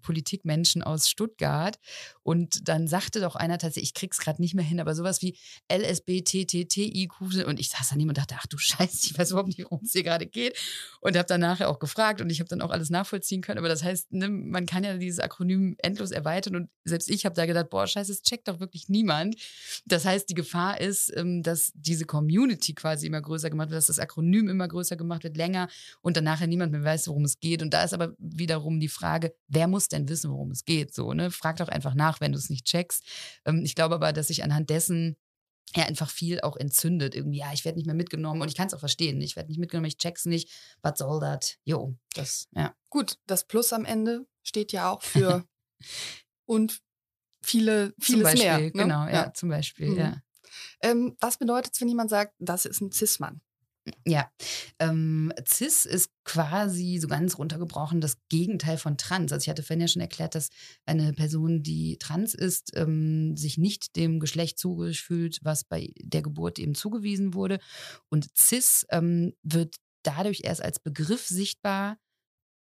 Politikmenschen 0.01 0.81
aus 0.81 1.09
Stuttgart. 1.09 1.77
Und 2.23 2.67
dann 2.67 2.87
sagte 2.87 3.19
doch 3.19 3.35
einer 3.35 3.57
tatsächlich, 3.57 3.89
ich 3.89 3.93
krieg's 3.93 4.19
gerade 4.19 4.41
nicht 4.41 4.53
mehr 4.53 4.65
hin, 4.65 4.79
aber 4.79 4.95
sowas 4.95 5.21
wie 5.21 5.37
LSBTTTIQ 5.71 7.45
und 7.45 7.59
ich 7.59 7.69
saß 7.69 7.89
daneben 7.89 8.09
und 8.09 8.17
dachte, 8.17 8.35
ach 8.37 8.47
du 8.47 8.57
Scheiße, 8.57 9.07
ich 9.07 9.17
weiß 9.17 9.31
überhaupt 9.31 9.49
nicht, 9.49 9.59
worum 9.63 9.81
es 9.83 9.91
hier 9.91 10.03
gerade 10.03 10.25
geht. 10.25 10.57
Und 11.01 11.17
habe 11.17 11.27
dann 11.27 11.41
nachher 11.41 11.69
auch 11.69 11.79
gefragt 11.79 12.21
und 12.21 12.29
ich 12.29 12.39
habe 12.39 12.49
dann 12.49 12.61
auch 12.61 12.71
alles 12.71 12.89
nachvollziehen 12.89 13.41
können, 13.41 13.59
aber 13.59 13.69
das 13.69 13.83
heißt, 13.83 14.11
ne, 14.11 14.29
man 14.29 14.65
kann 14.65 14.83
ja 14.83 14.97
dieses 14.97 15.19
Akronym 15.19 15.75
endlos 15.79 16.11
erweitern. 16.11 16.55
Und 16.55 16.69
selbst 16.83 17.09
ich 17.09 17.25
habe 17.25 17.35
da 17.35 17.45
gedacht, 17.45 17.69
boah, 17.69 17.80
Scheiße, 17.87 18.11
es 18.11 18.21
checkt 18.21 18.47
doch 18.47 18.59
wirklich 18.59 18.89
niemand. 18.89 19.35
Das 19.85 20.05
heißt, 20.05 20.29
die 20.29 20.33
Gefahr 20.33 20.79
ist, 20.79 21.11
ähm, 21.15 21.43
dass 21.43 21.71
diese 21.75 22.05
Community 22.05 22.73
quasi 22.73 23.07
immer 23.07 23.21
größer 23.21 23.49
gemacht 23.49 23.69
wird, 23.69 23.77
dass 23.77 23.87
das 23.87 23.99
Akronym 23.99 24.49
immer 24.49 24.67
größer 24.67 24.95
gemacht 24.95 25.23
wird, 25.23 25.37
länger 25.37 25.67
und 26.01 26.17
dann 26.17 26.23
nachher 26.23 26.47
niemand 26.47 26.71
mehr 26.71 26.83
weiß, 26.83 27.07
worum 27.07 27.25
es 27.25 27.39
geht. 27.39 27.61
Und 27.61 27.73
da 27.73 27.83
ist 27.83 27.93
aber 27.93 28.13
wiederum 28.17 28.79
die 28.79 28.89
Frage, 28.89 29.33
wer 29.47 29.67
muss 29.67 29.87
denn 29.87 30.09
wissen, 30.09 30.31
worum 30.31 30.51
es 30.51 30.65
geht? 30.65 30.93
So, 30.93 31.13
ne? 31.13 31.31
Frag 31.31 31.57
doch 31.57 31.69
einfach 31.69 31.95
nach, 31.95 32.21
wenn 32.21 32.31
du 32.31 32.37
es 32.37 32.49
nicht 32.49 32.65
checkst. 32.65 33.03
Ähm, 33.45 33.63
ich 33.63 33.75
glaube 33.75 33.95
aber, 33.95 34.13
dass 34.13 34.27
sich 34.27 34.43
anhand 34.43 34.69
dessen 34.69 35.17
ja 35.75 35.85
einfach 35.85 36.09
viel 36.09 36.41
auch 36.41 36.57
entzündet. 36.57 37.15
Irgendwie, 37.15 37.39
ja, 37.39 37.53
ich 37.53 37.65
werde 37.65 37.77
nicht 37.77 37.85
mehr 37.85 37.95
mitgenommen 37.95 38.41
und 38.41 38.49
ich 38.49 38.55
kann 38.55 38.67
es 38.67 38.73
auch 38.73 38.79
verstehen. 38.79 39.21
Ich 39.21 39.35
werde 39.35 39.49
nicht 39.49 39.59
mitgenommen, 39.59 39.87
ich 39.87 39.97
check's 39.97 40.25
nicht. 40.25 40.49
Was 40.81 40.99
soll 40.99 41.19
das? 41.19 41.57
Jo, 41.63 41.95
das, 42.13 42.47
ja. 42.51 42.75
Gut, 42.89 43.17
das 43.27 43.45
Plus 43.45 43.73
am 43.73 43.85
Ende 43.85 44.25
steht 44.43 44.71
ja 44.71 44.91
auch 44.91 45.01
für 45.01 45.45
und 46.45 46.81
viele, 47.41 47.93
vieles 47.99 48.23
Beispiel, 48.23 48.43
mehr. 48.43 48.59
Ne? 48.59 48.71
Genau, 48.71 49.05
ja, 49.05 49.11
ja, 49.11 49.33
zum 49.33 49.49
Beispiel, 49.49 49.89
mhm. 49.89 49.97
ja. 49.97 50.17
Ähm, 50.81 51.15
was 51.19 51.37
bedeutet 51.37 51.73
es, 51.73 51.81
wenn 51.81 51.87
jemand 51.87 52.09
sagt, 52.09 52.33
das 52.39 52.65
ist 52.65 52.81
ein 52.81 52.91
Cis-Mann? 52.91 53.41
Ja, 54.05 54.31
ähm, 54.77 55.33
Cis 55.47 55.85
ist 55.85 56.11
quasi 56.23 56.99
so 56.99 57.07
ganz 57.07 57.39
runtergebrochen 57.39 57.99
das 57.99 58.17
Gegenteil 58.29 58.77
von 58.77 58.97
Trans. 58.97 59.31
Also 59.31 59.43
ich 59.43 59.49
hatte 59.49 59.63
vorhin 59.63 59.81
ja 59.81 59.87
schon 59.87 60.03
erklärt, 60.03 60.35
dass 60.35 60.49
eine 60.85 61.13
Person, 61.13 61.63
die 61.63 61.97
trans 61.97 62.35
ist, 62.35 62.77
ähm, 62.77 63.35
sich 63.35 63.57
nicht 63.57 63.95
dem 63.95 64.19
Geschlecht 64.19 64.59
zugefühlt, 64.59 65.39
was 65.41 65.63
bei 65.63 65.93
der 65.97 66.21
Geburt 66.21 66.59
eben 66.59 66.75
zugewiesen 66.75 67.33
wurde. 67.33 67.59
Und 68.09 68.27
Cis 68.37 68.85
ähm, 68.91 69.33
wird 69.41 69.77
dadurch 70.03 70.41
erst 70.43 70.61
als 70.61 70.79
Begriff 70.79 71.25
sichtbar, 71.25 71.97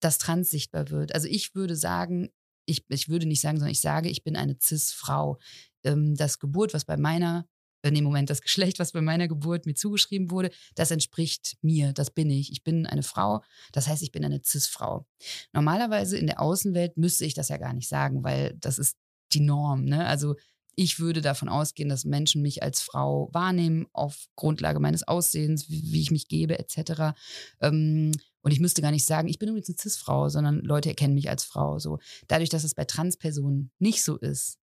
dass 0.00 0.18
Trans 0.18 0.50
sichtbar 0.50 0.90
wird. 0.90 1.14
Also 1.14 1.28
ich 1.28 1.54
würde 1.54 1.76
sagen, 1.76 2.28
ich, 2.66 2.84
ich 2.88 3.08
würde 3.08 3.26
nicht 3.26 3.40
sagen, 3.40 3.58
sondern 3.58 3.72
ich 3.72 3.80
sage, 3.80 4.08
ich 4.08 4.22
bin 4.24 4.36
eine 4.36 4.56
Cis-Frau. 4.60 5.38
Ähm, 5.84 6.14
das 6.16 6.38
Geburt, 6.38 6.74
was 6.74 6.84
bei 6.84 6.96
meiner 6.96 7.46
in 7.82 7.94
dem 7.94 8.04
Moment 8.04 8.30
das 8.30 8.42
Geschlecht, 8.42 8.78
was 8.78 8.92
bei 8.92 9.00
meiner 9.00 9.28
Geburt 9.28 9.66
mir 9.66 9.74
zugeschrieben 9.74 10.30
wurde, 10.30 10.50
das 10.74 10.90
entspricht 10.90 11.56
mir, 11.62 11.92
das 11.92 12.10
bin 12.10 12.30
ich. 12.30 12.50
Ich 12.50 12.64
bin 12.64 12.86
eine 12.86 13.02
Frau, 13.02 13.42
das 13.72 13.86
heißt, 13.86 14.02
ich 14.02 14.12
bin 14.12 14.24
eine 14.24 14.40
Cis-Frau. 14.42 15.06
Normalerweise 15.52 16.18
in 16.18 16.26
der 16.26 16.40
Außenwelt 16.40 16.96
müsste 16.96 17.24
ich 17.24 17.34
das 17.34 17.48
ja 17.48 17.58
gar 17.58 17.72
nicht 17.72 17.88
sagen, 17.88 18.24
weil 18.24 18.54
das 18.58 18.78
ist 18.78 18.96
die 19.32 19.40
Norm. 19.40 19.84
Ne? 19.84 20.06
Also 20.06 20.34
ich 20.74 20.98
würde 20.98 21.22
davon 21.22 21.48
ausgehen, 21.48 21.88
dass 21.88 22.04
Menschen 22.04 22.42
mich 22.42 22.62
als 22.62 22.82
Frau 22.82 23.30
wahrnehmen 23.32 23.86
auf 23.92 24.26
Grundlage 24.36 24.78
meines 24.78 25.08
Aussehens, 25.08 25.70
wie, 25.70 25.92
wie 25.92 26.02
ich 26.02 26.10
mich 26.10 26.28
gebe, 26.28 26.58
etc. 26.58 27.14
Ähm, 27.60 28.12
und 28.46 28.52
ich 28.52 28.60
müsste 28.60 28.80
gar 28.80 28.92
nicht 28.92 29.04
sagen, 29.04 29.26
ich 29.26 29.40
bin 29.40 29.48
übrigens 29.48 29.68
eine 29.68 29.76
Cis-Frau, 29.76 30.28
sondern 30.28 30.60
Leute 30.60 30.88
erkennen 30.88 31.14
mich 31.14 31.28
als 31.28 31.42
Frau. 31.42 31.80
So 31.80 31.98
dadurch, 32.28 32.48
dass 32.48 32.62
es 32.62 32.76
bei 32.76 32.84
Transpersonen 32.84 33.72
nicht 33.80 34.04
so 34.04 34.16
ist, 34.18 34.60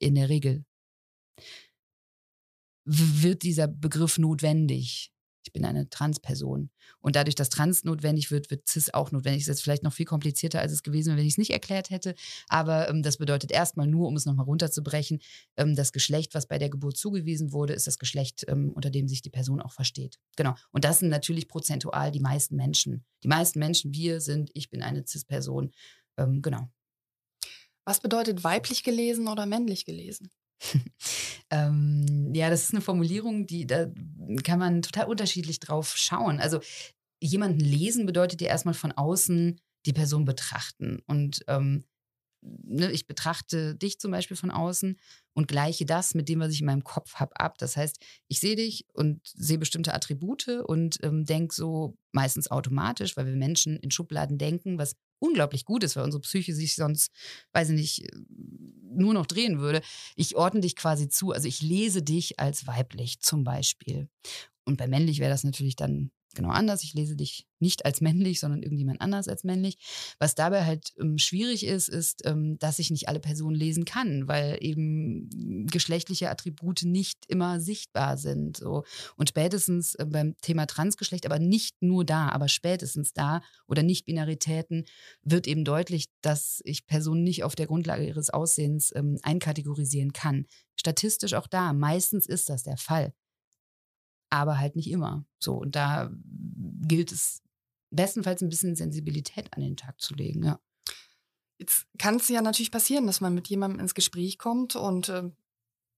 in 0.00 0.16
der 0.16 0.28
Regel 0.28 0.66
wird 2.84 3.44
dieser 3.44 3.68
Begriff 3.68 4.18
notwendig. 4.18 5.13
Ich 5.44 5.52
bin 5.52 5.64
eine 5.64 5.88
Transperson. 5.90 6.70
Und 7.00 7.16
dadurch, 7.16 7.34
dass 7.34 7.50
Trans 7.50 7.84
notwendig 7.84 8.30
wird, 8.30 8.50
wird 8.50 8.68
Cis 8.68 8.92
auch 8.92 9.12
notwendig. 9.12 9.42
Das 9.42 9.48
ist 9.48 9.58
jetzt 9.58 9.62
vielleicht 9.62 9.82
noch 9.82 9.92
viel 9.92 10.06
komplizierter, 10.06 10.60
als 10.60 10.72
es 10.72 10.82
gewesen 10.82 11.08
wäre, 11.08 11.18
wenn 11.18 11.26
ich 11.26 11.34
es 11.34 11.38
nicht 11.38 11.50
erklärt 11.50 11.90
hätte. 11.90 12.14
Aber 12.48 12.88
ähm, 12.88 13.02
das 13.02 13.18
bedeutet 13.18 13.52
erstmal 13.52 13.86
nur, 13.86 14.08
um 14.08 14.16
es 14.16 14.24
nochmal 14.24 14.46
runterzubrechen, 14.46 15.20
ähm, 15.56 15.76
das 15.76 15.92
Geschlecht, 15.92 16.34
was 16.34 16.46
bei 16.46 16.58
der 16.58 16.70
Geburt 16.70 16.96
zugewiesen 16.96 17.52
wurde, 17.52 17.74
ist 17.74 17.86
das 17.86 17.98
Geschlecht, 17.98 18.44
ähm, 18.48 18.72
unter 18.74 18.90
dem 18.90 19.06
sich 19.06 19.22
die 19.22 19.30
Person 19.30 19.60
auch 19.60 19.72
versteht. 19.72 20.18
Genau. 20.36 20.54
Und 20.72 20.84
das 20.84 21.00
sind 21.00 21.10
natürlich 21.10 21.48
prozentual 21.48 22.10
die 22.10 22.20
meisten 22.20 22.56
Menschen. 22.56 23.04
Die 23.22 23.28
meisten 23.28 23.58
Menschen, 23.58 23.92
wir 23.92 24.20
sind, 24.20 24.50
ich 24.54 24.70
bin 24.70 24.82
eine 24.82 25.06
Cis-Person. 25.06 25.72
Ähm, 26.16 26.42
genau. 26.42 26.68
Was 27.84 28.00
bedeutet 28.00 28.44
weiblich 28.44 28.82
gelesen 28.82 29.28
oder 29.28 29.44
männlich 29.44 29.84
gelesen? 29.84 30.30
ähm, 31.50 32.32
ja, 32.34 32.50
das 32.50 32.64
ist 32.64 32.72
eine 32.72 32.80
Formulierung, 32.80 33.46
die 33.46 33.66
da 33.66 33.86
kann 34.42 34.58
man 34.58 34.82
total 34.82 35.06
unterschiedlich 35.06 35.60
drauf 35.60 35.94
schauen. 35.96 36.40
Also 36.40 36.60
jemanden 37.20 37.60
lesen 37.60 38.06
bedeutet 38.06 38.40
ja 38.40 38.48
erstmal 38.48 38.74
von 38.74 38.92
außen 38.92 39.60
die 39.86 39.92
Person 39.92 40.24
betrachten. 40.24 41.00
Und 41.06 41.44
ähm, 41.48 41.84
ne, 42.40 42.90
ich 42.90 43.06
betrachte 43.06 43.74
dich 43.74 43.98
zum 43.98 44.10
Beispiel 44.10 44.36
von 44.36 44.50
außen 44.50 44.98
und 45.34 45.48
gleiche 45.48 45.86
das 45.86 46.14
mit 46.14 46.28
dem, 46.28 46.40
was 46.40 46.52
ich 46.52 46.60
in 46.60 46.66
meinem 46.66 46.84
Kopf 46.84 47.14
habe, 47.14 47.38
ab. 47.38 47.58
Das 47.58 47.76
heißt, 47.76 47.98
ich 48.28 48.40
sehe 48.40 48.56
dich 48.56 48.86
und 48.92 49.20
sehe 49.24 49.58
bestimmte 49.58 49.94
Attribute 49.94 50.48
und 50.66 50.98
ähm, 51.02 51.24
denke 51.24 51.54
so 51.54 51.96
meistens 52.12 52.50
automatisch, 52.50 53.16
weil 53.16 53.26
wir 53.26 53.36
Menschen 53.36 53.78
in 53.78 53.90
Schubladen 53.90 54.38
denken, 54.38 54.78
was 54.78 54.96
unglaublich 55.18 55.64
gut 55.64 55.84
ist, 55.84 55.96
weil 55.96 56.04
unsere 56.04 56.20
Psyche 56.20 56.54
sich 56.54 56.74
sonst, 56.74 57.10
weiß 57.52 57.70
ich 57.70 57.76
nicht, 57.76 58.06
nur 58.96 59.14
noch 59.14 59.26
drehen 59.26 59.58
würde. 59.58 59.82
Ich 60.16 60.36
ordne 60.36 60.60
dich 60.60 60.76
quasi 60.76 61.08
zu. 61.08 61.32
Also 61.32 61.48
ich 61.48 61.62
lese 61.62 62.02
dich 62.02 62.38
als 62.38 62.66
weiblich 62.66 63.20
zum 63.20 63.44
Beispiel. 63.44 64.08
Und 64.64 64.76
bei 64.76 64.86
männlich 64.86 65.18
wäre 65.18 65.30
das 65.30 65.44
natürlich 65.44 65.76
dann 65.76 66.10
genau 66.34 66.50
anders. 66.50 66.82
Ich 66.82 66.94
lese 66.94 67.16
dich 67.16 67.46
nicht 67.58 67.84
als 67.84 68.00
männlich, 68.00 68.40
sondern 68.40 68.62
irgendjemand 68.62 69.00
anders 69.00 69.28
als 69.28 69.44
männlich. 69.44 69.78
Was 70.18 70.34
dabei 70.34 70.64
halt 70.64 70.92
ähm, 71.00 71.18
schwierig 71.18 71.64
ist, 71.64 71.88
ist, 71.88 72.26
ähm, 72.26 72.58
dass 72.58 72.78
ich 72.78 72.90
nicht 72.90 73.08
alle 73.08 73.20
Personen 73.20 73.56
lesen 73.56 73.84
kann, 73.84 74.28
weil 74.28 74.58
eben 74.60 75.66
geschlechtliche 75.66 76.30
Attribute 76.30 76.82
nicht 76.82 77.24
immer 77.26 77.60
sichtbar 77.60 78.18
sind. 78.18 78.58
So. 78.58 78.84
Und 79.16 79.30
spätestens 79.30 79.94
äh, 79.94 80.06
beim 80.06 80.36
Thema 80.40 80.66
Transgeschlecht, 80.66 81.26
aber 81.26 81.38
nicht 81.38 81.80
nur 81.80 82.04
da, 82.04 82.28
aber 82.28 82.48
spätestens 82.48 83.12
da 83.12 83.40
oder 83.66 83.82
Nicht-Binaritäten 83.82 84.84
wird 85.22 85.46
eben 85.46 85.64
deutlich, 85.64 86.06
dass 86.20 86.60
ich 86.64 86.86
Personen 86.86 87.24
nicht 87.24 87.44
auf 87.44 87.54
der 87.54 87.66
Grundlage 87.66 88.06
ihres 88.06 88.30
Aussehens 88.30 88.92
ähm, 88.94 89.18
einkategorisieren 89.22 90.12
kann. 90.12 90.46
Statistisch 90.76 91.34
auch 91.34 91.46
da, 91.46 91.72
meistens 91.72 92.26
ist 92.26 92.48
das 92.48 92.62
der 92.62 92.76
Fall 92.76 93.14
aber 94.34 94.58
halt 94.58 94.76
nicht 94.76 94.90
immer. 94.90 95.24
So, 95.38 95.54
und 95.54 95.76
da 95.76 96.10
gilt 96.86 97.12
es 97.12 97.42
bestenfalls 97.90 98.42
ein 98.42 98.48
bisschen 98.48 98.76
Sensibilität 98.76 99.52
an 99.52 99.62
den 99.62 99.76
Tag 99.76 100.00
zu 100.00 100.14
legen, 100.14 100.44
ja. 100.44 100.60
Jetzt 101.58 101.86
kann 101.98 102.16
es 102.16 102.28
ja 102.28 102.42
natürlich 102.42 102.72
passieren, 102.72 103.06
dass 103.06 103.20
man 103.20 103.32
mit 103.32 103.46
jemandem 103.46 103.78
ins 103.78 103.94
Gespräch 103.94 104.38
kommt 104.38 104.74
und 104.74 105.08
äh, 105.08 105.30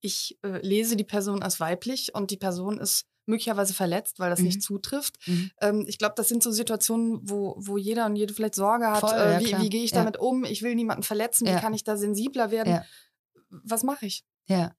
ich 0.01 0.37
äh, 0.43 0.59
lese 0.65 0.95
die 0.95 1.03
Person 1.03 1.41
als 1.41 1.59
weiblich 1.59 2.13
und 2.13 2.29
die 2.29 2.37
Person 2.37 2.79
ist 2.79 3.07
möglicherweise 3.25 3.73
verletzt, 3.73 4.19
weil 4.19 4.29
das 4.29 4.39
mhm. 4.39 4.45
nicht 4.45 4.61
zutrifft. 4.61 5.15
Mhm. 5.27 5.51
Ähm, 5.59 5.85
ich 5.87 5.97
glaube, 5.97 6.13
das 6.15 6.29
sind 6.29 6.43
so 6.43 6.51
Situationen, 6.51 7.19
wo, 7.23 7.55
wo 7.57 7.77
jeder 7.77 8.05
und 8.05 8.15
jede 8.15 8.33
vielleicht 8.33 8.55
Sorge 8.55 8.87
hat, 8.87 9.01
Voll, 9.01 9.17
äh, 9.17 9.33
ja, 9.43 9.59
wie, 9.59 9.65
wie 9.65 9.69
gehe 9.69 9.83
ich 9.83 9.91
ja. 9.91 9.97
damit 9.97 10.17
um? 10.17 10.45
Ich 10.45 10.61
will 10.61 10.75
niemanden 10.75 11.03
verletzen, 11.03 11.47
ja. 11.47 11.55
wie 11.55 11.59
kann 11.59 11.73
ich 11.73 11.83
da 11.83 11.97
sensibler 11.97 12.51
werden? 12.51 12.81
Was 13.49 13.83
mache 13.83 14.05
ich? 14.05 14.23
Ja. 14.47 14.73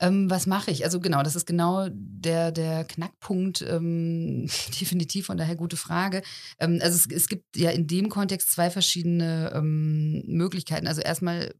Ähm, 0.00 0.30
was 0.30 0.46
mache 0.46 0.70
ich? 0.70 0.84
Also 0.84 1.00
genau, 1.00 1.22
das 1.22 1.36
ist 1.36 1.46
genau 1.46 1.88
der, 1.90 2.52
der 2.52 2.84
Knackpunkt, 2.84 3.62
ähm, 3.62 4.46
definitiv 4.80 5.26
von 5.26 5.36
daher 5.36 5.56
gute 5.56 5.76
Frage. 5.76 6.22
Ähm, 6.58 6.78
also 6.82 6.96
es, 6.96 7.06
es, 7.10 7.28
gibt 7.28 7.56
ja 7.56 7.70
in 7.70 7.86
dem 7.86 8.08
Kontext 8.08 8.52
zwei 8.52 8.70
verschiedene 8.70 9.52
ähm, 9.54 10.22
Möglichkeiten. 10.26 10.86
Also 10.86 11.00
erstmal, 11.00 11.54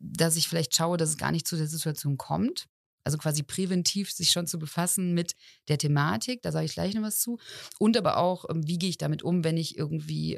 dass 0.00 0.36
ich 0.36 0.48
vielleicht 0.48 0.74
schaue, 0.76 0.96
dass 0.96 1.10
es 1.10 1.18
gar 1.18 1.32
nicht 1.32 1.46
zu 1.46 1.56
der 1.56 1.66
Situation 1.66 2.16
kommt. 2.16 2.66
Also 3.04 3.16
quasi 3.16 3.42
präventiv 3.42 4.12
sich 4.12 4.30
schon 4.30 4.46
zu 4.46 4.58
befassen 4.58 5.14
mit 5.14 5.34
der 5.68 5.78
Thematik, 5.78 6.42
da 6.42 6.52
sage 6.52 6.66
ich 6.66 6.74
gleich 6.74 6.94
noch 6.94 7.02
was 7.02 7.20
zu. 7.20 7.38
Und 7.78 7.96
aber 7.96 8.18
auch, 8.18 8.44
ähm, 8.50 8.66
wie 8.66 8.78
gehe 8.78 8.90
ich 8.90 8.98
damit 8.98 9.22
um, 9.22 9.44
wenn 9.44 9.56
ich 9.56 9.78
irgendwie 9.78 10.36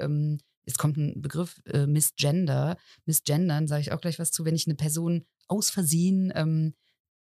es 0.64 0.78
kommt 0.78 0.96
ein 0.96 1.20
Begriff 1.20 1.60
äh, 1.66 1.86
Missgender, 1.86 2.76
Missgendern, 3.06 3.66
sage 3.66 3.82
ich 3.82 3.92
auch 3.92 4.00
gleich 4.00 4.18
was 4.18 4.30
zu, 4.30 4.44
wenn 4.44 4.54
ich 4.54 4.66
eine 4.66 4.76
Person 4.76 5.26
aus 5.48 5.70
Versehen 5.70 6.32
ähm, 6.34 6.74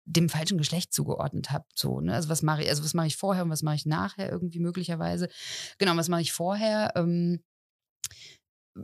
dem 0.04 0.28
falschen 0.28 0.58
Geschlecht 0.58 0.92
zugeordnet 0.92 1.50
habe. 1.50 1.66
So, 1.74 2.00
ne? 2.00 2.14
Also 2.14 2.28
was 2.28 2.42
mache 2.42 2.62
ich, 2.62 2.68
also 2.70 2.82
was 2.82 2.94
mache 2.94 3.06
ich 3.06 3.16
vorher 3.16 3.44
und 3.44 3.50
was 3.50 3.62
mache 3.62 3.76
ich 3.76 3.86
nachher 3.86 4.30
irgendwie 4.30 4.58
möglicherweise. 4.58 5.28
Genau, 5.78 5.96
was 5.96 6.08
mache 6.08 6.22
ich 6.22 6.32
vorher? 6.32 6.92
Ähm, 6.96 7.40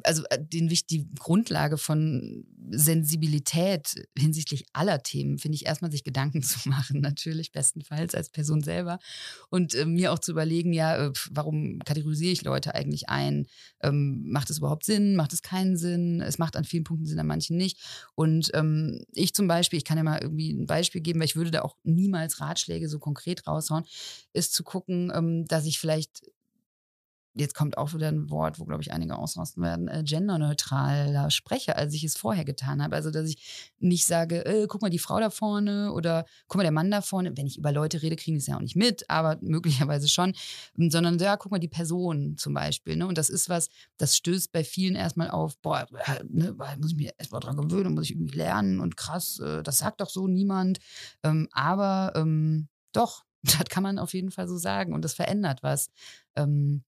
also 0.03 0.24
äh, 0.30 0.38
den, 0.40 0.68
die 0.68 1.09
Grundlage 1.18 1.78
von 1.78 2.45
Sensibilität 2.70 4.07
hinsichtlich 4.18 4.64
aller 4.72 5.03
Themen 5.03 5.38
finde 5.38 5.57
ich 5.57 5.66
erstmal 5.66 5.90
sich 5.90 6.05
Gedanken 6.05 6.42
zu 6.42 6.68
machen, 6.68 7.01
natürlich 7.01 7.53
bestenfalls 7.53 8.14
als 8.14 8.30
Person 8.30 8.62
selber 8.62 8.99
und 9.51 9.74
äh, 9.74 9.84
mir 9.84 10.12
auch 10.12 10.18
zu 10.18 10.32
überlegen, 10.32 10.72
ja, 10.72 11.07
äh, 11.07 11.12
warum 11.30 11.78
kategorisiere 11.80 12.32
ich 12.32 12.42
Leute 12.42 12.74
eigentlich 12.74 13.09
ein? 13.09 13.47
Ähm, 13.82 14.24
macht 14.30 14.51
es 14.51 14.59
überhaupt 14.59 14.84
Sinn? 14.84 15.16
Macht 15.16 15.32
es 15.32 15.42
keinen 15.42 15.76
Sinn? 15.76 16.20
Es 16.20 16.38
macht 16.38 16.57
an 16.57 16.64
vielen 16.64 16.84
Punkten 16.84 17.07
Sinn, 17.07 17.18
an 17.18 17.26
manchen 17.26 17.57
nicht. 17.57 17.78
Und 18.14 18.51
ähm, 18.55 19.05
ich 19.12 19.34
zum 19.34 19.47
Beispiel, 19.47 19.76
ich 19.76 19.84
kann 19.84 19.99
ja 19.99 20.05
mal 20.05 20.20
irgendwie 20.20 20.53
ein 20.53 20.66
Beispiel 20.66 21.01
geben, 21.01 21.20
weil 21.20 21.26
ich 21.26 21.36
würde 21.36 21.51
da 21.51 21.62
auch 21.62 21.76
niemals 21.84 22.40
Ratschläge 22.40 22.88
so 22.88 22.99
konkret 22.99 23.47
raushauen, 23.47 23.84
ist 24.32 24.53
zu 24.53 24.64
gucken, 24.64 25.12
ähm, 25.14 25.45
dass 25.47 25.66
ich 25.66 25.78
vielleicht 25.78 26.22
jetzt 27.35 27.55
kommt 27.55 27.76
auch 27.78 27.93
wieder 27.93 28.09
ein 28.09 28.30
Wort, 28.30 28.59
wo, 28.59 28.64
glaube 28.64 28.82
ich, 28.82 28.93
einige 28.93 29.16
ausrasten 29.16 29.62
werden, 29.62 29.89
äh, 29.89 30.03
genderneutraler 30.05 31.30
spreche, 31.30 31.76
als 31.76 31.93
ich 31.95 32.05
es 32.05 32.16
vorher 32.16 32.45
getan 32.45 32.82
habe. 32.82 32.95
Also, 32.95 33.11
dass 33.11 33.28
ich 33.28 33.72
nicht 33.78 34.07
sage, 34.07 34.45
äh, 34.47 34.66
guck 34.68 34.82
mal, 34.82 34.91
die 34.91 34.99
Frau 34.99 35.18
da 35.18 35.30
vorne 35.30 35.93
oder 35.93 36.24
guck 36.47 36.59
mal, 36.59 36.62
der 36.62 36.72
Mann 36.72 36.91
da 36.91 37.01
vorne. 37.01 37.37
Wenn 37.37 37.47
ich 37.47 37.59
über 37.59 37.72
Leute 37.72 38.03
rede, 38.03 38.16
kriegen 38.16 38.37
die 38.37 38.41
es 38.41 38.47
ja 38.47 38.57
auch 38.57 38.61
nicht 38.61 38.76
mit, 38.76 39.09
aber 39.11 39.39
möglicherweise 39.43 40.09
schon. 40.09 40.35
Ähm, 40.78 40.91
sondern, 40.91 41.18
ja, 41.18 41.37
guck 41.37 41.51
mal, 41.51 41.59
die 41.59 41.68
Person 41.68 42.37
zum 42.39 42.55
Beispiel. 42.55 42.97
Ne? 42.97 43.07
Und 43.07 43.18
das 43.18 43.30
ist 43.30 43.49
was, 43.49 43.68
das 43.97 44.16
stößt 44.16 44.53
bei 44.53 44.62
vielen 44.64 44.95
erstmal 44.95 45.30
auf, 45.30 45.59
boah, 45.59 45.87
ne, 46.28 46.55
muss 46.78 46.93
ich 46.93 46.97
mich 46.97 47.11
erstmal 47.18 47.41
dran 47.41 47.57
gewöhnen, 47.57 47.95
muss 47.95 48.05
ich 48.05 48.12
irgendwie 48.12 48.37
lernen 48.37 48.80
und 48.80 48.97
krass, 48.97 49.41
äh, 49.41 49.62
das 49.62 49.78
sagt 49.78 50.01
doch 50.01 50.11
so 50.11 50.28
niemand. 50.28 50.78
Ähm, 51.22 51.49
aber 51.53 52.12
ähm, 52.14 52.68
doch, 52.93 53.24
das 53.43 53.64
kann 53.68 53.82
man 53.82 53.99
auf 53.99 54.14
jeden 54.14 54.30
Fall 54.30 54.49
so 54.49 54.57
sagen 54.57 54.95
und 54.95 55.05
das 55.05 55.14
verändert 55.14 55.62
was. 55.62 55.91
Ähm, 56.37 56.85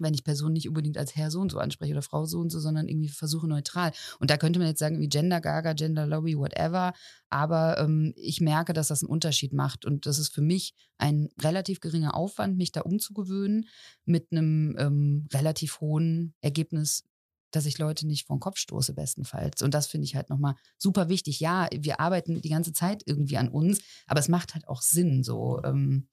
wenn 0.00 0.14
ich 0.14 0.24
Personen 0.24 0.54
nicht 0.54 0.68
unbedingt 0.68 0.98
als 0.98 1.16
Herr 1.16 1.30
so 1.30 1.40
und 1.40 1.50
so 1.50 1.58
anspreche 1.58 1.92
oder 1.92 2.02
Frau 2.02 2.24
so 2.24 2.38
und 2.38 2.50
so, 2.50 2.60
sondern 2.60 2.88
irgendwie 2.88 3.08
versuche 3.08 3.48
neutral. 3.48 3.92
Und 4.18 4.30
da 4.30 4.36
könnte 4.36 4.58
man 4.58 4.68
jetzt 4.68 4.78
sagen, 4.78 5.00
wie 5.00 5.08
Gender 5.08 5.40
Gaga, 5.40 5.72
Gender 5.72 6.06
Lobby, 6.06 6.36
whatever. 6.36 6.92
Aber 7.28 7.78
ähm, 7.78 8.12
ich 8.16 8.40
merke, 8.40 8.72
dass 8.72 8.88
das 8.88 9.02
einen 9.02 9.10
Unterschied 9.10 9.52
macht. 9.52 9.84
Und 9.84 10.06
das 10.06 10.18
ist 10.18 10.32
für 10.32 10.42
mich 10.42 10.74
ein 10.98 11.28
relativ 11.40 11.80
geringer 11.80 12.14
Aufwand, 12.14 12.56
mich 12.56 12.72
da 12.72 12.82
umzugewöhnen, 12.82 13.68
mit 14.04 14.32
einem 14.32 14.76
ähm, 14.78 15.28
relativ 15.32 15.80
hohen 15.80 16.34
Ergebnis, 16.40 17.04
dass 17.50 17.66
ich 17.66 17.78
Leute 17.78 18.06
nicht 18.06 18.26
vor 18.26 18.36
den 18.36 18.40
Kopf 18.40 18.58
stoße, 18.58 18.94
bestenfalls. 18.94 19.62
Und 19.62 19.74
das 19.74 19.86
finde 19.86 20.04
ich 20.04 20.14
halt 20.14 20.30
nochmal 20.30 20.54
super 20.76 21.08
wichtig. 21.08 21.40
Ja, 21.40 21.68
wir 21.72 22.00
arbeiten 22.00 22.40
die 22.40 22.48
ganze 22.48 22.72
Zeit 22.72 23.02
irgendwie 23.06 23.38
an 23.38 23.48
uns, 23.48 23.80
aber 24.06 24.20
es 24.20 24.28
macht 24.28 24.54
halt 24.54 24.68
auch 24.68 24.82
Sinn, 24.82 25.22
so. 25.22 25.62
Ähm, 25.64 26.08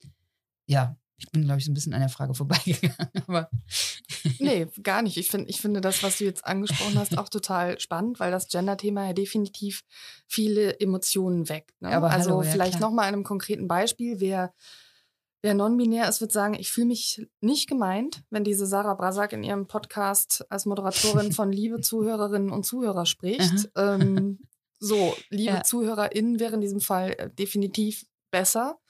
ja, 0.66 0.96
ich 1.16 1.30
bin, 1.30 1.44
glaube 1.44 1.58
ich, 1.58 1.64
so 1.64 1.70
ein 1.70 1.74
bisschen 1.74 1.94
an 1.94 2.00
der 2.00 2.08
Frage 2.08 2.34
vorbeigegangen. 2.34 2.96
Aber 3.26 3.48
nee, 4.38 4.66
gar 4.82 5.02
nicht. 5.02 5.16
Ich, 5.16 5.30
find, 5.30 5.48
ich 5.48 5.60
finde 5.60 5.80
das, 5.80 6.02
was 6.02 6.18
du 6.18 6.24
jetzt 6.24 6.44
angesprochen 6.44 6.98
hast, 6.98 7.16
auch 7.18 7.28
total 7.28 7.78
spannend, 7.78 8.20
weil 8.20 8.30
das 8.30 8.48
Gender-Thema 8.48 9.06
ja 9.06 9.12
definitiv 9.12 9.82
viele 10.26 10.80
Emotionen 10.80 11.48
weckt. 11.48 11.80
Ne? 11.80 11.90
Aber 11.90 12.10
also 12.10 12.30
hallo, 12.30 12.42
ja, 12.42 12.50
vielleicht 12.50 12.80
nochmal 12.80 13.06
an 13.06 13.14
einem 13.14 13.24
konkreten 13.24 13.68
Beispiel. 13.68 14.18
Wer, 14.18 14.52
wer 15.42 15.54
non-binär 15.54 16.08
ist, 16.08 16.20
wird 16.20 16.32
sagen, 16.32 16.54
ich 16.54 16.72
fühle 16.72 16.88
mich 16.88 17.24
nicht 17.40 17.68
gemeint, 17.68 18.24
wenn 18.30 18.42
diese 18.42 18.66
Sarah 18.66 18.94
Brasak 18.94 19.32
in 19.32 19.44
ihrem 19.44 19.68
Podcast 19.68 20.44
als 20.50 20.66
Moderatorin 20.66 21.32
von 21.32 21.52
liebe 21.52 21.80
Zuhörerinnen 21.80 22.50
und 22.50 22.66
Zuhörer 22.66 23.06
spricht. 23.06 23.70
Ähm, 23.76 24.40
so, 24.80 25.14
liebe 25.30 25.54
ja. 25.54 25.62
ZuhörerInnen 25.62 26.40
wäre 26.40 26.54
in 26.54 26.60
diesem 26.60 26.80
Fall 26.80 27.12
äh, 27.12 27.30
definitiv 27.30 28.04
besser 28.32 28.80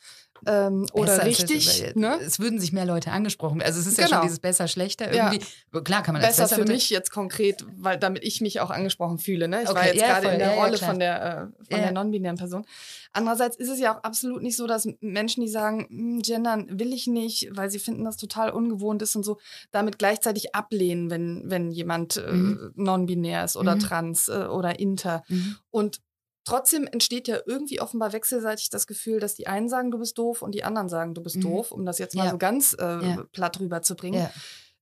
ähm, 0.47 0.86
oder 0.92 1.24
richtig. 1.24 1.82
Es, 1.82 1.95
ne? 1.95 2.18
es 2.20 2.38
würden 2.38 2.61
sich 2.61 2.72
mehr 2.72 2.84
Leute 2.84 3.11
angesprochen. 3.12 3.62
Also 3.62 3.80
es 3.80 3.86
ist 3.86 3.97
genau. 3.97 4.03
ja 4.03 4.09
schon 4.09 4.16
genau. 4.16 4.22
dieses 4.24 4.40
besser, 4.40 4.68
schlechter 4.68 5.12
irgendwie. 5.12 5.40
Ja. 5.72 5.80
Klar 5.80 6.03
kann 6.03 6.14
man 6.14 6.22
das 6.22 6.36
besser, 6.36 6.42
besser 6.45 6.57
für 6.57 6.72
mich 6.72 6.90
jetzt 6.90 7.11
konkret, 7.11 7.64
weil 7.76 7.99
damit 7.99 8.24
ich 8.24 8.40
mich 8.40 8.61
auch 8.61 8.70
angesprochen 8.70 9.18
fühle. 9.18 9.49
Ne? 9.49 9.62
Ich 9.62 9.68
okay. 9.68 9.78
war 9.78 9.86
jetzt 9.86 10.01
ja, 10.01 10.07
gerade 10.09 10.28
in 10.28 10.38
der 10.38 10.55
ja, 10.55 10.62
Rolle 10.62 10.78
von 10.78 10.99
der, 10.99 11.22
äh, 11.22 11.72
von 11.72 11.80
der 11.80 11.92
non-binären 11.92 12.36
Person. 12.36 12.66
Andererseits 13.12 13.57
ist 13.57 13.68
es 13.68 13.78
ja 13.78 13.95
auch 13.97 14.03
absolut 14.03 14.42
nicht 14.42 14.57
so, 14.57 14.66
dass 14.66 14.88
Menschen, 15.01 15.40
die 15.40 15.49
sagen, 15.49 15.86
hm, 15.88 16.22
gendern 16.22 16.80
will 16.80 16.92
ich 16.92 17.07
nicht, 17.07 17.49
weil 17.53 17.70
sie 17.70 17.78
finden, 17.78 18.05
das 18.05 18.16
total 18.16 18.51
ungewohnt 18.51 19.03
ist 19.03 19.14
und 19.14 19.24
so, 19.24 19.38
damit 19.70 19.99
gleichzeitig 19.99 20.55
ablehnen, 20.55 21.11
wenn, 21.11 21.42
wenn 21.47 21.70
jemand 21.70 22.16
äh, 22.16 22.32
mhm. 22.32 22.72
non-binär 22.74 23.45
ist 23.45 23.57
oder 23.57 23.76
mhm. 23.76 23.80
trans 23.80 24.28
äh, 24.28 24.47
oder 24.47 24.80
inter. 24.80 25.22
Mhm. 25.28 25.57
Und 25.70 26.01
Trotzdem 26.45 26.86
entsteht 26.86 27.26
ja 27.26 27.38
irgendwie 27.47 27.80
offenbar 27.80 28.12
wechselseitig 28.12 28.68
das 28.70 28.86
Gefühl, 28.86 29.18
dass 29.18 29.34
die 29.34 29.47
einen 29.47 29.68
sagen, 29.68 29.90
du 29.90 29.99
bist 29.99 30.18
doof 30.18 30.42
und 30.42 30.55
die 30.55 30.64
anderen 30.64 30.88
sagen, 30.88 31.14
du 31.14 31.22
bist 31.22 31.36
mhm. 31.36 31.42
doof, 31.42 31.72
um 31.72 31.86
das 31.86 31.99
jetzt 31.99 32.14
mal 32.14 32.26
ja. 32.26 32.30
so 32.30 32.38
ganz 32.38 32.76
äh, 32.78 32.84
ja. 32.84 33.24
platt 33.32 33.59
rüberzubringen. 33.61 34.20
Ja. 34.20 34.30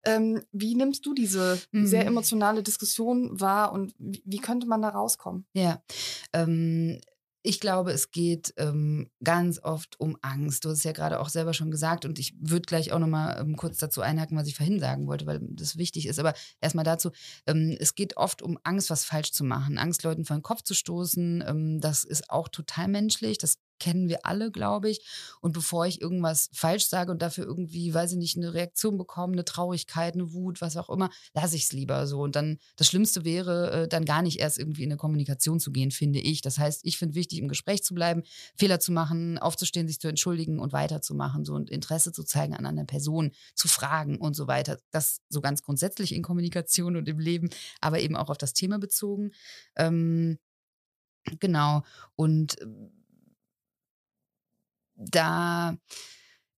Ähm, 0.04 0.42
wie 0.50 0.74
nimmst 0.74 1.06
du 1.06 1.14
diese 1.14 1.60
mhm. 1.70 1.86
sehr 1.86 2.04
emotionale 2.04 2.64
Diskussion 2.64 3.40
wahr 3.40 3.72
und 3.72 3.94
wie, 3.98 4.22
wie, 4.24 4.38
könnte 4.38 4.66
man 4.66 4.82
da 4.82 4.88
rauskommen? 4.88 5.46
Ja, 5.52 5.80
ähm, 6.32 7.00
ich 7.42 7.60
glaube, 7.60 7.92
es 7.92 8.10
geht 8.10 8.54
ähm, 8.56 9.10
ganz 9.22 9.58
oft 9.62 9.98
um 9.98 10.16
Angst. 10.22 10.64
Du 10.64 10.68
hast 10.68 10.78
es 10.78 10.84
ja 10.84 10.92
gerade 10.92 11.18
auch 11.18 11.28
selber 11.28 11.54
schon 11.54 11.70
gesagt 11.70 12.04
und 12.04 12.18
ich 12.18 12.34
würde 12.38 12.62
gleich 12.66 12.92
auch 12.92 13.00
nochmal 13.00 13.40
ähm, 13.40 13.56
kurz 13.56 13.78
dazu 13.78 14.00
einhaken, 14.00 14.36
was 14.36 14.46
ich 14.46 14.54
vorhin 14.54 14.78
sagen 14.78 15.08
wollte, 15.08 15.26
weil 15.26 15.40
das 15.42 15.76
wichtig 15.76 16.06
ist. 16.06 16.20
Aber 16.20 16.34
erstmal 16.60 16.84
dazu, 16.84 17.10
ähm, 17.46 17.76
es 17.80 17.94
geht 17.94 18.16
oft 18.16 18.42
um 18.42 18.58
Angst, 18.62 18.90
was 18.90 19.04
falsch 19.04 19.32
zu 19.32 19.42
machen, 19.44 19.78
Angst, 19.78 20.04
Leuten 20.04 20.24
vor 20.24 20.36
den 20.36 20.42
Kopf 20.42 20.62
zu 20.62 20.74
stoßen. 20.74 21.44
Ähm, 21.46 21.80
das 21.80 22.04
ist 22.04 22.30
auch 22.30 22.48
total 22.48 22.86
menschlich. 22.88 23.38
Das 23.38 23.58
kennen 23.82 24.08
wir 24.08 24.24
alle, 24.24 24.52
glaube 24.52 24.90
ich. 24.90 25.04
Und 25.40 25.52
bevor 25.52 25.86
ich 25.86 26.00
irgendwas 26.00 26.48
falsch 26.52 26.86
sage 26.86 27.10
und 27.10 27.20
dafür 27.20 27.44
irgendwie, 27.44 27.92
weiß 27.92 28.12
ich 28.12 28.18
nicht, 28.18 28.36
eine 28.36 28.54
Reaktion 28.54 28.96
bekomme, 28.96 29.32
eine 29.32 29.44
Traurigkeit, 29.44 30.14
eine 30.14 30.32
Wut, 30.32 30.60
was 30.60 30.76
auch 30.76 30.88
immer, 30.88 31.10
lasse 31.34 31.56
ich 31.56 31.64
es 31.64 31.72
lieber 31.72 32.06
so. 32.06 32.20
Und 32.20 32.36
dann 32.36 32.58
das 32.76 32.86
Schlimmste 32.86 33.24
wäre, 33.24 33.72
äh, 33.72 33.88
dann 33.88 34.04
gar 34.04 34.22
nicht 34.22 34.38
erst 34.38 34.60
irgendwie 34.60 34.84
in 34.84 34.92
eine 34.92 34.98
Kommunikation 34.98 35.58
zu 35.58 35.72
gehen, 35.72 35.90
finde 35.90 36.20
ich. 36.20 36.42
Das 36.42 36.58
heißt, 36.58 36.82
ich 36.84 36.96
finde 36.96 37.16
wichtig, 37.16 37.40
im 37.40 37.48
Gespräch 37.48 37.82
zu 37.82 37.92
bleiben, 37.92 38.22
Fehler 38.56 38.78
zu 38.78 38.92
machen, 38.92 39.38
aufzustehen, 39.38 39.88
sich 39.88 39.98
zu 39.98 40.06
entschuldigen 40.06 40.60
und 40.60 40.72
weiterzumachen, 40.72 41.44
so 41.44 41.54
und 41.54 41.68
Interesse 41.68 42.12
zu 42.12 42.22
zeigen 42.22 42.54
an 42.54 42.64
einer 42.64 42.84
Person, 42.84 43.32
zu 43.56 43.66
fragen 43.66 44.18
und 44.18 44.36
so 44.36 44.46
weiter. 44.46 44.78
Das 44.92 45.22
so 45.28 45.40
ganz 45.40 45.62
grundsätzlich 45.62 46.14
in 46.14 46.22
Kommunikation 46.22 46.94
und 46.96 47.08
im 47.08 47.18
Leben, 47.18 47.50
aber 47.80 47.98
eben 47.98 48.14
auch 48.14 48.30
auf 48.30 48.38
das 48.38 48.52
Thema 48.52 48.78
bezogen. 48.78 49.32
Ähm, 49.74 50.38
genau. 51.40 51.82
Und 52.14 52.60
ähm, 52.60 53.01
da 54.96 55.76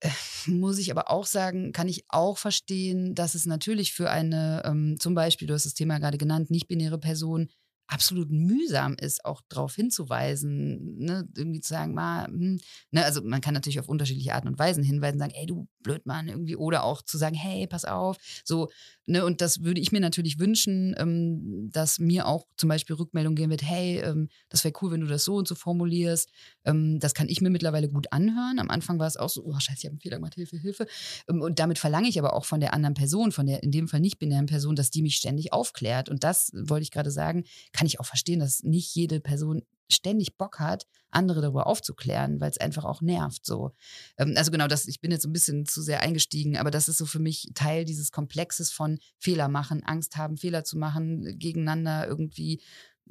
muss 0.47 0.78
ich 0.78 0.91
aber 0.91 1.11
auch 1.11 1.26
sagen, 1.26 1.72
kann 1.72 1.89
ich 1.89 2.05
auch 2.09 2.39
verstehen, 2.39 3.14
dass 3.14 3.35
es 3.35 3.47
natürlich 3.47 3.93
für 3.93 4.11
eine, 4.11 4.62
ähm, 4.64 4.97
zum 4.99 5.14
Beispiel, 5.14 5.49
du 5.49 5.55
hast 5.55 5.66
das 5.66 5.74
Thema 5.74 5.99
gerade 5.99 6.18
genannt, 6.18 6.51
nicht-binäre 6.51 6.99
Person 6.99 7.51
absolut 7.87 8.30
mühsam 8.30 8.97
ist, 8.99 9.24
auch 9.24 9.43
darauf 9.49 9.74
hinzuweisen, 9.74 10.97
ne? 10.99 11.28
irgendwie 11.37 11.61
zu 11.61 11.68
sagen, 11.68 11.95
ma, 11.95 12.26
hm, 12.26 12.59
ne? 12.91 13.05
also 13.05 13.22
man 13.22 13.41
kann 13.41 13.55
natürlich 13.55 13.78
auf 13.80 13.89
unterschiedliche 13.89 14.35
Arten 14.35 14.49
und 14.49 14.59
Weisen 14.59 14.82
hinweisen, 14.82 15.18
sagen, 15.18 15.35
ey 15.35 15.47
du 15.47 15.68
Blödmann 15.82 16.28
irgendwie, 16.28 16.57
oder 16.57 16.82
auch 16.82 17.03
zu 17.03 17.18
sagen, 17.18 17.37
hey, 17.37 17.66
pass 17.66 17.85
auf, 17.85 18.16
so, 18.45 18.70
ne, 19.07 19.24
und 19.24 19.41
das 19.41 19.62
würde 19.62 19.80
ich 19.80 19.93
mir 19.93 20.01
natürlich 20.01 20.39
wünschen, 20.39 20.95
ähm, 20.99 21.70
dass 21.70 21.99
mir 21.99 22.26
auch 22.26 22.47
zum 22.57 22.68
Beispiel 22.70 22.97
Rückmeldung 22.97 23.35
geben 23.35 23.51
wird, 23.51 23.62
hey, 23.62 24.01
ähm, 24.01 24.28
das 24.49 24.64
wäre 24.64 24.74
cool, 24.80 24.91
wenn 24.91 25.03
du 25.03 25.07
das 25.07 25.24
so 25.24 25.37
und 25.37 25.47
so 25.47 25.55
formulierst, 25.55 26.30
ähm, 26.64 26.99
das 26.99 27.14
kann 27.14 27.28
ich 27.28 27.41
mir 27.41 27.51
mittlerweile 27.51 27.89
gut 27.89 28.11
anhören, 28.11 28.59
am 28.59 28.70
Anfang 28.70 28.99
war 28.99 29.07
es 29.07 29.16
auch 29.16 29.28
so, 29.28 29.45
oh 29.45 29.59
scheiße, 29.59 29.78
ich 29.80 29.85
habe 29.85 29.93
einen 29.93 30.01
Fehler 30.01 30.16
gemacht, 30.16 30.35
Hilfe, 30.35 30.57
Hilfe, 30.57 30.87
ähm, 31.28 31.43
und 31.43 31.59
damit 31.59 31.78
verlange 31.78 32.09
ich 32.09 32.18
aber 32.18 32.35
auch 32.35 32.47
von 32.47 32.61
der 32.61 32.74
anderen 32.74 32.95
Person, 32.95 33.30
von 33.30 33.47
der 33.47 33.62
in 33.62 33.70
dem 33.70 33.87
Fall 33.87 34.01
nicht 34.01 34.18
binären 34.18 34.47
Person, 34.47 34.74
dass 34.74 34.91
die 34.91 35.03
mich 35.03 35.16
ständig 35.16 35.53
aufklärt 35.53 36.09
und 36.09 36.24
das 36.24 36.51
wollte 36.55 36.82
ich 36.82 36.91
gerade 36.91 37.11
sagen, 37.11 37.45
kann 37.75 37.87
ich 37.87 38.01
auch 38.01 38.07
verstehen, 38.07 38.41
dass 38.41 38.62
nicht 38.62 38.95
jede 38.95 39.20
Person 39.20 39.62
ständig 39.91 40.39
Bock 40.39 40.61
hat, 40.61 40.87
andere 41.11 41.43
darüber 41.43 41.66
aufzuklären, 41.66 42.41
weil 42.41 42.51
es 42.51 42.59
einfach 42.59 42.85
auch 42.85 43.03
nervt. 43.03 43.45
So. 43.45 43.72
Ähm, 44.16 44.35
also 44.37 44.51
genau, 44.51 44.66
das, 44.66 44.87
ich 44.87 45.01
bin 45.01 45.11
jetzt 45.11 45.27
ein 45.27 45.33
bisschen 45.33 45.66
zu 45.66 45.83
sehr 45.83 46.01
eingestiegen, 46.01 46.57
aber 46.57 46.70
das 46.70 46.89
ist 46.89 46.99
so 46.99 47.05
für 47.05 47.18
mich 47.18 47.51
Teil 47.55 47.85
dieses 47.85 48.12
Komplexes 48.12 48.70
von 48.70 48.99
Fehler 49.18 49.49
machen, 49.49 49.83
Angst 49.83 50.16
haben, 50.16 50.39
Fehler 50.39 50.64
zu 50.64 50.79
machen, 50.79 51.39
gegeneinander 51.39 52.07
irgendwie 52.07 52.62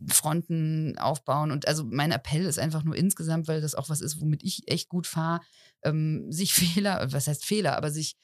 Fronten 0.08 0.98
aufbauen. 0.98 1.52
Und 1.52 1.68
also 1.68 1.84
mein 1.84 2.12
Appell 2.12 2.46
ist 2.46 2.58
einfach 2.58 2.84
nur 2.84 2.96
insgesamt, 2.96 3.48
weil 3.48 3.62
das 3.62 3.76
auch 3.76 3.90
was 3.90 4.02
ist, 4.02 4.22
womit 4.22 4.44
ich 4.44 4.64
echt 4.72 4.90
gut 4.90 5.06
fahre, 5.06 5.42
ähm, 5.84 6.32
sich 6.32 6.54
Fehler, 6.54 7.12
was 7.12 7.28
heißt 7.28 7.46
Fehler, 7.46 7.78
aber 7.78 7.92
sich 7.92 8.16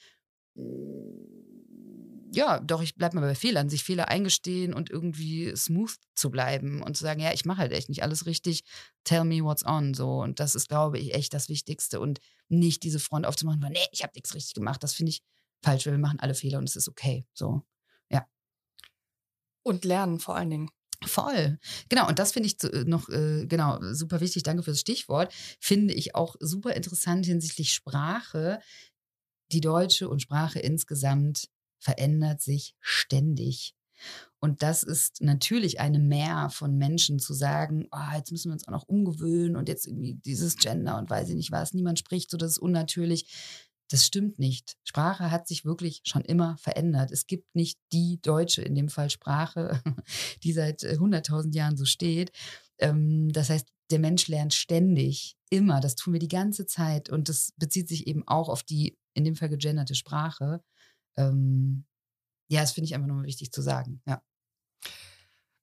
ja, 2.32 2.60
doch, 2.60 2.82
ich 2.82 2.96
bleibe 2.96 3.16
mal 3.16 3.28
bei 3.28 3.36
Fehlern, 3.36 3.70
sich 3.70 3.84
Fehler 3.84 4.08
eingestehen 4.10 4.74
und 4.74 4.90
irgendwie 4.90 5.56
smooth 5.56 5.96
zu 6.16 6.30
bleiben 6.30 6.82
und 6.82 6.96
zu 6.96 7.04
sagen, 7.04 7.20
ja, 7.20 7.34
ich 7.34 7.46
mache 7.46 7.60
halt 7.60 7.72
echt 7.72 7.90
nicht 7.90 8.04
alles 8.04 8.26
richtig, 8.26 8.64
tell 9.04 9.24
me 9.24 9.44
what's 9.44 9.66
on, 9.66 9.94
so. 9.94 10.22
Und 10.22 10.40
das 10.40 10.56
ist, 10.56 10.70
glaube 10.70 11.00
ich, 11.00 11.14
echt 11.14 11.34
das 11.34 11.50
Wichtigste 11.50 12.00
und 12.00 12.20
nicht 12.48 12.84
diese 12.84 13.00
Front 13.00 13.26
aufzumachen, 13.26 13.60
nee, 13.72 13.80
ich 13.92 14.04
habe 14.04 14.14
nichts 14.16 14.34
richtig 14.36 14.54
gemacht, 14.54 14.84
das 14.84 14.94
finde 14.94 15.12
ich 15.12 15.22
falsch, 15.64 15.86
weil 15.86 15.94
wir 15.94 16.00
machen 16.00 16.20
alle 16.20 16.36
Fehler 16.36 16.60
und 16.60 16.70
es 16.70 16.76
ist 16.76 16.88
okay, 16.88 17.26
so, 17.34 17.64
ja. 18.10 18.26
Und 19.64 19.86
lernen 19.86 20.20
vor 20.20 20.36
allen 20.36 20.50
Dingen. 20.50 20.70
Voll. 21.06 21.60
Genau, 21.88 22.10
und 22.10 22.20
das 22.20 22.34
finde 22.34 22.48
ich 22.48 22.62
äh, 22.64 22.84
noch 22.84 23.08
äh, 23.10 23.46
genau 23.46 23.80
super 23.94 24.20
wichtig. 24.20 24.44
Danke 24.44 24.64
fürs 24.64 24.82
Stichwort. 24.82 25.34
Finde 25.62 25.94
ich 25.94 26.14
auch 26.14 26.36
super 26.42 26.76
interessant 26.76 27.26
hinsichtlich 27.26 27.72
Sprache. 27.74 28.60
Die 29.54 29.62
deutsche 29.62 30.10
und 30.10 30.22
Sprache 30.22 30.60
insgesamt 30.60 31.50
verändert 31.80 32.42
sich 32.42 32.76
ständig. 32.80 33.74
Und 34.40 34.62
das 34.62 34.84
ist 34.84 35.22
natürlich 35.22 35.80
eine 35.80 36.00
Mehr 36.00 36.50
von 36.50 36.78
Menschen 36.78 37.20
zu 37.20 37.34
sagen, 37.34 37.88
oh, 37.92 38.16
jetzt 38.16 38.32
müssen 38.32 38.50
wir 38.50 38.54
uns 38.54 38.68
auch 38.68 38.72
noch 38.72 38.88
umgewöhnen 38.88 39.58
und 39.58 39.68
jetzt 39.68 39.86
irgendwie 39.86 40.16
dieses 40.16 40.56
Gender 40.56 40.98
und 40.98 41.10
weiß 41.10 41.30
ich 41.30 41.36
nicht 41.36 41.52
was, 41.52 41.74
niemand 41.74 42.00
spricht 42.00 42.32
so, 42.32 42.38
das 42.38 42.52
ist 42.52 42.60
unnatürlich. 42.60 43.30
Das 43.92 44.06
stimmt 44.06 44.38
nicht. 44.38 44.78
Sprache 44.84 45.32
hat 45.32 45.48
sich 45.48 45.66
wirklich 45.66 46.02
schon 46.04 46.22
immer 46.22 46.58
verändert. 46.58 47.10
Es 47.10 47.26
gibt 47.26 47.56
nicht 47.56 47.80
die 47.92 48.20
deutsche, 48.22 48.62
in 48.62 48.76
dem 48.76 48.88
Fall 48.88 49.10
Sprache, 49.10 49.82
die 50.44 50.54
seit 50.54 50.82
100.000 50.82 51.52
äh, 51.52 51.58
Jahren 51.58 51.76
so 51.76 51.86
steht. 51.86 52.32
Ähm, 52.78 53.34
das 53.34 53.50
heißt, 53.50 53.68
der 53.90 53.98
Mensch 53.98 54.28
lernt 54.28 54.54
ständig, 54.54 55.38
immer. 55.50 55.80
Das 55.80 55.96
tun 55.96 56.14
wir 56.14 56.20
die 56.20 56.28
ganze 56.28 56.68
Zeit. 56.68 57.10
Und 57.10 57.30
das 57.30 57.54
bezieht 57.58 57.90
sich 57.90 58.06
eben 58.06 58.28
auch 58.28 58.48
auf 58.48 58.62
die, 58.62 58.96
in 59.16 59.26
dem 59.26 59.36
Fall 59.36 59.50
gegenderte 59.50 59.96
Sprache. 59.96 60.62
Ähm, 61.20 61.86
ja, 62.48 62.62
das 62.62 62.72
finde 62.72 62.86
ich 62.86 62.96
einfach 62.96 63.08
nochmal 63.08 63.26
wichtig 63.26 63.52
zu 63.52 63.62
sagen. 63.62 64.02
Ja. 64.08 64.22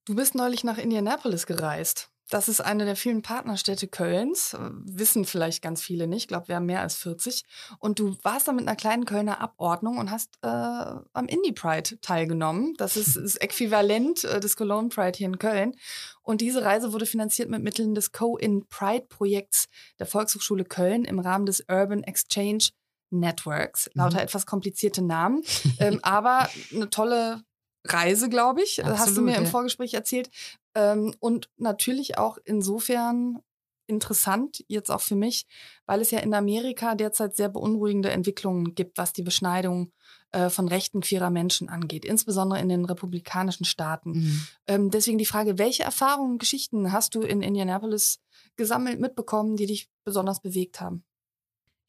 Du 0.05 0.15
bist 0.15 0.35
neulich 0.35 0.63
nach 0.63 0.77
Indianapolis 0.77 1.45
gereist. 1.45 2.09
Das 2.29 2.49
ist 2.49 2.59
eine 2.59 2.83
der 2.83 2.97
vielen 2.97 3.21
Partnerstädte 3.21 3.87
Kölns. 3.87 4.53
Äh, 4.53 4.69
wissen 4.71 5.23
vielleicht 5.23 5.61
ganz 5.61 5.81
viele 5.81 6.07
nicht. 6.07 6.23
Ich 6.23 6.27
glaube, 6.27 6.49
wir 6.49 6.57
haben 6.57 6.65
mehr 6.65 6.81
als 6.81 6.95
40. 6.95 7.43
Und 7.79 7.99
du 7.99 8.17
warst 8.21 8.47
da 8.47 8.51
mit 8.51 8.67
einer 8.67 8.75
kleinen 8.75 9.05
Kölner 9.05 9.39
Abordnung 9.39 9.97
und 9.97 10.11
hast 10.11 10.37
äh, 10.41 10.47
am 10.47 11.27
Indie 11.27 11.53
Pride 11.53 11.99
teilgenommen. 12.01 12.73
Das 12.77 12.97
ist 12.97 13.15
das 13.21 13.35
Äquivalent 13.37 14.25
äh, 14.25 14.39
des 14.39 14.57
Cologne 14.57 14.89
Pride 14.89 15.17
hier 15.17 15.27
in 15.27 15.39
Köln. 15.39 15.73
Und 16.21 16.41
diese 16.41 16.63
Reise 16.63 16.91
wurde 16.91 17.05
finanziert 17.05 17.49
mit 17.49 17.63
Mitteln 17.63 17.95
des 17.95 18.11
Co-in 18.11 18.67
Pride 18.67 19.05
Projekts 19.07 19.67
der 19.99 20.05
Volkshochschule 20.05 20.65
Köln 20.65 21.05
im 21.05 21.19
Rahmen 21.19 21.45
des 21.45 21.63
Urban 21.69 22.03
Exchange 22.03 22.69
Networks. 23.09 23.89
Lauter 23.93 24.17
mhm. 24.17 24.23
etwas 24.23 24.45
komplizierte 24.45 25.01
Namen. 25.01 25.43
ähm, 25.79 25.99
aber 26.01 26.49
eine 26.73 26.89
tolle 26.89 27.41
Reise, 27.85 28.29
glaube 28.29 28.61
ich. 28.63 28.79
Absolut, 28.79 28.99
hast 28.99 29.17
du 29.17 29.21
mir 29.21 29.33
ja. 29.33 29.37
im 29.37 29.45
Vorgespräch 29.45 29.93
erzählt. 29.93 30.29
Ähm, 30.75 31.15
und 31.19 31.49
natürlich 31.57 32.17
auch 32.17 32.37
insofern 32.43 33.39
interessant, 33.87 34.63
jetzt 34.67 34.91
auch 34.91 35.01
für 35.01 35.15
mich, 35.15 35.45
weil 35.85 36.01
es 36.01 36.11
ja 36.11 36.19
in 36.19 36.33
Amerika 36.33 36.95
derzeit 36.95 37.35
sehr 37.35 37.49
beunruhigende 37.49 38.09
Entwicklungen 38.09 38.75
gibt, 38.75 38.97
was 38.97 39.13
die 39.13 39.23
Beschneidung 39.23 39.93
äh, 40.31 40.49
von 40.49 40.67
Rechten 40.67 40.99
queerer 40.99 41.29
Menschen 41.29 41.69
angeht, 41.69 42.03
insbesondere 42.03 42.59
in 42.59 42.69
den 42.69 42.85
republikanischen 42.85 43.65
Staaten. 43.65 44.11
Mhm. 44.11 44.47
Ähm, 44.67 44.91
deswegen 44.91 45.17
die 45.17 45.25
Frage, 45.25 45.57
welche 45.57 45.83
Erfahrungen, 45.83 46.37
Geschichten 46.37 46.91
hast 46.91 47.15
du 47.15 47.21
in 47.21 47.41
Indianapolis 47.41 48.19
gesammelt, 48.57 48.99
mitbekommen, 48.99 49.55
die 49.55 49.67
dich 49.67 49.89
besonders 50.03 50.41
bewegt 50.41 50.81
haben? 50.81 51.03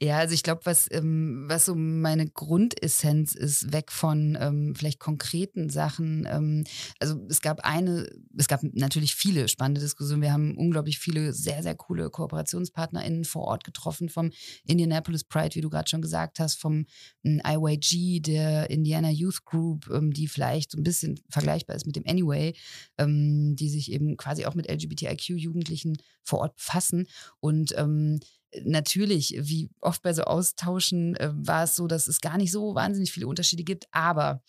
Ja, 0.01 0.18
also 0.18 0.32
ich 0.32 0.44
glaube, 0.44 0.61
was, 0.62 0.86
ähm, 0.92 1.46
was 1.49 1.66
so 1.66 1.74
meine 1.74 2.28
Grundessenz 2.28 3.34
ist, 3.34 3.72
weg 3.72 3.90
von 3.90 4.38
ähm, 4.40 4.74
vielleicht 4.76 5.01
konkreten 5.01 5.70
Sachen. 5.70 6.24
Ähm, 6.30 6.62
also 7.01 7.20
es 7.28 7.40
gab 7.40 7.64
eine, 7.64 8.09
es 8.36 8.46
gab 8.46 8.62
natürlich 8.62 9.16
viele 9.16 9.49
spannende 9.49 9.80
Diskussionen. 9.80 10.22
Wir 10.22 10.32
haben 10.32 10.57
unglaublich 10.57 11.01
viele 11.01 11.32
sehr, 11.32 11.64
sehr 11.64 11.74
coole 11.74 12.11
KooperationspartnerInnen 12.11 13.24
vor 13.24 13.42
Ort 13.42 13.64
getroffen, 13.64 14.09
vom 14.09 14.30
Indianapolis 14.64 15.24
Pride, 15.24 15.57
wie 15.57 15.62
du 15.62 15.68
gerade 15.68 15.90
schon 15.90 16.03
gesagt 16.03 16.38
hast, 16.38 16.61
vom 16.61 16.86
ähm, 17.24 17.42
IYG, 17.44 18.20
der 18.20 18.70
Indiana 18.70 19.11
Youth 19.11 19.44
Group, 19.44 19.90
ähm, 19.90 20.12
die 20.12 20.28
vielleicht 20.28 20.70
so 20.70 20.78
ein 20.78 20.84
bisschen 20.84 21.18
vergleichbar 21.28 21.74
ist 21.74 21.86
mit 21.86 21.96
dem 21.96 22.07
Anyway, 22.07 22.55
ähm, 22.99 23.57
die 23.57 23.68
sich 23.68 23.90
eben 23.90 24.16
quasi 24.16 24.46
auch 24.46 24.55
mit 24.55 24.70
LGBTIQ-Jugendlichen 24.70 25.96
vor 26.22 26.38
Ort 26.38 26.55
befassen. 26.55 27.09
Und 27.40 27.74
ähm, 27.76 28.20
natürlich, 28.64 29.36
wie 29.38 29.70
oft 29.80 30.03
bei 30.03 30.12
so 30.12 30.22
Austauschen, 30.22 31.16
äh, 31.16 31.30
war 31.34 31.64
es 31.64 31.76
so, 31.76 31.86
dass 31.86 32.09
es 32.09 32.20
gar 32.20 32.38
nicht 32.38 32.53
so 32.53 32.74
wahnsinnig 32.74 33.12
viele 33.12 33.26
Unterschiede 33.26 33.64
gibt. 33.64 33.86
Aber 33.90 34.42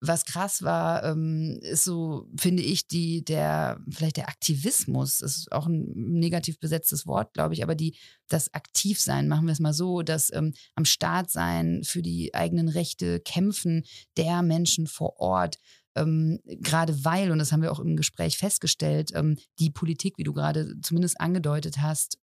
was 0.00 0.24
krass 0.24 0.62
war, 0.62 1.04
ähm, 1.04 1.58
ist 1.62 1.84
so, 1.84 2.28
finde 2.36 2.62
ich, 2.62 2.88
die, 2.88 3.24
der, 3.24 3.80
vielleicht 3.90 4.16
der 4.16 4.28
Aktivismus, 4.28 5.20
ist 5.20 5.52
auch 5.52 5.66
ein 5.66 5.92
negativ 5.94 6.58
besetztes 6.58 7.06
Wort, 7.06 7.34
glaube 7.34 7.54
ich, 7.54 7.62
aber 7.62 7.74
die, 7.74 7.96
das 8.28 8.52
Aktivsein, 8.52 9.28
machen 9.28 9.46
wir 9.46 9.52
es 9.52 9.60
mal 9.60 9.74
so, 9.74 10.02
das 10.02 10.32
ähm, 10.32 10.54
am 10.74 10.84
Start 10.84 11.30
sein, 11.30 11.82
für 11.84 12.02
die 12.02 12.34
eigenen 12.34 12.68
Rechte 12.68 13.20
kämpfen 13.20 13.84
der 14.16 14.42
Menschen 14.42 14.88
vor 14.88 15.20
Ort, 15.20 15.58
ähm, 15.94 16.40
gerade 16.44 17.04
weil, 17.04 17.30
und 17.30 17.38
das 17.38 17.52
haben 17.52 17.62
wir 17.62 17.70
auch 17.70 17.80
im 17.80 17.96
Gespräch 17.96 18.38
festgestellt, 18.38 19.12
ähm, 19.14 19.36
die 19.58 19.70
Politik, 19.70 20.14
wie 20.16 20.24
du 20.24 20.32
gerade 20.32 20.74
zumindest 20.80 21.20
angedeutet 21.20 21.78
hast, 21.78 22.18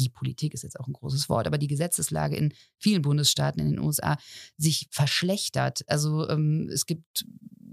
die 0.00 0.08
Politik 0.08 0.54
ist 0.54 0.62
jetzt 0.62 0.80
auch 0.80 0.86
ein 0.86 0.92
großes 0.92 1.28
Wort, 1.28 1.46
aber 1.46 1.58
die 1.58 1.66
Gesetzeslage 1.66 2.36
in 2.36 2.54
vielen 2.78 3.02
Bundesstaaten 3.02 3.60
in 3.60 3.70
den 3.70 3.78
USA 3.78 4.16
sich 4.56 4.88
verschlechtert. 4.90 5.82
Also 5.86 6.28
ähm, 6.28 6.68
es 6.72 6.86
gibt 6.86 7.26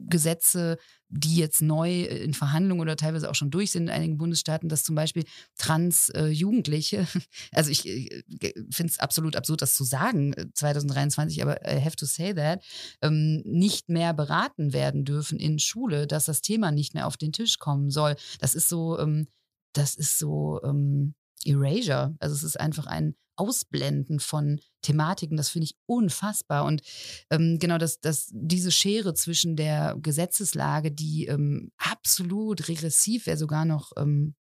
Gesetze, 0.10 0.78
die 1.10 1.38
jetzt 1.38 1.62
neu 1.62 2.04
in 2.04 2.34
Verhandlungen 2.34 2.82
oder 2.82 2.96
teilweise 2.96 3.30
auch 3.30 3.36
schon 3.36 3.52
durch 3.52 3.72
sind 3.72 3.84
in 3.84 3.90
einigen 3.90 4.18
Bundesstaaten, 4.18 4.70
dass 4.70 4.84
zum 4.84 4.96
Beispiel 4.96 5.24
Trans-Jugendliche, 5.58 6.98
äh, 6.98 7.06
also 7.54 7.72
ich 7.72 7.88
äh, 7.88 8.24
finde 8.72 8.92
es 8.92 9.00
absolut 9.00 9.36
absurd, 9.36 9.62
das 9.62 9.76
zu 9.76 9.84
sagen, 9.84 10.34
2023, 10.54 11.40
äh, 11.40 11.42
aber 11.42 11.62
I 11.66 11.82
have 11.82 11.96
to 11.96 12.06
say 12.06 12.34
that, 12.34 12.64
ähm, 13.02 13.42
nicht 13.46 13.90
mehr 13.90 14.14
beraten 14.14 14.74
werden 14.74 15.06
dürfen 15.06 15.40
in 15.40 15.60
Schule, 15.60 16.08
dass 16.08 16.26
das 16.26 16.42
Thema 16.42 16.72
nicht 16.72 16.94
mehr 16.94 17.08
auf 17.08 17.18
den 17.18 17.32
Tisch 17.32 17.58
kommen 17.58 17.90
soll. 17.90 18.16
Das 18.40 18.54
ist 18.54 18.70
so, 18.70 19.00
ähm, 19.00 19.28
das 19.74 19.96
ist 19.96 20.18
so, 20.18 20.62
ähm, 20.64 21.16
Erasure. 21.48 22.16
Also 22.20 22.36
es 22.36 22.44
ist 22.44 22.60
einfach 22.60 22.86
ein 22.86 23.16
Ausblenden 23.36 24.20
von 24.20 24.60
Thematiken. 24.82 25.38
Das 25.38 25.50
finde 25.50 25.66
ich 25.66 25.76
unfassbar. 25.86 26.66
Und 26.66 26.82
ähm, 27.30 27.58
genau, 27.60 27.78
dass, 27.78 28.00
dass 28.02 28.30
diese 28.32 28.72
Schere 28.72 29.14
zwischen 29.14 29.56
der 29.56 29.96
Gesetzeslage, 30.00 30.92
die 30.92 31.28
ähm, 31.28 31.72
absolut 31.78 32.68
regressiv 32.68 33.28
wäre, 33.28 33.38
sogar 33.38 33.66
noch 33.66 33.92
ähm, 33.98 34.36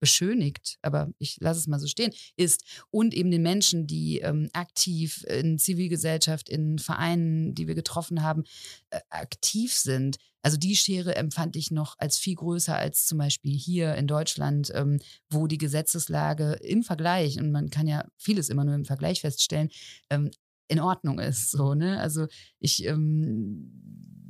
beschönigt, 0.00 0.78
aber 0.82 1.12
ich 1.18 1.36
lasse 1.40 1.60
es 1.60 1.66
mal 1.66 1.78
so 1.78 1.86
stehen, 1.86 2.12
ist 2.36 2.64
und 2.90 3.14
eben 3.14 3.30
den 3.30 3.42
Menschen, 3.42 3.86
die 3.86 4.18
ähm, 4.18 4.48
aktiv 4.52 5.24
in 5.28 5.58
Zivilgesellschaft, 5.58 6.48
in 6.48 6.78
Vereinen, 6.78 7.54
die 7.54 7.68
wir 7.68 7.74
getroffen 7.74 8.22
haben, 8.22 8.44
äh, 8.90 9.00
aktiv 9.10 9.74
sind. 9.74 10.16
Also 10.42 10.56
die 10.56 10.74
Schere 10.74 11.16
empfand 11.16 11.54
ich 11.54 11.70
noch 11.70 11.96
als 11.98 12.16
viel 12.16 12.34
größer 12.34 12.74
als 12.74 13.04
zum 13.04 13.18
Beispiel 13.18 13.54
hier 13.54 13.94
in 13.94 14.06
Deutschland, 14.06 14.72
ähm, 14.74 14.98
wo 15.28 15.46
die 15.46 15.58
Gesetzeslage 15.58 16.54
im 16.54 16.82
Vergleich, 16.82 17.38
und 17.38 17.52
man 17.52 17.68
kann 17.68 17.86
ja 17.86 18.06
vieles 18.16 18.48
immer 18.48 18.64
nur 18.64 18.74
im 18.74 18.86
Vergleich 18.86 19.20
feststellen, 19.20 19.68
ähm, 20.08 20.30
in 20.68 20.80
Ordnung 20.80 21.18
ist. 21.18 21.50
So, 21.50 21.74
ne? 21.74 22.00
Also 22.00 22.26
ich 22.58 22.86
ähm, 22.86 23.70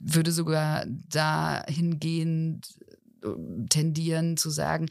würde 0.03 0.33
sogar 0.33 0.87
dahingehend 0.87 2.67
äh, 3.23 3.29
tendieren 3.69 4.37
zu 4.37 4.51
sagen, 4.51 4.87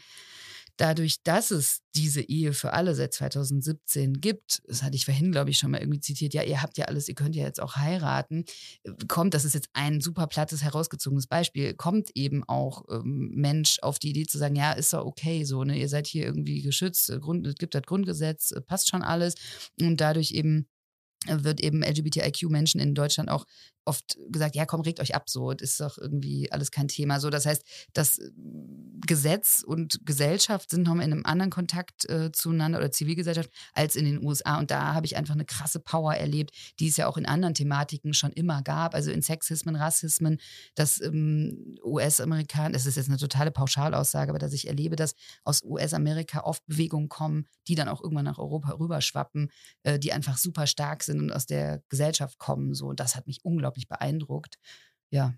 dadurch, 0.80 1.22
dass 1.24 1.52
es 1.52 1.82
diese 1.94 2.22
Ehe 2.22 2.54
für 2.54 2.72
alle 2.72 2.96
seit 2.96 3.14
2017 3.14 4.22
gibt, 4.22 4.62
das 4.66 4.82
hatte 4.82 4.96
ich 4.96 5.06
vorhin, 5.06 5.32
glaube 5.32 5.50
ich, 5.50 5.58
schon 5.58 5.72
mal 5.72 5.82
irgendwie 5.82 6.00
zitiert, 6.00 6.34
ja, 6.34 6.42
ihr 6.44 6.62
habt 6.62 6.78
ja 6.78 6.86
alles, 6.86 7.10
ihr 7.10 7.16
könnt 7.16 7.36
ja 7.36 7.44
jetzt 7.44 7.62
auch 7.62 7.76
heiraten, 7.76 8.46
äh, 8.84 8.92
kommt, 9.08 9.34
das 9.34 9.44
ist 9.44 9.54
jetzt 9.54 9.70
ein 9.74 10.00
super 10.00 10.28
plattes, 10.28 10.64
herausgezogenes 10.64 11.28
Beispiel, 11.28 11.74
kommt 11.74 12.12
eben 12.16 12.44
auch 12.46 12.86
ähm, 12.90 13.32
Mensch 13.36 13.80
auf 13.82 14.00
die 14.00 14.12
Idee 14.12 14.26
zu 14.26 14.38
sagen, 14.38 14.56
ja, 14.56 14.72
ist 14.72 14.94
doch 14.94 15.06
okay 15.06 15.44
so, 15.44 15.64
ne, 15.64 15.78
ihr 15.78 15.90
seid 15.90 16.08
hier 16.08 16.26
irgendwie 16.26 16.62
geschützt, 16.62 17.10
äh, 17.10 17.20
Grund, 17.20 17.46
es 17.46 17.56
gibt 17.56 17.76
das 17.76 17.84
Grundgesetz, 17.84 18.52
äh, 18.52 18.62
passt 18.62 18.90
schon 18.90 19.02
alles. 19.02 19.36
Und 19.82 20.00
dadurch 20.00 20.32
eben 20.32 20.68
wird 21.28 21.60
eben 21.60 21.84
LGBTIQ-Menschen 21.84 22.80
in 22.80 22.96
Deutschland 22.96 23.30
auch 23.30 23.46
oft 23.90 24.18
gesagt, 24.30 24.56
ja, 24.56 24.66
komm, 24.66 24.82
regt 24.82 25.00
euch 25.00 25.16
ab, 25.16 25.30
so, 25.30 25.54
das 25.54 25.72
ist 25.72 25.80
doch 25.82 25.98
irgendwie 25.98 26.52
alles 26.52 26.72
kein 26.72 26.88
Thema. 26.88 27.20
So, 27.20 27.30
das 27.30 27.46
heißt, 27.46 27.64
das 27.94 28.20
äh, 28.20 28.30
Gesetz 29.06 29.64
und 29.66 30.06
Gesellschaft 30.06 30.70
sind 30.70 30.84
nochmal 30.84 31.06
in 31.06 31.14
einem 31.14 31.26
anderen 31.26 31.50
Kontakt 31.50 32.08
äh, 32.10 32.32
zueinander 32.32 32.78
oder 32.78 32.92
Zivilgesellschaft 32.92 33.50
als 33.74 33.96
in 33.96 34.06
den 34.06 34.24
USA. 34.24 34.60
Und 34.60 34.72
da 34.72 34.94
habe 34.94 35.06
ich 35.06 35.18
einfach 35.18 35.34
eine 35.34 35.46
krasse 35.46 35.80
Power 35.80 36.14
erlebt, 36.14 36.52
die 36.80 36.88
es 36.88 36.98
ja 36.98 37.08
auch 37.08 37.18
in 37.18 37.26
anderen 37.26 37.56
Thematiken 37.56 38.14
schon 38.14 38.32
immer 38.32 38.62
gab, 38.62 38.94
also 38.94 39.12
in 39.12 39.22
Sexismen, 39.22 39.76
Rassismen, 39.76 40.38
dass 40.76 41.02
ähm, 41.02 41.78
US-Amerikaner, 41.84 42.74
das 42.74 42.86
ist 42.86 42.96
jetzt 42.96 43.10
eine 43.10 43.18
totale 43.18 43.52
Pauschalaussage, 43.52 44.30
aber 44.30 44.40
dass 44.40 44.54
ich 44.54 44.68
erlebe, 44.68 44.96
dass 44.96 45.16
aus 45.44 45.64
US-Amerika 45.64 46.42
oft 46.42 46.66
Bewegungen 46.68 47.10
kommen, 47.10 47.48
die 47.68 47.76
dann 47.76 47.90
auch 47.90 48.02
irgendwann 48.02 48.26
nach 48.26 48.38
Europa 48.38 48.74
rüberschwappen, 48.74 49.50
äh, 49.84 49.98
die 49.98 50.14
einfach 50.14 50.38
super 50.38 50.68
stark 50.68 51.04
sind 51.04 51.20
und 51.20 51.32
aus 51.32 51.46
der 51.46 51.82
Gesellschaft 51.90 52.38
kommen. 52.38 52.74
So, 52.74 52.88
und 52.88 53.00
das 53.00 53.16
hat 53.16 53.28
mich 53.28 53.40
unglaublich 53.44 53.79
unglaublich 53.80 53.88
beeindruckt. 53.88 54.60
Ja. 55.12 55.34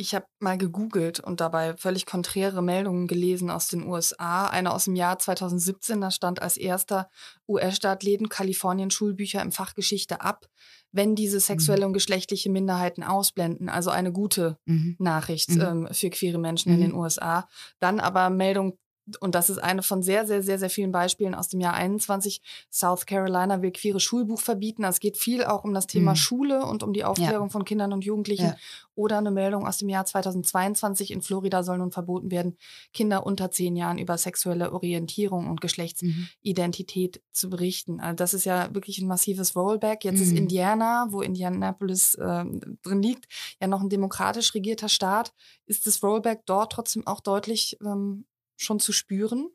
Ich 0.00 0.14
habe 0.14 0.26
mal 0.38 0.56
gegoogelt 0.56 1.18
und 1.18 1.40
dabei 1.40 1.76
völlig 1.76 2.06
konträre 2.06 2.62
Meldungen 2.62 3.08
gelesen 3.08 3.50
aus 3.50 3.66
den 3.66 3.82
USA. 3.82 4.46
Eine 4.46 4.72
aus 4.72 4.84
dem 4.84 4.94
Jahr 4.94 5.18
2017, 5.18 6.00
da 6.00 6.12
stand 6.12 6.40
als 6.40 6.56
erster 6.56 7.10
US-Staat 7.48 8.04
lehnt 8.04 8.30
Kalifornien 8.30 8.92
Schulbücher 8.92 9.42
im 9.42 9.50
Fach 9.50 9.74
Geschichte 9.74 10.20
ab, 10.20 10.46
wenn 10.92 11.16
diese 11.16 11.40
sexuelle 11.40 11.80
mhm. 11.80 11.88
und 11.88 11.92
geschlechtliche 11.94 12.48
Minderheiten 12.48 13.02
ausblenden. 13.02 13.68
Also 13.68 13.90
eine 13.90 14.12
gute 14.12 14.56
mhm. 14.66 14.94
Nachricht 15.00 15.50
mhm. 15.50 15.60
Ähm, 15.60 15.88
für 15.90 16.10
queere 16.10 16.38
Menschen 16.38 16.72
in 16.72 16.80
den 16.80 16.92
mhm. 16.92 16.98
USA. 16.98 17.48
Dann 17.80 17.98
aber 17.98 18.30
Meldung 18.30 18.78
und 19.20 19.34
das 19.34 19.50
ist 19.50 19.58
eine 19.58 19.82
von 19.82 20.02
sehr, 20.02 20.26
sehr, 20.26 20.42
sehr, 20.42 20.58
sehr 20.58 20.70
vielen 20.70 20.92
Beispielen 20.92 21.34
aus 21.34 21.48
dem 21.48 21.60
Jahr 21.60 21.74
21. 21.74 22.40
South 22.70 23.06
Carolina 23.06 23.62
will 23.62 23.72
queere 23.72 24.00
Schulbuch 24.00 24.40
verbieten. 24.40 24.84
Also 24.84 24.96
es 24.96 25.00
geht 25.00 25.16
viel 25.16 25.44
auch 25.44 25.64
um 25.64 25.72
das 25.74 25.86
Thema 25.86 26.12
mhm. 26.12 26.16
Schule 26.16 26.64
und 26.64 26.82
um 26.82 26.92
die 26.92 27.04
Aufklärung 27.04 27.48
ja. 27.48 27.52
von 27.52 27.64
Kindern 27.64 27.92
und 27.92 28.04
Jugendlichen. 28.04 28.46
Ja. 28.46 28.56
Oder 28.94 29.18
eine 29.18 29.30
Meldung 29.30 29.66
aus 29.66 29.78
dem 29.78 29.88
Jahr 29.88 30.04
2022. 30.04 31.12
In 31.12 31.22
Florida 31.22 31.62
soll 31.62 31.78
nun 31.78 31.92
verboten 31.92 32.32
werden, 32.32 32.56
Kinder 32.92 33.24
unter 33.24 33.50
zehn 33.50 33.76
Jahren 33.76 33.98
über 33.98 34.18
sexuelle 34.18 34.72
Orientierung 34.72 35.48
und 35.48 35.60
Geschlechtsidentität 35.60 37.16
mhm. 37.16 37.20
zu 37.32 37.48
berichten. 37.48 38.00
Also 38.00 38.16
das 38.16 38.34
ist 38.34 38.44
ja 38.44 38.74
wirklich 38.74 38.98
ein 38.98 39.06
massives 39.06 39.54
Rollback. 39.54 40.04
Jetzt 40.04 40.16
mhm. 40.16 40.22
ist 40.22 40.32
Indiana, 40.32 41.06
wo 41.10 41.20
Indianapolis 41.20 42.14
äh, 42.16 42.44
drin 42.82 43.02
liegt, 43.02 43.26
ja 43.60 43.68
noch 43.68 43.82
ein 43.82 43.88
demokratisch 43.88 44.52
regierter 44.54 44.88
Staat. 44.88 45.32
Ist 45.66 45.86
das 45.86 46.02
Rollback 46.02 46.42
dort 46.46 46.72
trotzdem 46.72 47.06
auch 47.06 47.20
deutlich 47.20 47.78
ähm, 47.84 48.24
schon 48.58 48.80
zu 48.80 48.92
spüren? 48.92 49.48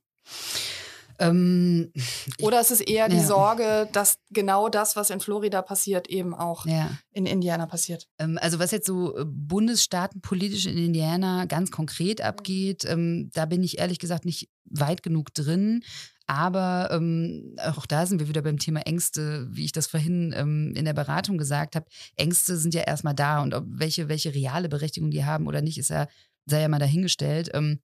Ähm, 1.20 1.92
Oder 2.42 2.60
ist 2.60 2.72
es 2.72 2.82
eher 2.82 3.08
die 3.08 3.18
ja. 3.18 3.24
Sorge, 3.24 3.88
dass 3.92 4.18
genau 4.32 4.70
das, 4.70 4.96
was 4.96 5.10
in 5.10 5.20
Florida 5.20 5.62
passiert, 5.62 6.10
eben 6.10 6.34
auch 6.34 6.66
ja. 6.66 6.90
in 7.12 7.26
Indiana 7.26 7.66
passiert? 7.66 8.08
Ähm, 8.18 8.40
also 8.42 8.60
was 8.60 8.72
jetzt 8.72 8.88
so 8.88 9.16
äh, 9.16 9.26
bundesstaatenpolitisch 9.26 10.66
in 10.66 10.78
Indiana 10.78 11.46
ganz 11.46 11.72
konkret 11.72 12.22
abgeht, 12.22 12.84
ähm, 12.86 13.30
da 13.34 13.46
bin 13.46 13.64
ich 13.64 13.78
ehrlich 13.78 14.00
gesagt 14.00 14.26
nicht 14.26 14.50
weit 14.66 15.04
genug 15.04 15.34
drin. 15.34 15.84
Aber 16.26 16.90
ähm, 16.92 17.58
auch 17.60 17.86
da 17.86 18.06
sind 18.06 18.20
wir 18.20 18.30
wieder 18.30 18.42
beim 18.42 18.58
Thema 18.58 18.82
Ängste, 18.82 19.46
wie 19.52 19.66
ich 19.66 19.74
das 19.74 19.88
vorhin 19.88 20.34
ähm, 20.36 20.74
in 20.76 20.86
der 20.86 20.94
Beratung 20.94 21.38
gesagt 21.38 21.76
habe. 21.76 21.86
Ängste 22.16 22.58
sind 22.58 22.74
ja 22.74 22.84
erstmal 22.84 23.14
da 23.14 23.42
und 23.42 23.54
ob 23.54 23.66
welche, 23.68 24.08
welche 24.08 24.34
reale 24.34 24.70
Berechtigung 24.70 25.12
die 25.12 25.26
haben 25.26 25.48
oder 25.48 25.62
nicht, 25.62 25.78
ist 25.78 25.90
ja, 25.90 26.08
sei 26.46 26.62
ja 26.62 26.70
mal 26.70 26.80
dahingestellt. 26.80 27.50
Ähm, 27.54 27.80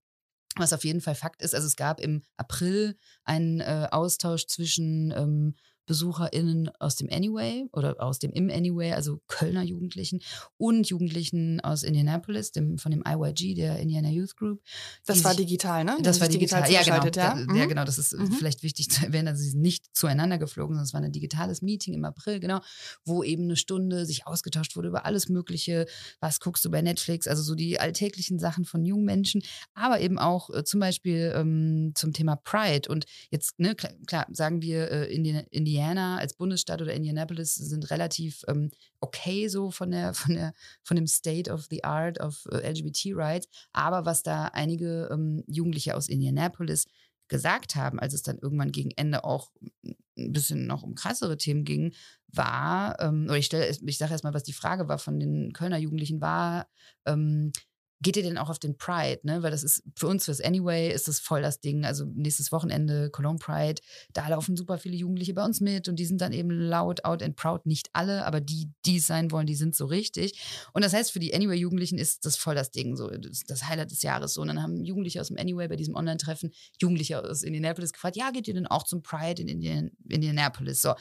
was 0.56 0.74
auf 0.74 0.84
jeden 0.84 1.02
Fall 1.02 1.16
Fakt 1.16 1.42
ist, 1.42 1.56
also 1.56 1.68
es 1.68 1.76
gab 1.76 2.00
im 2.00 2.24
April 2.38 2.98
einen 3.24 3.60
äh, 3.60 3.88
Austausch 3.92 4.48
zwischen 4.48 5.12
ähm, 5.16 5.56
BesucherInnen 5.90 6.70
aus 6.78 6.98
dem 6.98 7.10
Anyway 7.12 7.68
oder 7.74 8.00
aus 8.00 8.20
dem 8.20 8.32
Im 8.32 8.52
Anyway, 8.52 8.94
also 8.94 9.22
Kölner 9.28 9.64
Jugendlichen 9.64 10.20
und 10.58 10.88
Jugendlichen 10.88 11.60
aus 11.62 11.82
Indianapolis, 11.82 12.52
dem, 12.52 12.78
von 12.78 12.92
dem 12.92 13.02
IYG, 13.04 13.56
der 13.56 13.80
Indiana 13.80 14.10
Youth 14.10 14.38
Group. 14.38 14.62
Das 15.08 15.24
war 15.24 15.34
digital, 15.34 15.84
ne? 15.84 15.98
Das 16.04 16.22
war 16.22 16.28
digital, 16.28 16.62
digital 16.62 16.86
ja, 16.86 17.00
genau. 17.00 17.06
Ja? 17.06 17.10
Da, 17.10 17.40
ja, 17.40 17.66
mhm. 17.66 17.70
genau. 17.70 17.86
Das 17.86 17.98
ist 17.98 18.14
mhm. 18.14 18.32
vielleicht 18.34 18.62
wichtig 18.62 18.92
zu 18.92 19.04
erwähnen. 19.04 19.30
Also, 19.30 19.42
sie 19.42 19.50
sind 19.50 19.62
nicht 19.62 19.84
zueinander 19.94 20.38
geflogen, 20.38 20.76
sondern 20.76 20.86
es 20.86 20.94
war 20.94 21.02
ein 21.02 21.12
digitales 21.12 21.64
Meeting 21.64 21.96
im 21.96 22.06
April, 22.06 22.40
genau, 22.40 22.60
wo 23.04 23.24
eben 23.24 23.46
eine 23.46 23.56
Stunde 23.56 24.06
sich 24.06 24.28
ausgetauscht 24.28 24.76
wurde 24.76 24.90
über 24.90 25.06
alles 25.06 25.28
Mögliche. 25.28 25.88
Was 26.20 26.40
guckst 26.40 26.64
du 26.66 26.70
bei 26.70 26.84
Netflix? 26.84 27.28
Also, 27.28 27.42
so 27.42 27.56
die 27.56 27.80
alltäglichen 27.80 28.38
Sachen 28.38 28.64
von 28.64 28.86
jungen 28.86 29.06
Menschen, 29.06 29.42
aber 29.74 30.02
eben 30.02 30.20
auch 30.20 30.52
äh, 30.52 30.64
zum 30.64 30.80
Beispiel 30.80 31.34
ähm, 31.36 31.94
zum 31.96 32.14
Thema 32.14 32.36
Pride. 32.36 32.88
Und 32.90 33.06
jetzt, 33.32 33.58
ne, 33.60 33.74
klar, 33.74 33.94
klar 34.06 34.28
sagen 34.32 34.62
wir 34.62 34.92
äh, 34.92 35.12
in 35.12 35.24
den, 35.24 35.38
in 35.50 35.66
die 35.66 35.79
Indiana 35.80 36.18
als 36.18 36.34
Bundesstaat 36.34 36.82
oder 36.82 36.94
Indianapolis 36.94 37.56
sind 37.56 37.90
relativ 37.90 38.44
ähm, 38.50 38.70
okay 39.00 39.48
so 39.48 39.72
von 39.72 39.92
der, 39.92 40.14
von 40.14 40.34
der, 40.36 40.54
von 40.84 40.96
dem 40.98 41.08
State 41.08 41.50
of 41.50 41.68
the 41.70 41.84
Art 41.86 42.20
of 42.20 42.46
äh, 42.52 42.70
LGBT 42.70 43.16
Rights. 43.16 43.48
Aber 43.72 44.06
was 44.06 44.22
da 44.24 44.46
einige 44.46 45.10
ähm, 45.12 45.44
Jugendliche 45.48 45.96
aus 45.96 46.10
Indianapolis 46.10 46.86
gesagt 47.30 47.76
haben, 47.76 48.00
als 48.00 48.14
es 48.14 48.24
dann 48.24 48.40
irgendwann 48.40 48.72
gegen 48.72 48.92
Ende 48.92 49.24
auch 49.24 49.52
ein 49.84 50.34
bisschen 50.34 50.68
noch 50.68 50.84
um 50.84 50.96
krassere 50.96 51.38
Themen 51.38 51.64
ging, 51.64 51.94
war, 52.28 53.00
ähm, 53.00 53.26
oder 53.26 53.38
ich 53.38 53.46
stelle, 53.46 53.70
ich 53.70 53.98
sage 53.98 54.12
erstmal, 54.12 54.34
was 54.34 54.44
die 54.44 54.54
Frage 54.54 54.90
war 54.90 54.98
von 54.98 55.20
den 55.20 55.54
Kölner 55.54 55.78
Jugendlichen, 55.78 56.20
war, 56.20 56.68
ähm, 57.06 57.54
geht 58.02 58.16
ihr 58.16 58.24
denn 58.24 58.38
auch 58.38 58.50
auf 58.50 58.60
den 58.60 58.78
Pride, 58.78 59.20
ne? 59.24 59.44
Weil 59.44 59.52
das 59.52 59.64
ist 59.64 59.84
für 59.96 60.08
uns, 60.08 60.26
fürs 60.26 60.40
Anyway, 60.40 60.94
ist 60.94 61.08
das 61.08 61.20
voll 61.20 61.42
das 61.42 61.60
Ding. 61.60 61.84
Also 61.84 62.06
nächstes 62.06 62.52
Wochenende, 62.52 63.10
Cologne 63.10 63.40
Pride, 63.40 63.82
da 64.14 64.28
laufen 64.28 64.56
super 64.56 64.78
viele 64.78 64.96
Jugendliche 64.96 65.34
bei 65.34 65.44
uns 65.44 65.60
mit 65.60 65.90
und 65.90 65.98
die 65.98 66.06
sind 66.06 66.22
dann 66.22 66.32
eben 66.32 66.50
laut, 66.50 67.04
out 67.04 67.22
and 67.22 67.36
proud. 67.36 67.66
Nicht 67.66 67.90
alle, 67.94 68.26
aber 68.26 68.40
die, 68.40 68.72
die 68.86 68.98
es 68.98 69.08
sein 69.08 69.32
wollen, 69.32 69.48
die 69.48 69.56
sind 69.56 69.76
so 69.76 69.86
richtig. 69.86 70.40
Und 70.74 70.84
das 70.84 70.94
heißt, 70.94 71.12
für 71.12 71.20
die 71.20 71.34
Anyway-Jugendlichen 71.34 71.98
ist 71.98 72.26
das 72.26 72.38
voll 72.38 72.56
das 72.56 72.72
Ding, 72.72 72.96
so 72.96 73.10
das, 73.10 73.42
das 73.46 73.68
Highlight 73.68 73.92
des 73.92 74.02
Jahres. 74.02 74.34
So. 74.34 74.42
Und 74.42 74.48
dann 74.48 74.64
haben 74.64 74.86
Jugendliche 74.86 75.20
aus 75.20 75.28
dem 75.28 75.38
Anyway 75.38 75.68
bei 75.68 75.76
diesem 75.76 75.96
Online-Treffen, 75.96 76.52
Jugendliche 76.80 77.22
aus 77.22 77.44
Indianapolis 77.44 77.92
gefragt, 77.92 78.16
ja, 78.16 78.32
geht 78.32 78.48
ihr 78.48 78.54
denn 78.54 78.68
auch 78.68 78.84
zum 78.84 79.02
Pride 79.02 79.42
in 79.42 79.50
Indian, 79.50 79.92
Indianapolis? 80.08 80.82
So. 80.82 80.94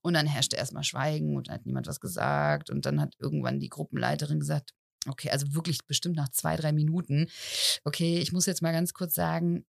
Und 0.00 0.14
dann 0.14 0.26
herrschte 0.26 0.56
erstmal 0.56 0.84
Schweigen 0.84 1.36
und 1.36 1.50
hat 1.50 1.66
niemand 1.66 1.86
was 1.86 2.00
gesagt. 2.00 2.70
Und 2.70 2.86
dann 2.86 3.00
hat 3.00 3.14
irgendwann 3.18 3.60
die 3.60 3.68
Gruppenleiterin 3.68 4.40
gesagt, 4.40 4.72
Okay, 5.08 5.30
also 5.30 5.54
wirklich 5.54 5.86
bestimmt 5.86 6.16
nach 6.16 6.30
zwei, 6.30 6.56
drei 6.56 6.72
Minuten. 6.72 7.28
Okay, 7.84 8.18
ich 8.18 8.32
muss 8.32 8.46
jetzt 8.46 8.62
mal 8.62 8.72
ganz 8.72 8.92
kurz 8.94 9.14
sagen, 9.14 9.64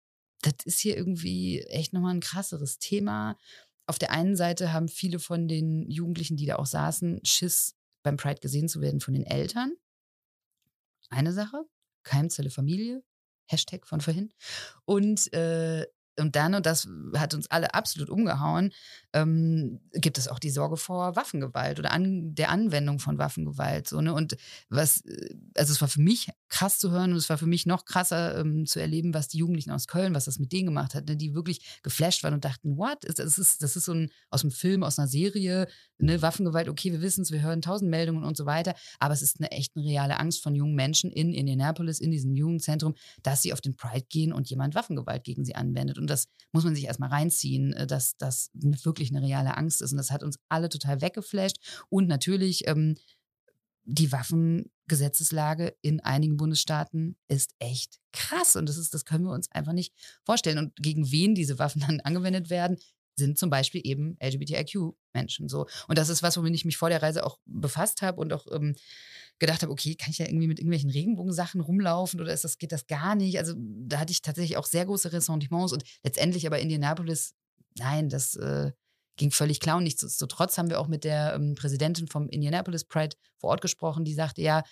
das 0.43 0.55
ist 0.64 0.80
hier 0.80 0.97
irgendwie 0.97 1.61
echt 1.62 1.93
nochmal 1.93 2.14
ein 2.14 2.20
krasseres 2.20 2.78
Thema. 2.78 3.37
Auf 3.87 3.99
der 3.99 4.11
einen 4.11 4.37
Seite 4.37 4.72
haben 4.72 4.89
viele 4.89 5.18
von 5.18 5.49
den 5.49 5.91
Jugendlichen, 5.91 6.37
die 6.37 6.47
da 6.47 6.57
auch 6.57 6.66
saßen, 6.66 7.20
Schiss 7.24 7.74
beim 8.03 8.16
Pride 8.16 8.41
gesehen 8.41 8.68
zu 8.68 8.80
werden 8.80 9.01
von 9.01 9.14
den 9.14 9.24
Eltern. 9.24 9.72
Eine 11.11 11.33
Sache, 11.33 11.64
Keimzelle 12.03 12.51
Familie, 12.51 13.05
Hashtag 13.47 13.87
von 13.87 14.01
vorhin. 14.01 14.33
Und 14.85 15.33
äh, 15.33 15.87
und 16.18 16.36
dann, 16.36 16.54
und 16.54 16.66
das 16.66 16.88
hat 17.16 17.34
uns 17.34 17.50
alle 17.50 17.74
absolut 17.74 18.10
umgehauen, 18.10 18.72
ähm, 19.12 19.80
gibt 19.92 20.18
es 20.18 20.28
auch 20.28 20.38
die 20.38 20.50
Sorge 20.50 20.76
vor 20.76 21.16
Waffengewalt 21.16 21.78
oder 21.78 21.92
an 21.92 22.34
der 22.34 22.50
Anwendung 22.50 22.98
von 22.98 23.18
Waffengewalt. 23.18 23.88
So, 23.88 24.00
ne? 24.00 24.14
Und 24.14 24.36
was, 24.68 25.04
äh, 25.06 25.34
also 25.56 25.72
es 25.72 25.80
war 25.80 25.88
für 25.88 26.00
mich 26.00 26.28
krass 26.48 26.78
zu 26.78 26.90
hören 26.90 27.12
und 27.12 27.18
es 27.18 27.28
war 27.28 27.38
für 27.38 27.46
mich 27.46 27.66
noch 27.66 27.84
krasser 27.84 28.38
ähm, 28.38 28.66
zu 28.66 28.80
erleben, 28.80 29.14
was 29.14 29.28
die 29.28 29.38
Jugendlichen 29.38 29.70
aus 29.70 29.86
Köln, 29.86 30.14
was 30.14 30.26
das 30.26 30.38
mit 30.38 30.52
denen 30.52 30.66
gemacht 30.66 30.94
hat, 30.94 31.06
ne? 31.06 31.16
die 31.16 31.34
wirklich 31.34 31.80
geflasht 31.82 32.22
waren 32.24 32.34
und 32.34 32.44
dachten, 32.44 32.76
what? 32.76 32.98
Das 33.02 33.38
ist, 33.38 33.62
das 33.62 33.76
ist 33.76 33.84
so 33.84 33.92
ein 33.92 34.10
aus 34.30 34.42
einem 34.42 34.50
Film, 34.50 34.82
aus 34.82 34.98
einer 34.98 35.08
Serie, 35.08 35.66
ne? 35.98 36.20
Waffengewalt, 36.22 36.68
okay, 36.68 36.92
wir 36.92 37.02
wissen 37.02 37.22
es, 37.22 37.32
wir 37.32 37.42
hören 37.42 37.62
tausend 37.62 37.90
Meldungen 37.90 38.24
und 38.24 38.36
so 38.36 38.46
weiter, 38.46 38.74
aber 38.98 39.14
es 39.14 39.22
ist 39.22 39.40
eine 39.40 39.50
echt 39.50 39.76
eine 39.76 39.86
reale 39.86 40.18
Angst 40.18 40.42
von 40.42 40.54
jungen 40.54 40.74
Menschen 40.74 41.10
in 41.10 41.32
Indianapolis, 41.32 42.00
in 42.00 42.10
diesem 42.10 42.34
Jugendzentrum, 42.34 42.94
dass 43.22 43.42
sie 43.42 43.52
auf 43.52 43.60
den 43.60 43.76
Pride 43.76 44.06
gehen 44.08 44.32
und 44.32 44.50
jemand 44.50 44.74
Waffengewalt 44.74 45.24
gegen 45.24 45.44
sie 45.44 45.54
anwendet. 45.54 45.98
Und 45.98 46.08
das 46.12 46.28
muss 46.52 46.64
man 46.64 46.74
sich 46.74 46.84
erstmal 46.84 47.08
reinziehen, 47.08 47.72
äh, 47.72 47.86
dass 47.86 48.16
das 48.18 48.50
wirklich 48.54 49.10
eine 49.10 49.26
reale 49.26 49.56
Angst 49.56 49.82
ist. 49.82 49.92
Und 49.92 49.98
das 49.98 50.10
hat 50.10 50.22
uns 50.22 50.38
alle 50.48 50.68
total 50.68 51.00
weggeflasht. 51.00 51.58
Und 51.88 52.08
natürlich, 52.08 52.68
ähm, 52.68 52.96
die 53.84 54.12
Waffengesetzeslage 54.12 55.74
in 55.82 56.00
einigen 56.00 56.36
Bundesstaaten 56.36 57.16
ist 57.28 57.54
echt 57.58 57.98
krass. 58.12 58.54
Und 58.56 58.68
das 58.68 58.76
ist, 58.76 58.94
das 58.94 59.04
können 59.04 59.24
wir 59.24 59.32
uns 59.32 59.50
einfach 59.50 59.72
nicht 59.72 59.92
vorstellen. 60.24 60.58
Und 60.58 60.76
gegen 60.76 61.10
wen 61.10 61.34
diese 61.34 61.58
Waffen 61.58 61.80
dann 61.80 62.00
angewendet 62.00 62.50
werden, 62.50 62.78
sind 63.16 63.38
zum 63.38 63.50
Beispiel 63.50 63.82
eben 63.84 64.16
LGBTIQ-Menschen 64.22 65.48
so. 65.48 65.66
Und 65.88 65.98
das 65.98 66.08
ist 66.08 66.22
was, 66.22 66.36
womit 66.36 66.54
ich 66.54 66.64
mich 66.64 66.76
vor 66.76 66.88
der 66.88 67.02
Reise 67.02 67.26
auch 67.26 67.38
befasst 67.44 68.02
habe 68.02 68.20
und 68.20 68.32
auch 68.32 68.46
ähm, 68.52 68.74
gedacht 69.43 69.62
habe, 69.62 69.72
okay, 69.72 69.97
kann 69.97 70.11
ich 70.11 70.18
ja 70.18 70.26
irgendwie 70.26 70.47
mit 70.47 70.61
irgendwelchen 70.61 70.88
Regenbogensachen 70.88 71.61
rumlaufen 71.61 72.20
oder 72.20 72.32
ist 72.32 72.45
das, 72.45 72.59
geht 72.59 72.70
das 72.70 72.86
gar 72.86 73.16
nicht? 73.16 73.38
Also 73.38 73.55
da 73.59 73.99
hatte 73.99 74.12
ich 74.12 74.22
tatsächlich 74.22 74.57
auch 74.57 74.66
sehr 74.66 74.86
große 74.86 75.12
Ressentiments 75.12 75.72
und 75.72 75.82
letztendlich 76.05 76.47
aber 76.47 76.61
Indianapolis, 76.61 77.34
nein, 77.76 78.09
das 78.09 78.36
äh, 78.36 78.70
ging 79.16 79.32
völlig 79.32 79.59
klar 79.59 79.78
und 79.78 79.82
nichtsdestotrotz 79.82 80.59
haben 80.59 80.70
wir 80.70 80.78
auch 80.78 80.86
mit 80.86 81.03
der 81.03 81.34
ähm, 81.34 81.57
Präsidentin 81.57 82.07
vom 82.07 82.28
Indianapolis 82.28 82.84
Pride 82.84 83.16
vor 83.38 83.51
Ort 83.51 83.62
gesprochen, 83.62 84.05
die 84.05 84.14
sagte, 84.14 84.43
ja, 84.43 84.62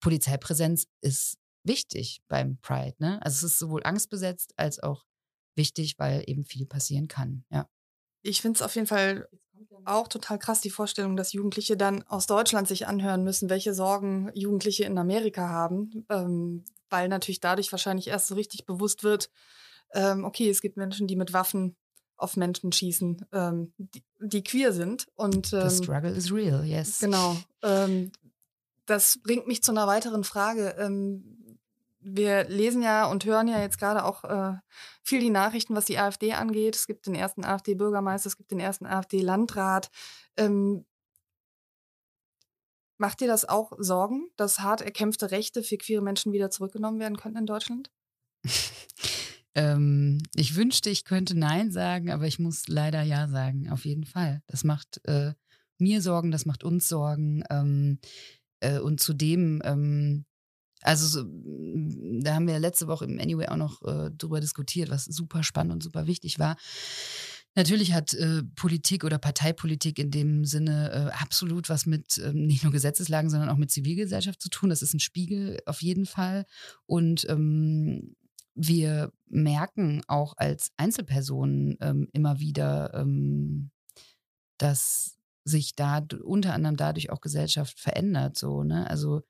Polizeipräsenz 0.00 0.86
ist 1.02 1.36
wichtig 1.64 2.22
beim 2.28 2.56
Pride. 2.62 2.94
Ne? 2.98 3.20
Also 3.20 3.44
es 3.44 3.52
ist 3.52 3.58
sowohl 3.58 3.82
angstbesetzt 3.84 4.54
als 4.56 4.82
auch 4.82 5.04
wichtig, 5.54 5.98
weil 5.98 6.24
eben 6.26 6.46
viel 6.46 6.64
passieren 6.64 7.08
kann. 7.08 7.44
Ja. 7.50 7.68
Ich 8.22 8.40
finde 8.40 8.56
es 8.56 8.62
auf 8.62 8.74
jeden 8.74 8.86
Fall 8.86 9.28
auch 9.84 10.08
total 10.08 10.38
krass, 10.38 10.60
die 10.60 10.70
Vorstellung, 10.70 11.16
dass 11.16 11.32
Jugendliche 11.32 11.76
dann 11.76 12.02
aus 12.04 12.26
Deutschland 12.26 12.68
sich 12.68 12.86
anhören 12.86 13.24
müssen, 13.24 13.50
welche 13.50 13.74
Sorgen 13.74 14.30
Jugendliche 14.34 14.84
in 14.84 14.98
Amerika 14.98 15.48
haben, 15.48 16.06
ähm, 16.08 16.64
weil 16.90 17.08
natürlich 17.08 17.40
dadurch 17.40 17.72
wahrscheinlich 17.72 18.08
erst 18.08 18.28
so 18.28 18.34
richtig 18.34 18.66
bewusst 18.66 19.02
wird, 19.02 19.30
ähm, 19.92 20.24
okay, 20.24 20.50
es 20.50 20.60
gibt 20.60 20.76
Menschen, 20.76 21.06
die 21.06 21.16
mit 21.16 21.32
Waffen 21.32 21.76
auf 22.16 22.36
Menschen 22.36 22.72
schießen, 22.72 23.26
ähm, 23.32 23.72
die, 23.78 24.02
die, 24.20 24.42
queer 24.42 24.72
sind. 24.72 25.06
Und, 25.14 25.46
The 25.46 25.56
ähm, 25.56 25.70
struggle 25.70 26.10
is 26.10 26.32
real, 26.32 26.64
yes. 26.64 26.98
Genau. 26.98 27.36
Ähm, 27.62 28.10
das 28.86 29.18
bringt 29.22 29.46
mich 29.46 29.62
zu 29.62 29.70
einer 29.70 29.86
weiteren 29.86 30.24
Frage. 30.24 30.74
Wir 32.14 32.44
lesen 32.44 32.82
ja 32.82 33.06
und 33.06 33.24
hören 33.24 33.48
ja 33.48 33.60
jetzt 33.60 33.78
gerade 33.78 34.04
auch 34.04 34.24
äh, 34.24 34.56
viel 35.02 35.20
die 35.20 35.30
Nachrichten, 35.30 35.74
was 35.74 35.86
die 35.86 35.98
AfD 35.98 36.32
angeht. 36.32 36.76
Es 36.76 36.86
gibt 36.86 37.06
den 37.06 37.14
ersten 37.14 37.44
AfD-Bürgermeister, 37.44 38.28
es 38.28 38.36
gibt 38.36 38.50
den 38.50 38.60
ersten 38.60 38.86
AfD-Landrat. 38.86 39.90
Ähm, 40.36 40.84
macht 42.98 43.20
dir 43.20 43.28
das 43.28 43.44
auch 43.44 43.72
Sorgen, 43.78 44.28
dass 44.36 44.60
hart 44.60 44.80
erkämpfte 44.80 45.30
Rechte 45.30 45.62
für 45.62 45.76
queere 45.76 46.02
Menschen 46.02 46.32
wieder 46.32 46.50
zurückgenommen 46.50 47.00
werden 47.00 47.16
könnten 47.16 47.38
in 47.38 47.46
Deutschland? 47.46 47.90
ähm, 49.54 50.22
ich 50.34 50.56
wünschte, 50.56 50.90
ich 50.90 51.04
könnte 51.04 51.38
Nein 51.38 51.70
sagen, 51.70 52.10
aber 52.10 52.26
ich 52.26 52.38
muss 52.38 52.68
leider 52.68 53.02
Ja 53.02 53.28
sagen, 53.28 53.70
auf 53.70 53.84
jeden 53.84 54.04
Fall. 54.04 54.42
Das 54.46 54.64
macht 54.64 55.00
äh, 55.04 55.32
mir 55.78 56.02
Sorgen, 56.02 56.30
das 56.30 56.46
macht 56.46 56.64
uns 56.64 56.88
Sorgen. 56.88 57.44
Ähm, 57.50 58.00
äh, 58.60 58.78
und 58.78 59.00
zudem 59.00 59.62
ähm, 59.64 60.24
also 60.82 61.06
so, 61.06 61.24
mm, 61.24 62.22
da 62.22 62.34
haben 62.34 62.46
wir 62.46 62.58
letzte 62.58 62.86
Woche 62.86 63.04
im 63.04 63.18
Anyway 63.18 63.48
auch 63.48 63.56
noch 63.56 63.82
äh, 63.82 64.10
drüber 64.10 64.40
diskutiert, 64.40 64.90
was 64.90 65.04
super 65.04 65.42
spannend 65.42 65.72
und 65.72 65.82
super 65.82 66.06
wichtig 66.06 66.38
war. 66.38 66.56
Natürlich 67.54 67.92
hat 67.92 68.14
äh, 68.14 68.42
Politik 68.54 69.02
oder 69.04 69.18
Parteipolitik 69.18 69.98
in 69.98 70.10
dem 70.10 70.44
Sinne 70.44 70.92
äh, 70.92 71.20
absolut 71.20 71.68
was 71.68 71.86
mit 71.86 72.18
ähm, 72.24 72.46
nicht 72.46 72.62
nur 72.62 72.72
Gesetzeslagen, 72.72 73.30
sondern 73.30 73.48
auch 73.48 73.56
mit 73.56 73.70
Zivilgesellschaft 73.70 74.40
zu 74.40 74.48
tun. 74.48 74.70
Das 74.70 74.82
ist 74.82 74.94
ein 74.94 75.00
Spiegel 75.00 75.58
auf 75.66 75.82
jeden 75.82 76.06
Fall. 76.06 76.46
Und 76.86 77.28
ähm, 77.28 78.14
wir 78.54 79.12
merken 79.26 80.02
auch 80.06 80.34
als 80.36 80.70
Einzelpersonen 80.76 81.76
ähm, 81.80 82.08
immer 82.12 82.38
wieder, 82.38 82.94
ähm, 82.94 83.70
dass 84.58 85.16
sich 85.44 85.74
da 85.74 86.04
unter 86.22 86.54
anderem 86.54 86.76
dadurch 86.76 87.10
auch 87.10 87.20
Gesellschaft 87.20 87.80
verändert. 87.80 88.36
So, 88.36 88.62
ne? 88.62 88.88
Also 88.88 89.22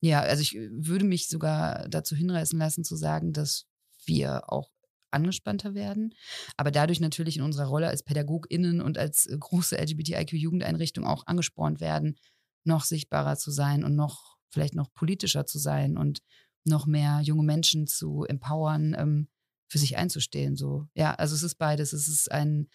ja, 0.00 0.20
also 0.20 0.42
ich 0.42 0.56
äh, 0.56 0.68
würde 0.70 1.04
mich 1.04 1.28
sogar 1.28 1.88
dazu 1.88 2.14
hinreißen 2.16 2.58
lassen 2.58 2.84
zu 2.84 2.96
sagen, 2.96 3.32
dass 3.32 3.66
wir 4.04 4.52
auch 4.52 4.70
angespannter 5.10 5.74
werden, 5.74 6.14
aber 6.56 6.70
dadurch 6.70 7.00
natürlich 7.00 7.38
in 7.38 7.42
unserer 7.42 7.66
Rolle 7.66 7.88
als 7.88 8.02
PädagogInnen 8.02 8.80
und 8.80 8.98
als 8.98 9.26
äh, 9.26 9.36
große 9.38 9.76
LGBTIQ-Jugendeinrichtung 9.78 11.06
auch 11.06 11.26
angespornt 11.26 11.80
werden, 11.80 12.16
noch 12.64 12.84
sichtbarer 12.84 13.36
zu 13.36 13.50
sein 13.50 13.84
und 13.84 13.96
noch 13.96 14.36
vielleicht 14.50 14.74
noch 14.74 14.92
politischer 14.92 15.46
zu 15.46 15.58
sein 15.58 15.96
und 15.96 16.22
noch 16.64 16.86
mehr 16.86 17.20
junge 17.22 17.42
Menschen 17.42 17.86
zu 17.86 18.24
empowern, 18.24 18.94
ähm, 18.98 19.28
für 19.68 19.78
sich 19.78 19.96
einzustehen. 19.96 20.56
So, 20.56 20.86
ja, 20.94 21.14
also 21.14 21.34
es 21.34 21.42
ist 21.42 21.56
beides. 21.56 21.92
Es 21.92 22.08
ist 22.08 22.32
ein, 22.32 22.68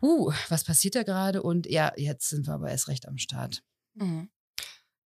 huh, 0.00 0.32
was 0.48 0.64
passiert 0.64 0.94
da 0.94 1.02
gerade? 1.02 1.42
Und 1.42 1.66
ja, 1.66 1.92
jetzt 1.96 2.30
sind 2.30 2.46
wir 2.46 2.54
aber 2.54 2.70
erst 2.70 2.88
recht 2.88 3.06
am 3.06 3.18
Start. 3.18 3.62
Mhm. 3.94 4.30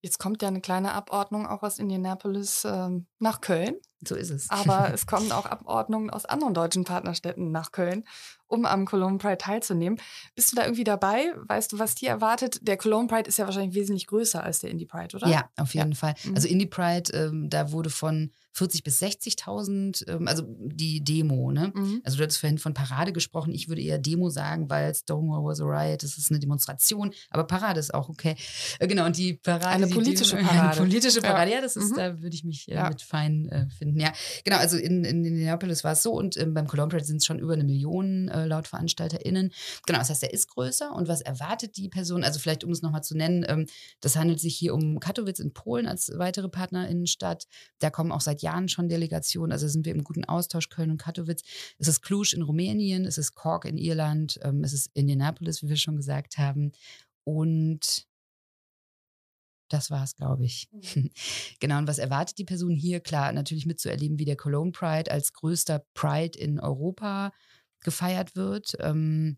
Jetzt 0.01 0.17
kommt 0.17 0.41
ja 0.41 0.47
eine 0.47 0.61
kleine 0.61 0.93
Abordnung 0.93 1.45
auch 1.45 1.61
aus 1.63 1.77
Indianapolis 1.77 2.65
ähm, 2.65 3.07
nach 3.19 3.41
Köln. 3.41 3.75
So 4.07 4.15
ist 4.15 4.31
es. 4.31 4.49
Aber 4.49 4.89
es 4.93 5.05
kommen 5.05 5.31
auch 5.31 5.45
Abordnungen 5.45 6.09
aus 6.09 6.25
anderen 6.25 6.53
deutschen 6.53 6.83
Partnerstädten 6.83 7.51
nach 7.51 7.71
Köln, 7.71 8.03
um 8.47 8.65
am 8.65 8.85
Cologne 8.85 9.17
Pride 9.17 9.37
teilzunehmen. 9.37 9.99
Bist 10.35 10.51
du 10.51 10.55
da 10.55 10.63
irgendwie 10.63 10.83
dabei? 10.83 11.33
Weißt 11.47 11.71
du, 11.71 11.79
was 11.79 11.95
dir 11.95 12.09
erwartet? 12.09 12.59
Der 12.67 12.77
Cologne 12.77 13.07
Pride 13.07 13.29
ist 13.29 13.37
ja 13.37 13.45
wahrscheinlich 13.45 13.75
wesentlich 13.75 14.07
größer 14.07 14.43
als 14.43 14.59
der 14.59 14.71
Indie 14.71 14.85
Pride, 14.85 15.15
oder? 15.15 15.27
Ja, 15.27 15.49
auf 15.57 15.73
jeden 15.73 15.91
ja. 15.91 15.97
Fall. 15.97 16.15
Mhm. 16.23 16.35
Also 16.35 16.47
Indie 16.47 16.65
Pride, 16.65 17.11
ähm, 17.13 17.49
da 17.49 17.71
wurde 17.71 17.89
von 17.89 18.31
40 18.53 18.83
bis 18.83 19.01
60.000, 19.01 20.09
ähm, 20.09 20.27
also 20.27 20.43
die 20.47 21.01
Demo, 21.03 21.51
ne? 21.51 21.71
Mhm. 21.73 22.01
Also 22.03 22.17
du 22.17 22.23
hattest 22.23 22.39
vorhin 22.39 22.57
von 22.57 22.73
Parade 22.73 23.13
gesprochen. 23.13 23.53
Ich 23.53 23.69
würde 23.69 23.81
eher 23.81 23.97
Demo 23.97 24.29
sagen, 24.29 24.69
weil 24.69 24.93
Stonewall 24.93 25.45
was 25.45 25.61
a 25.61 25.63
riot, 25.63 26.03
das 26.03 26.17
ist 26.17 26.29
eine 26.31 26.39
Demonstration, 26.39 27.13
aber 27.29 27.45
Parade 27.45 27.79
ist 27.79 27.93
auch 27.93 28.09
okay. 28.09 28.35
Äh, 28.79 28.87
genau, 28.87 29.05
und 29.05 29.15
die 29.15 29.35
Parade. 29.35 29.67
Eine 29.67 29.87
politische 29.87 30.35
Parade. 30.43 30.71
Eine 30.71 30.75
politische 30.75 31.21
Parade, 31.21 31.51
ja, 31.51 31.57
ja 31.57 31.61
das 31.61 31.77
ist, 31.77 31.91
mhm. 31.91 31.95
da 31.95 32.21
würde 32.21 32.35
ich 32.35 32.43
mich 32.43 32.69
äh, 32.69 32.75
ja. 32.75 32.89
mit 32.89 33.01
fein 33.01 33.47
äh, 33.47 33.69
finden. 33.69 33.90
Ja, 33.95 34.13
genau, 34.43 34.57
also 34.57 34.77
in, 34.77 35.03
in 35.03 35.25
Indianapolis 35.25 35.83
war 35.83 35.93
es 35.93 36.03
so 36.03 36.13
und 36.13 36.37
ähm, 36.37 36.53
beim 36.53 36.67
Cologne 36.67 36.89
Pride 36.89 37.05
sind 37.05 37.17
es 37.17 37.25
schon 37.25 37.39
über 37.39 37.53
eine 37.53 37.63
Million 37.63 38.27
äh, 38.29 38.45
laut 38.45 38.67
VeranstalterInnen. 38.67 39.51
Genau, 39.85 39.99
das 39.99 40.09
heißt, 40.09 40.23
er 40.23 40.33
ist 40.33 40.47
größer 40.49 40.93
und 40.93 41.07
was 41.07 41.21
erwartet 41.21 41.77
die 41.77 41.89
Person? 41.89 42.23
Also 42.23 42.39
vielleicht, 42.39 42.63
um 42.63 42.71
es 42.71 42.81
nochmal 42.81 43.03
zu 43.03 43.15
nennen, 43.15 43.45
ähm, 43.47 43.67
das 43.99 44.15
handelt 44.15 44.39
sich 44.39 44.55
hier 44.55 44.73
um 44.73 44.99
Katowice 44.99 45.39
in 45.39 45.53
Polen 45.53 45.87
als 45.87 46.11
weitere 46.15 46.49
PartnerInnenstadt. 46.49 47.47
Da 47.79 47.89
kommen 47.89 48.11
auch 48.11 48.21
seit 48.21 48.41
Jahren 48.41 48.67
schon 48.69 48.89
Delegationen. 48.89 49.51
Also 49.51 49.67
sind 49.67 49.85
wir 49.85 49.93
im 49.93 50.03
guten 50.03 50.25
Austausch, 50.25 50.69
Köln 50.69 50.91
und 50.91 51.01
Katowice. 51.01 51.43
Es 51.77 51.87
ist 51.87 52.01
Cluj 52.01 52.33
in 52.33 52.41
Rumänien, 52.41 53.05
es 53.05 53.17
ist 53.17 53.33
Cork 53.35 53.65
in 53.65 53.77
Irland, 53.77 54.39
ähm, 54.43 54.63
es 54.63 54.73
ist 54.73 54.89
Indianapolis, 54.93 55.63
wie 55.63 55.69
wir 55.69 55.77
schon 55.77 55.95
gesagt 55.95 56.37
haben. 56.37 56.71
Und 57.23 58.07
das 59.73 59.91
war 59.91 60.03
es, 60.03 60.15
glaube 60.15 60.45
ich. 60.45 60.67
Mhm. 60.71 61.09
genau, 61.59 61.77
und 61.77 61.87
was 61.87 61.99
erwartet 61.99 62.37
die 62.37 62.45
Person 62.45 62.75
hier? 62.75 62.99
Klar, 62.99 63.31
natürlich 63.31 63.65
mitzuerleben, 63.65 64.19
wie 64.19 64.25
der 64.25 64.37
Cologne 64.37 64.71
Pride 64.71 65.11
als 65.11 65.33
größter 65.33 65.85
Pride 65.93 66.37
in 66.37 66.59
Europa 66.59 67.31
gefeiert 67.83 68.35
wird. 68.35 68.75
Ähm, 68.79 69.37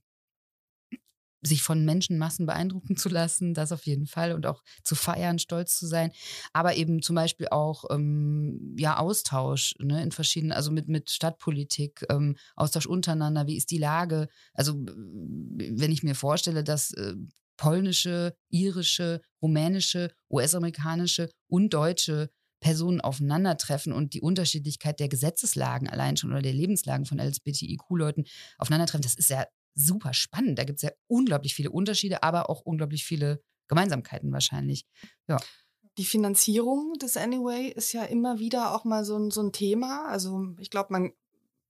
sich 1.45 1.61
von 1.61 1.83
Menschenmassen 1.85 2.45
beeindrucken 2.45 2.95
zu 2.97 3.09
lassen, 3.09 3.53
das 3.53 3.71
auf 3.71 3.85
jeden 3.85 4.07
Fall 4.07 4.33
und 4.33 4.45
auch 4.45 4.63
zu 4.83 4.95
feiern, 4.95 5.39
stolz 5.39 5.77
zu 5.77 5.85
sein, 5.87 6.11
aber 6.53 6.75
eben 6.75 7.01
zum 7.01 7.15
Beispiel 7.15 7.47
auch 7.49 7.85
ähm, 7.91 8.75
ja 8.77 8.97
Austausch 8.97 9.75
ne, 9.79 10.01
in 10.01 10.11
verschiedenen, 10.11 10.53
also 10.53 10.71
mit 10.71 10.87
mit 10.87 11.09
Stadtpolitik, 11.09 12.05
ähm, 12.09 12.37
Austausch 12.55 12.85
untereinander, 12.85 13.47
wie 13.47 13.57
ist 13.57 13.71
die 13.71 13.77
Lage? 13.77 14.29
Also 14.53 14.73
wenn 14.85 15.91
ich 15.91 16.03
mir 16.03 16.15
vorstelle, 16.15 16.63
dass 16.63 16.91
äh, 16.93 17.15
polnische, 17.57 18.35
irische, 18.49 19.21
rumänische, 19.41 20.11
US-amerikanische 20.29 21.29
und 21.47 21.73
deutsche 21.73 22.29
Personen 22.59 23.01
aufeinandertreffen 23.01 23.91
und 23.91 24.13
die 24.13 24.21
Unterschiedlichkeit 24.21 24.99
der 24.99 25.09
Gesetzeslagen 25.09 25.89
allein 25.89 26.15
schon 26.15 26.31
oder 26.31 26.41
der 26.41 26.53
Lebenslagen 26.53 27.05
von 27.05 27.19
LGBTIQ-Leuten 27.19 28.23
aufeinandertreffen, 28.57 29.03
das 29.03 29.15
ist 29.15 29.29
ja 29.29 29.45
super 29.75 30.13
spannend. 30.13 30.57
Da 30.57 30.63
gibt 30.63 30.77
es 30.77 30.83
ja 30.83 30.91
unglaublich 31.07 31.55
viele 31.55 31.71
Unterschiede, 31.71 32.23
aber 32.23 32.49
auch 32.49 32.61
unglaublich 32.61 33.03
viele 33.03 33.43
Gemeinsamkeiten 33.67 34.31
wahrscheinlich. 34.31 34.85
Ja. 35.27 35.37
Die 35.97 36.05
Finanzierung 36.05 36.93
des 36.93 37.17
Anyway 37.17 37.67
ist 37.67 37.93
ja 37.93 38.03
immer 38.03 38.39
wieder 38.39 38.73
auch 38.73 38.83
mal 38.83 39.05
so 39.05 39.17
ein, 39.17 39.29
so 39.29 39.41
ein 39.41 39.51
Thema. 39.51 40.07
Also 40.07 40.55
ich 40.59 40.69
glaube, 40.69 40.87
man, 40.91 41.11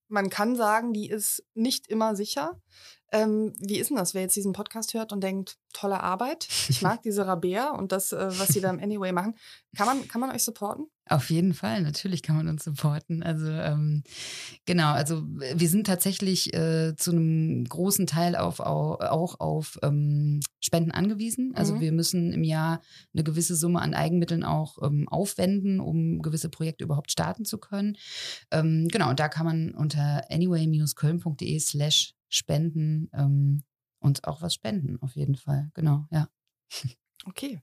man 0.07 0.29
kann 0.29 0.55
sagen, 0.55 0.93
die 0.93 1.09
ist 1.09 1.43
nicht 1.55 1.87
immer 1.87 2.15
sicher. 2.15 2.61
Ähm, 3.13 3.53
wie 3.59 3.77
ist 3.77 3.91
denn 3.91 3.97
das, 3.97 4.15
wer 4.15 4.23
jetzt 4.23 4.35
diesen 4.35 4.53
Podcast 4.53 4.95
hört 4.95 5.13
und 5.13 5.21
denkt, 5.21 5.57
tolle 5.71 6.01
Arbeit, 6.01 6.47
ich 6.67 6.81
mag 6.81 7.03
diese 7.03 7.27
Rabea 7.27 7.69
und 7.69 7.91
das, 7.91 8.11
äh, 8.11 8.27
was 8.39 8.49
sie 8.49 8.59
da 8.59 8.71
im 8.71 8.79
Anyway 8.79 9.11
machen. 9.11 9.35
Kann 9.77 9.85
man, 9.85 10.07
kann 10.07 10.19
man 10.19 10.31
euch 10.31 10.43
supporten? 10.43 10.87
Auf 11.09 11.29
jeden 11.29 11.53
Fall, 11.53 11.81
natürlich 11.81 12.23
kann 12.23 12.37
man 12.37 12.47
uns 12.47 12.63
supporten. 12.63 13.21
Also 13.23 13.47
ähm, 13.47 14.03
genau, 14.65 14.93
also 14.93 15.23
wir 15.27 15.69
sind 15.69 15.85
tatsächlich 15.85 16.53
äh, 16.53 16.95
zu 16.95 17.11
einem 17.11 17.65
großen 17.65 18.07
Teil 18.07 18.35
auf, 18.35 18.59
auch, 18.59 18.99
auch 19.01 19.39
auf 19.39 19.77
ähm, 19.83 20.39
Spenden 20.61 20.91
angewiesen. 20.91 21.51
Also 21.55 21.75
mhm. 21.75 21.81
wir 21.81 21.91
müssen 21.91 22.31
im 22.31 22.43
Jahr 22.43 22.81
eine 23.13 23.23
gewisse 23.23 23.55
Summe 23.55 23.81
an 23.81 23.93
Eigenmitteln 23.93 24.43
auch 24.43 24.77
ähm, 24.81 25.07
aufwenden, 25.09 25.79
um 25.79 26.21
gewisse 26.21 26.49
Projekte 26.49 26.85
überhaupt 26.85 27.11
starten 27.11 27.45
zu 27.45 27.57
können. 27.57 27.97
Ähm, 28.49 28.87
genau, 28.89 29.09
und 29.09 29.19
da 29.19 29.27
kann 29.27 29.45
man 29.45 29.75
unter 29.75 30.23
anyway-köln.de 30.31 31.59
slash 31.59 32.15
spenden 32.35 33.09
ähm, 33.13 33.63
und 33.99 34.27
auch 34.27 34.41
was 34.41 34.53
spenden, 34.53 35.01
auf 35.01 35.15
jeden 35.15 35.35
Fall. 35.35 35.71
Genau, 35.73 36.05
ja. 36.11 36.27
Okay. 37.25 37.61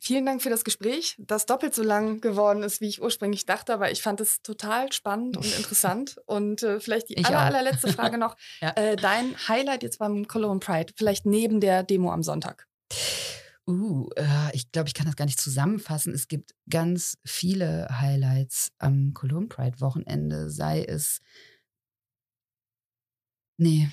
Vielen 0.00 0.24
Dank 0.24 0.42
für 0.42 0.48
das 0.48 0.62
Gespräch, 0.62 1.16
das 1.18 1.44
doppelt 1.44 1.74
so 1.74 1.82
lang 1.82 2.20
geworden 2.20 2.62
ist, 2.62 2.80
wie 2.80 2.86
ich 2.86 3.02
ursprünglich 3.02 3.46
dachte, 3.46 3.74
aber 3.74 3.90
ich 3.90 4.00
fand 4.00 4.20
es 4.20 4.42
total 4.42 4.92
spannend 4.92 5.36
und 5.36 5.44
interessant. 5.58 6.20
Und 6.24 6.62
äh, 6.62 6.78
vielleicht 6.78 7.08
die 7.08 7.24
aller, 7.24 7.40
allerletzte 7.40 7.92
Frage 7.92 8.16
noch. 8.16 8.36
ja. 8.60 8.70
äh, 8.76 8.94
dein 8.94 9.34
Highlight 9.48 9.82
jetzt 9.82 9.98
beim 9.98 10.28
Cologne 10.28 10.60
Pride, 10.60 10.92
vielleicht 10.96 11.26
neben 11.26 11.60
der 11.60 11.82
Demo 11.82 12.12
am 12.12 12.22
Sonntag. 12.22 12.68
Uh, 13.66 14.08
äh, 14.16 14.54
ich 14.54 14.70
glaube, 14.72 14.88
ich 14.88 14.94
kann 14.94 15.04
das 15.04 15.16
gar 15.16 15.26
nicht 15.26 15.40
zusammenfassen. 15.40 16.14
Es 16.14 16.28
gibt 16.28 16.54
ganz 16.70 17.18
viele 17.26 17.88
Highlights 17.90 18.70
am 18.78 19.12
Cologne 19.14 19.48
Pride 19.48 19.80
Wochenende, 19.80 20.48
sei 20.48 20.84
es. 20.84 21.18
Nee, 23.58 23.90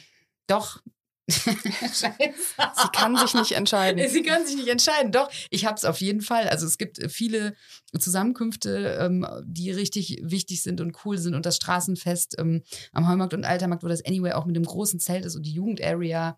doch. 0.48 0.82
Sie 1.28 2.90
kann 2.94 3.18
sich 3.18 3.34
nicht 3.34 3.54
entscheiden. 3.54 4.08
Sie 4.10 4.22
kann 4.22 4.46
sich 4.46 4.58
nicht 4.58 4.68
entscheiden. 4.68 5.12
Doch, 5.12 5.32
ich 5.50 5.66
habe 5.66 5.76
es 5.76 5.84
auf 5.84 6.00
jeden 6.00 6.22
Fall. 6.22 6.48
Also 6.50 6.68
es 6.68 6.78
gibt 6.78 7.00
viele 7.12 7.56
Zusammenkünfte, 7.98 8.98
ähm, 9.00 9.26
die 9.44 9.72
richtig 9.72 10.20
wichtig 10.22 10.62
sind 10.62 10.82
und 10.82 10.96
cool 11.04 11.18
sind. 11.18 11.34
Und 11.34 11.48
das 11.48 11.56
Straßenfest 11.56 12.36
ähm, 12.38 12.62
am 12.92 13.08
Heumarkt 13.08 13.34
und 13.34 13.44
Altermarkt, 13.44 13.84
wo 13.84 13.88
das 13.88 14.06
Anyway 14.06 14.34
auch 14.34 14.46
mit 14.46 14.56
dem 14.56 14.66
großen 14.66 15.00
Zelt 15.00 15.26
ist 15.26 15.36
und 15.36 15.48
die 15.48 15.54
Jugendarea 15.54 16.38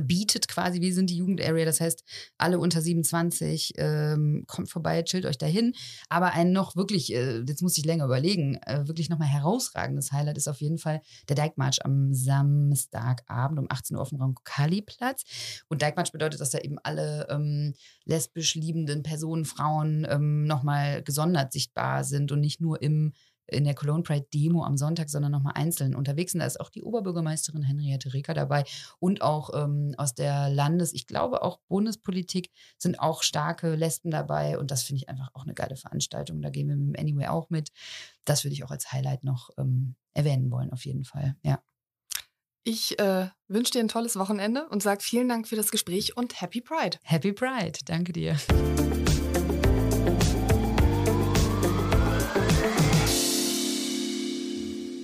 bietet 0.00 0.48
quasi, 0.48 0.80
wir 0.80 0.94
sind 0.94 1.10
die 1.10 1.16
Jugendarea, 1.16 1.64
das 1.64 1.80
heißt, 1.80 2.04
alle 2.36 2.58
unter 2.58 2.80
27 2.80 3.74
ähm, 3.76 4.44
kommt 4.46 4.70
vorbei, 4.70 5.02
chillt 5.02 5.26
euch 5.26 5.38
dahin. 5.38 5.72
Aber 6.08 6.32
ein 6.32 6.52
noch 6.52 6.76
wirklich, 6.76 7.12
äh, 7.14 7.40
jetzt 7.46 7.62
muss 7.62 7.78
ich 7.78 7.84
länger 7.84 8.04
überlegen, 8.04 8.56
äh, 8.66 8.86
wirklich 8.86 9.08
nochmal 9.08 9.28
herausragendes 9.28 10.12
Highlight 10.12 10.36
ist 10.36 10.48
auf 10.48 10.60
jeden 10.60 10.78
Fall 10.78 11.00
der 11.28 11.36
Dijkmarsch 11.36 11.80
am 11.82 12.12
Samstagabend 12.14 13.58
um 13.58 13.66
18 13.68 13.96
Uhr 13.96 14.02
auf 14.02 14.10
dem 14.10 14.20
Raum 14.20 14.34
Kali-Platz. 14.44 15.24
Und 15.68 15.82
Dijkmarsch 15.82 16.12
bedeutet, 16.12 16.40
dass 16.40 16.50
da 16.50 16.58
eben 16.58 16.78
alle 16.82 17.26
ähm, 17.30 17.74
lesbisch 18.04 18.54
liebenden 18.54 19.02
Personen, 19.02 19.44
Frauen 19.44 20.06
ähm, 20.08 20.44
nochmal 20.44 21.02
gesondert 21.02 21.52
sichtbar 21.52 22.04
sind 22.04 22.32
und 22.32 22.40
nicht 22.40 22.60
nur 22.60 22.82
im 22.82 23.12
in 23.48 23.64
der 23.64 23.74
Cologne 23.74 24.02
Pride 24.02 24.26
Demo 24.32 24.64
am 24.64 24.76
Sonntag, 24.76 25.10
sondern 25.10 25.32
nochmal 25.32 25.54
einzeln 25.56 25.94
unterwegs 25.94 26.32
sind. 26.32 26.40
Da 26.40 26.46
ist 26.46 26.60
auch 26.60 26.70
die 26.70 26.82
Oberbürgermeisterin 26.82 27.62
Henriette 27.62 28.12
Reker 28.12 28.34
dabei 28.34 28.64
und 28.98 29.22
auch 29.22 29.50
ähm, 29.54 29.94
aus 29.96 30.14
der 30.14 30.50
Landes-, 30.50 30.92
ich 30.92 31.06
glaube 31.06 31.42
auch 31.42 31.58
Bundespolitik 31.68 32.50
sind 32.78 33.00
auch 33.00 33.22
starke 33.22 33.74
Lesben 33.74 34.10
dabei 34.10 34.58
und 34.58 34.70
das 34.70 34.82
finde 34.82 35.02
ich 35.02 35.08
einfach 35.08 35.30
auch 35.34 35.44
eine 35.44 35.54
geile 35.54 35.76
Veranstaltung. 35.76 36.42
Da 36.42 36.50
gehen 36.50 36.68
wir 36.68 36.76
mit 36.76 36.96
dem 36.96 37.00
Anyway 37.00 37.28
auch 37.28 37.50
mit. 37.50 37.70
Das 38.24 38.44
würde 38.44 38.54
ich 38.54 38.64
auch 38.64 38.70
als 38.70 38.92
Highlight 38.92 39.24
noch 39.24 39.50
ähm, 39.58 39.94
erwähnen 40.14 40.50
wollen, 40.50 40.72
auf 40.72 40.84
jeden 40.84 41.04
Fall. 41.04 41.36
Ja. 41.42 41.62
Ich 42.64 42.98
äh, 42.98 43.28
wünsche 43.46 43.72
dir 43.72 43.80
ein 43.80 43.88
tolles 43.88 44.16
Wochenende 44.16 44.68
und 44.68 44.82
sage 44.82 45.02
vielen 45.02 45.28
Dank 45.28 45.48
für 45.48 45.56
das 45.56 45.70
Gespräch 45.70 46.16
und 46.16 46.40
Happy 46.42 46.60
Pride. 46.60 46.98
Happy 47.02 47.32
Pride, 47.32 47.78
danke 47.86 48.12
dir. 48.12 48.36